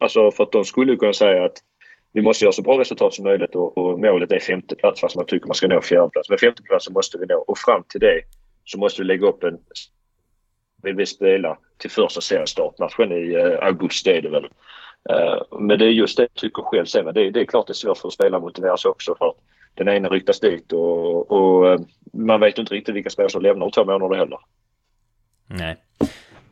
[0.00, 1.56] Alltså för att de skulle kunna säga att
[2.12, 5.16] vi måste göra så bra resultat som möjligt och, och målet är femte plats fast
[5.16, 6.28] man tycker man ska nå fjärde plats.
[6.28, 8.20] Men femte plats måste vi nå och fram till det
[8.64, 9.58] så måste vi lägga upp en...
[10.82, 14.44] Vill vi spela till första seriestartmatchen i uh, augusti är det väl.
[14.44, 17.04] Uh, men det är just det jag tycker själv sen.
[17.04, 19.36] Det, det är klart det är svårt för spelare att motivera sig också för att
[19.74, 21.80] den ena ryktas dit och, och uh,
[22.12, 24.38] man vet inte riktigt vilka spelare som lämnar om två månader heller.
[25.46, 25.76] Nej.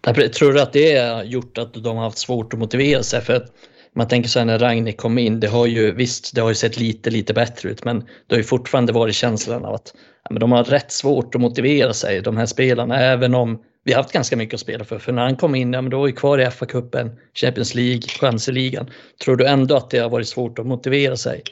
[0.03, 3.21] Jag tror du att det har gjort att de har haft svårt att motivera sig?
[3.21, 3.53] För att
[3.93, 6.55] man tänker så här när Ragnik kom in, det har ju visst, det har ju
[6.55, 9.95] sett lite, lite bättre ut, men det har ju fortfarande varit känslan av att
[10.25, 13.93] ja, men de har rätt svårt att motivera sig, de här spelarna, även om vi
[13.93, 14.99] har haft ganska mycket att spela för.
[14.99, 18.03] För när han kom in, ja, men då var vi kvar i FA-cupen, Champions League,
[18.21, 18.91] chanseligan.
[19.25, 21.43] Tror du ändå att det har varit svårt att motivera sig?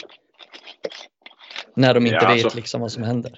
[1.75, 3.33] När de inte ja, alltså, vet liksom vad som händer.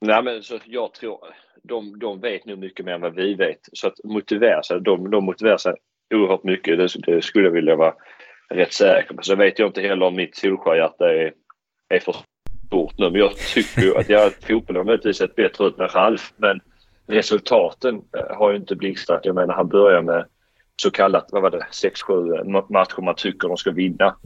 [0.00, 1.18] Nej, men så jag tror
[1.62, 3.60] de, de vet nog mycket mer än vad vi vet.
[3.72, 5.74] Så att motivera sig, de, de motiverar sig
[6.14, 6.78] oerhört mycket.
[6.78, 7.94] Det, det, skulle jag vilja vara
[8.50, 9.22] rätt säker på.
[9.22, 11.32] Så vet jag inte heller om mitt Solskjaerhjärta är,
[11.88, 12.16] är för
[12.66, 13.10] stort nu.
[13.10, 16.32] Men jag tycker att jag, fotbollen möjligtvis sett bättre ut med Ralf.
[16.36, 16.60] Men
[17.06, 19.24] resultaten eh, har ju inte blixtrat.
[19.24, 20.24] Jag menar han börjar med
[20.76, 24.16] så kallat, vad var det, 6-7 matcher man tycker de ska vinna.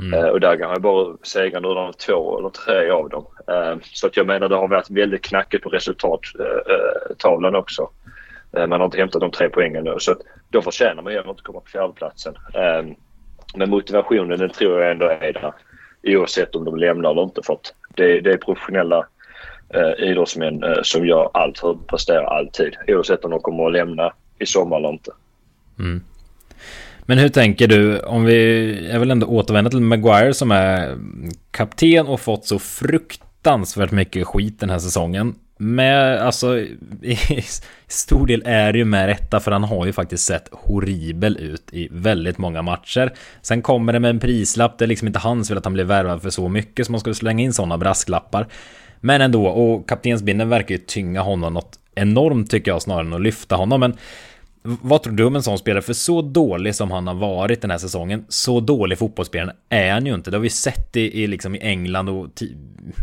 [0.00, 0.24] Mm.
[0.24, 3.26] Uh, och där har jag bara segrande ur två eller tre av dem.
[3.82, 7.88] Så att jag menar det har varit väldigt knackigt på resultattavlan också.
[8.52, 10.18] man har inte hämtat de tre poängen nu så att
[10.50, 12.34] då förtjänar man ju inte komma på fjärdeplatsen.
[13.56, 15.52] men motivationen den tror jag ändå är där
[16.02, 19.06] oavsett om de lämnar eller inte för att det, det är professionella
[19.74, 22.76] eh, idrottsmän eh, som gör allt för att prestera alltid.
[22.88, 25.10] Oavsett om de kommer att lämna i sommar eller inte.
[25.78, 26.02] Mm.
[27.06, 30.98] Men hur tänker du, om vi, jag vill ändå återvända till Maguire som är
[31.50, 35.34] kapten och fått så fruktansvärt mycket skit den här säsongen.
[35.58, 36.58] Med, alltså,
[37.02, 37.42] i
[37.86, 41.68] stor del är det ju med rätta för han har ju faktiskt sett horribel ut
[41.72, 43.12] i väldigt många matcher.
[43.42, 45.86] Sen kommer det med en prislapp, det är liksom inte hans fel att han blev
[45.86, 48.46] värvad för så mycket så man skulle slänga in sådana brasklappar.
[49.04, 53.20] Men ändå, och kaptensbindeln verkar ju tynga honom något enormt tycker jag snarare än att
[53.20, 53.80] lyfta honom.
[53.80, 53.96] Men
[54.62, 55.82] vad tror du om en sån spelare?
[55.82, 60.06] För så dålig som han har varit den här säsongen, så dålig fotbollsspelare är han
[60.06, 60.30] ju inte.
[60.30, 62.28] Det har vi sett i, i, liksom i England och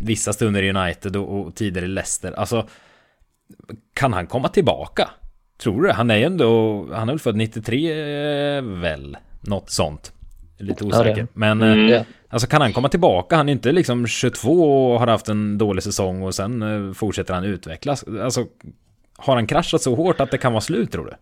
[0.01, 2.31] vissa stunder i United och, och tidigare i Leicester.
[2.31, 2.67] Alltså,
[3.93, 5.09] kan han komma tillbaka?
[5.57, 5.91] Tror du?
[5.91, 9.17] Han är ju ändå, han är väl född 93 väl?
[9.41, 10.13] Något sånt.
[10.57, 11.21] Lite osäker.
[11.21, 11.93] Ja, Men mm.
[11.93, 13.35] Eh, alltså kan han komma tillbaka?
[13.35, 17.33] Han är inte liksom 22 och har haft en dålig säsong och sen eh, fortsätter
[17.33, 18.05] han utvecklas.
[18.23, 18.45] Alltså
[19.17, 21.13] har han kraschat så hårt att det kan vara slut tror du?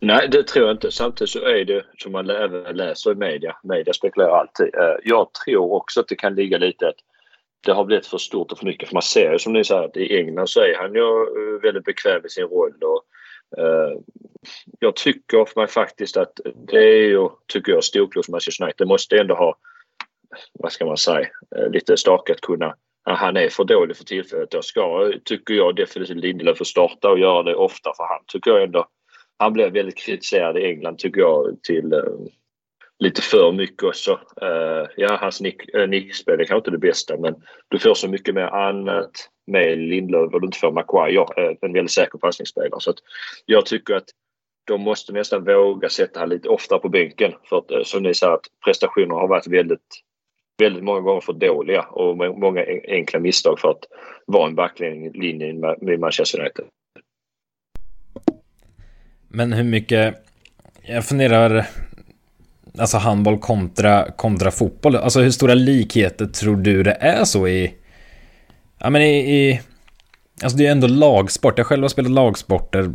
[0.00, 0.90] Nej, det tror jag inte.
[0.90, 3.56] Samtidigt så är det som man även läser i media.
[3.62, 4.66] Media spekulerar alltid.
[4.74, 6.96] Eh, jag tror också att det kan ligga lite att
[7.66, 8.88] det har blivit för stort och för mycket.
[8.88, 11.62] För man ser ju som ni säger att i England så är han ju eh,
[11.62, 12.74] väldigt bekväm i sin roll.
[12.82, 13.02] Och
[13.58, 13.98] Eh,
[14.80, 19.18] jag tycker för mig faktiskt att det är ju, tycker jag, storklubb Manchester United måste
[19.18, 19.56] ändå ha,
[20.52, 22.74] vad ska man säga, uh, lite stakat kunna
[23.06, 24.50] han är för dålig för tillfället.
[24.50, 28.50] Då ska, tycker jag definitivt Lindelöf få starta och göra det ofta för han tycker
[28.50, 28.86] jag ändå
[29.38, 32.04] han blev väldigt kritiserad i England tycker jag till uh,
[32.98, 34.12] lite för mycket också.
[34.42, 37.34] Uh, ja, hans nick, uh, nickspel är kanske inte det bästa men
[37.68, 39.10] du får så mycket mer annat
[39.46, 42.80] med Lindlöf och du inte får Maguire, uh, en väldigt säker passningsspelare.
[42.80, 42.98] Så att
[43.46, 44.08] jag tycker att
[44.66, 47.32] de måste nästan våga sätta honom lite oftare på bänken.
[47.48, 49.80] För att som ni säger att prestationerna har varit väldigt,
[50.58, 53.84] väldigt många gånger för dåliga och många enkla misstag för att
[54.26, 56.64] vara en backlinje med Manchester United.
[59.28, 60.14] Men hur mycket...
[60.82, 61.66] Jag funderar...
[62.78, 64.96] Alltså handboll kontra, kontra fotboll.
[64.96, 67.74] Alltså hur stora likheter tror du det är så i...
[68.78, 69.16] Ja men i...
[69.16, 69.60] i
[70.42, 71.58] alltså det är ändå lagsport.
[71.58, 72.92] Jag själv har spelat lagsporter.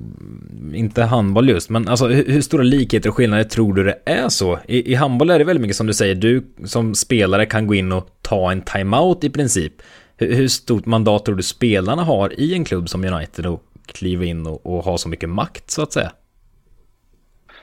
[0.73, 1.69] Inte handboll just.
[1.69, 4.59] Men alltså hur, hur stora likheter och skillnader tror du det är så?
[4.67, 6.15] I, I handboll är det väldigt mycket som du säger.
[6.15, 9.73] Du som spelare kan gå in och ta en timeout i princip.
[10.17, 14.25] Hur, hur stort mandat tror du spelarna har i en klubb som United och kliva
[14.25, 16.11] in och, och ha så mycket makt så att säga?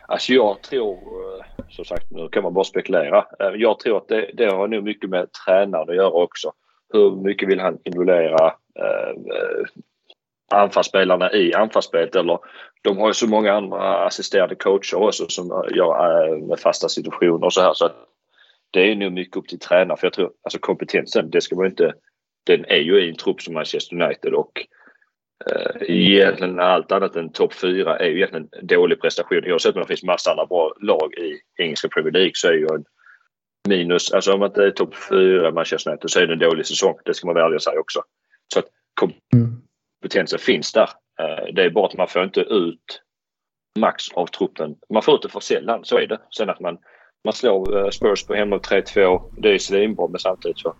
[0.09, 0.99] Alltså jag tror,
[1.69, 3.27] som sagt nu kan man bara spekulera.
[3.41, 6.53] Eh, jag tror att det, det har nog mycket med tränaren att göra också.
[6.93, 9.67] Hur mycket vill han involvera eh, eh
[10.51, 12.39] anfallsspelarna i anfallsspelet eller
[12.83, 17.45] de har ju så många andra assisterande coacher också som eh, gör med fasta situationer
[17.45, 17.97] och så här så att
[18.71, 21.67] det är nog mycket upp till tränaren för jag tror alltså kompetensen det ska man
[21.67, 21.95] inte
[22.47, 24.67] den är ju i en trupp som Manchester United och
[25.81, 29.45] egentligen allt annat än topp fyra är ju egentligen en dålig prestation.
[29.47, 32.67] Oavsett om det finns massa andra bra lag i engelska Premier League så är ju
[32.75, 32.85] en
[33.69, 36.67] minus, alltså om man inte är topp fyra Manchester United så är det en dålig
[36.67, 36.99] säsong.
[37.05, 38.03] Det ska man väl ärligt säga också.
[38.55, 40.45] Så att kompetensen mm.
[40.45, 40.91] finns där.
[41.21, 43.03] Eh, det är bara att man får inte ut
[43.79, 44.75] max av truppen.
[44.91, 46.19] Man får ut det för sällan, så är det.
[46.37, 46.79] Sen att man,
[47.25, 50.77] man slår eh, Spurs på hemma 3-2, det är svinbra men samtidigt så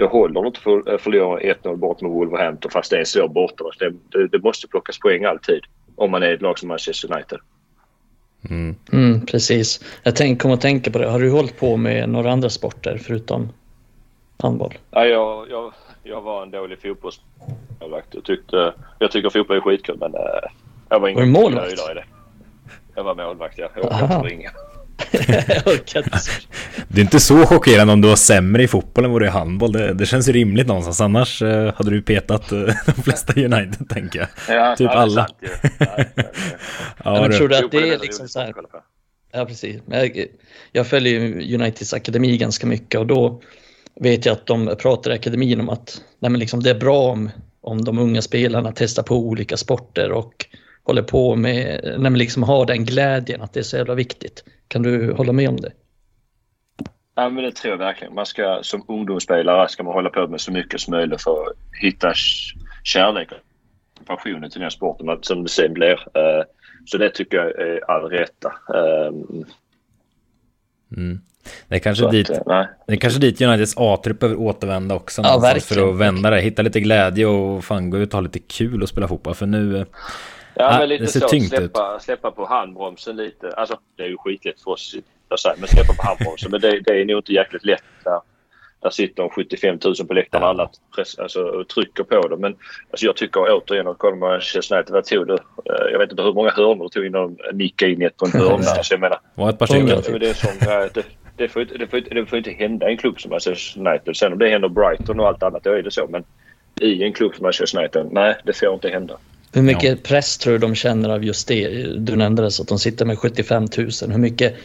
[0.00, 3.28] det håller inte för att förlora 1-0 bort med Wolverhampton fast det är en svår
[3.28, 3.76] bortamatch.
[3.78, 5.60] Det, det, det, måste plockas poäng alltid
[5.96, 7.38] om man är ett lag som Manchester United.
[8.50, 8.74] Mm.
[8.92, 9.84] Mm, precis.
[10.02, 11.08] Jag tänk, kom att tänka på det.
[11.08, 13.48] Har du hållit på med några andra sporter förutom
[14.38, 14.78] handboll?
[14.90, 15.72] Ja, jag, jag,
[16.02, 18.14] jag var en dålig fotbollsmålvakt.
[18.14, 20.20] Jag, tyckte, jag tycker fotboll är skitkul men äh,
[20.88, 21.72] jag var ingen målvakt?
[21.72, 22.04] i det.
[22.94, 23.68] Jag var målvakt, ja.
[23.74, 24.50] Jag orkade inte ringa.
[26.88, 29.30] Det är inte så chockerande om du var sämre i fotboll än vad du är
[29.30, 29.72] i handboll.
[29.72, 31.00] Det, det känns ju rimligt någonstans.
[31.00, 34.56] Annars eh, hade du petat eh, de flesta United, tänker jag.
[34.56, 35.26] Ja, typ ja, alla.
[35.26, 35.38] Sant,
[35.78, 36.04] ja.
[37.04, 38.54] ja, men tror du att det är liksom så här...
[39.32, 39.82] Ja, precis.
[39.86, 40.26] Jag,
[40.72, 41.20] jag följer
[41.54, 43.40] Uniteds akademi ganska mycket och då
[44.00, 47.10] vet jag att de pratar i akademin om att nej, men liksom, det är bra
[47.10, 50.46] om, om de unga spelarna testar på olika sporter och
[50.84, 54.44] håller på med, när man liksom har den glädjen att det är så jävla viktigt.
[54.68, 55.72] Kan du hålla med om det?
[57.14, 58.14] Ja, men det tror jag verkligen.
[58.14, 61.56] Man ska, som ungdomsspelare ska man hålla på med så mycket som möjligt för att
[61.82, 62.12] hitta
[62.84, 66.18] kärlek och passionen till den sporten som det sen blir.
[66.18, 66.44] Eh,
[66.86, 68.52] så det tycker jag är all rätta.
[68.74, 69.44] Ehm,
[70.96, 71.20] mm.
[71.68, 75.22] Det är kanske, dit, eh, det är kanske dit Uniteds A-trupp behöver återvända också.
[75.22, 76.40] Ja, för att vända det.
[76.40, 79.34] Hitta lite glädje och fan gå ut och ha lite kul och spela fotboll.
[79.34, 79.86] För nu...
[80.60, 81.28] Ja, men lite så.
[81.28, 83.50] Släppa, släppa på handbromsen lite.
[83.50, 84.94] Alltså, det är ju skitlätt för oss
[85.28, 86.50] att säga, men släppa på handbromsen.
[86.50, 88.20] men det, det är nog inte jäkligt lätt där,
[88.82, 92.36] där sitter 75 000 på läktaren och alla press, alltså, trycker på det.
[92.36, 92.56] Men
[92.90, 95.34] alltså, jag tycker återigen att kollar man Manchester United, vad tog du?
[95.34, 98.26] Eh, jag vet inte hur många hörnor du tog innan de nickade in ett på
[98.26, 98.54] en hörna.
[98.54, 99.86] alltså, jag menar, det var ett par stycken.
[100.20, 100.50] Det, är som,
[100.94, 101.02] det,
[101.36, 104.16] det, får, det, får, det får inte hända i en klubb som Manchester United.
[104.16, 106.06] Sen om det händer Brighton och allt annat, då är det så.
[106.06, 106.24] Men
[106.80, 109.16] i en klubb som Manchester United, nej, det får inte hända.
[109.52, 109.96] Hur mycket ja.
[110.02, 111.68] press tror du de känner av just det?
[111.98, 113.90] Du nämnde det så att de sitter med 75 000.
[114.10, 114.56] Hur mycket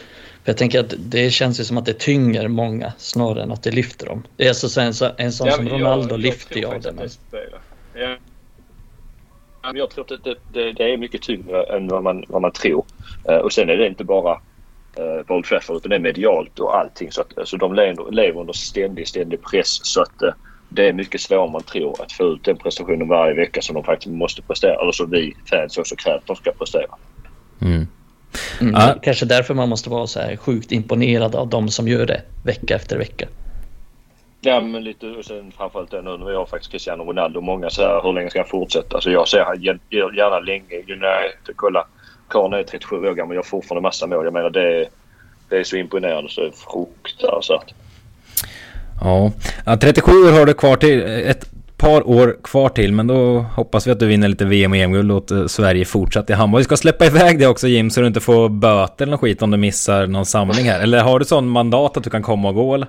[0.45, 3.63] för jag tänker att det känns ju som att det tynger många snarare än att
[3.63, 4.23] det lyfter dem.
[4.37, 6.91] Det är alltså en, en sån ja, som Ronaldo jag, lyfter ju av det.
[6.91, 7.09] Men...
[7.93, 8.17] Ja.
[9.73, 12.85] Jag tror att det, det, det, är mycket tyngre än vad man, vad man tror.
[13.29, 14.33] Uh, och sen är det inte bara
[14.99, 17.11] uh, Old Trafford utan det är medialt och allting.
[17.11, 17.73] Så att, alltså, de
[18.11, 19.79] lever, under ständig, ständig press.
[19.83, 20.29] Så att uh,
[20.75, 23.75] det är mycket svårare än man tror att få ut den prestationen varje vecka som
[23.75, 24.81] de faktiskt måste prestera.
[24.81, 26.95] Eller som vi fans också kräver att de ska prestera.
[27.61, 27.87] Mm.
[28.61, 28.95] Mm, ja.
[29.01, 32.75] Kanske därför man måste vara så här sjukt imponerad av de som gör det vecka
[32.75, 33.27] efter vecka.
[34.41, 37.41] Ja, men lite och sen framförallt nu när vi har faktiskt Cristiano Ronaldo.
[37.41, 38.95] Många säger hur länge ska han fortsätta?
[38.95, 39.61] Alltså jag ser han
[39.91, 40.75] gärna länge.
[40.75, 41.87] United, kolla.
[42.27, 44.25] Karln är 37 år gammal och gör fortfarande massa mål.
[44.25, 44.87] Jag menar det är,
[45.49, 47.73] det är så imponerande så det är fruktansvärt.
[49.01, 49.31] Ja.
[49.65, 51.03] ja, 37 år har du kvar till.
[51.05, 54.77] Ett par år kvar till, men då hoppas vi att du vinner lite VM och
[54.77, 56.59] EM-guld och låter Sverige fortsatt i handboll.
[56.59, 59.51] Vi ska släppa iväg det också Jim, så du inte får böter eller skit om
[59.51, 60.79] du missar någon samling här.
[60.79, 62.87] Eller har du sån mandat att du kan komma och gå eller?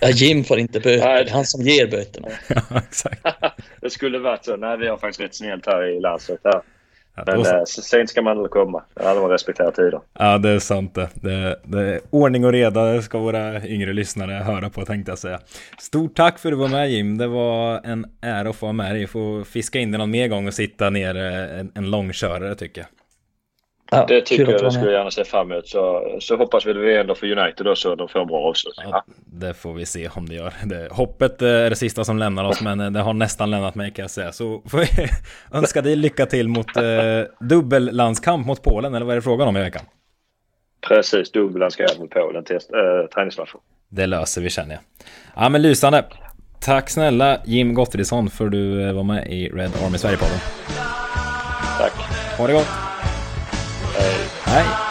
[0.00, 1.08] Ja, Jim får inte böter.
[1.08, 2.28] Det är han som ger böterna.
[2.48, 3.26] ja, exakt.
[3.80, 4.56] det skulle varit så.
[4.56, 6.42] Nej, vi har faktiskt rätt snällt här i landslaget.
[7.26, 8.82] Men äh, sent ska man väl komma.
[8.94, 10.00] Alla man respekterar tider.
[10.18, 11.08] Ja, det är sant det.
[11.14, 11.60] det.
[11.64, 15.40] det ordning och reda ska våra yngre lyssnare höra på tänkte jag säga.
[15.78, 17.18] Stort tack för att du var med Jim.
[17.18, 19.06] Det var en ära att få vara med dig.
[19.06, 22.80] Får fiska in dig någon mer gång och sitta ner eh, en, en långkörare tycker
[22.80, 22.97] jag.
[23.90, 25.68] Ja, det tycker jag, det skulle jag gärna se fram emot.
[25.68, 28.48] Så, så hoppas vi att vi ändå för United då så de får en bra
[28.48, 28.86] avslutning.
[28.90, 30.52] Ja, det får vi se om det gör.
[30.64, 33.74] Det, hoppet eh, är det sista som lämnar oss, men eh, det har nästan lämnat
[33.74, 34.32] mig kan jag säga.
[34.32, 34.86] Så får vi
[35.58, 36.82] önska dig lycka till mot eh,
[37.40, 39.82] dubbellandskamp mot Polen, eller vad är det frågan om i veckan?
[40.88, 43.50] Precis, dubbellandskamp mot Polen, test, äh, träningsmatch.
[43.88, 44.82] Det löser vi känner jag.
[45.44, 46.04] Ja men lysande.
[46.60, 50.38] Tack snälla Jim Gottfridsson för du eh, var med i Red Army Sverige-podden.
[51.78, 51.92] Tack.
[52.38, 52.87] Ha det gott.
[54.48, 54.64] Hej.
[54.64, 54.87] Hej.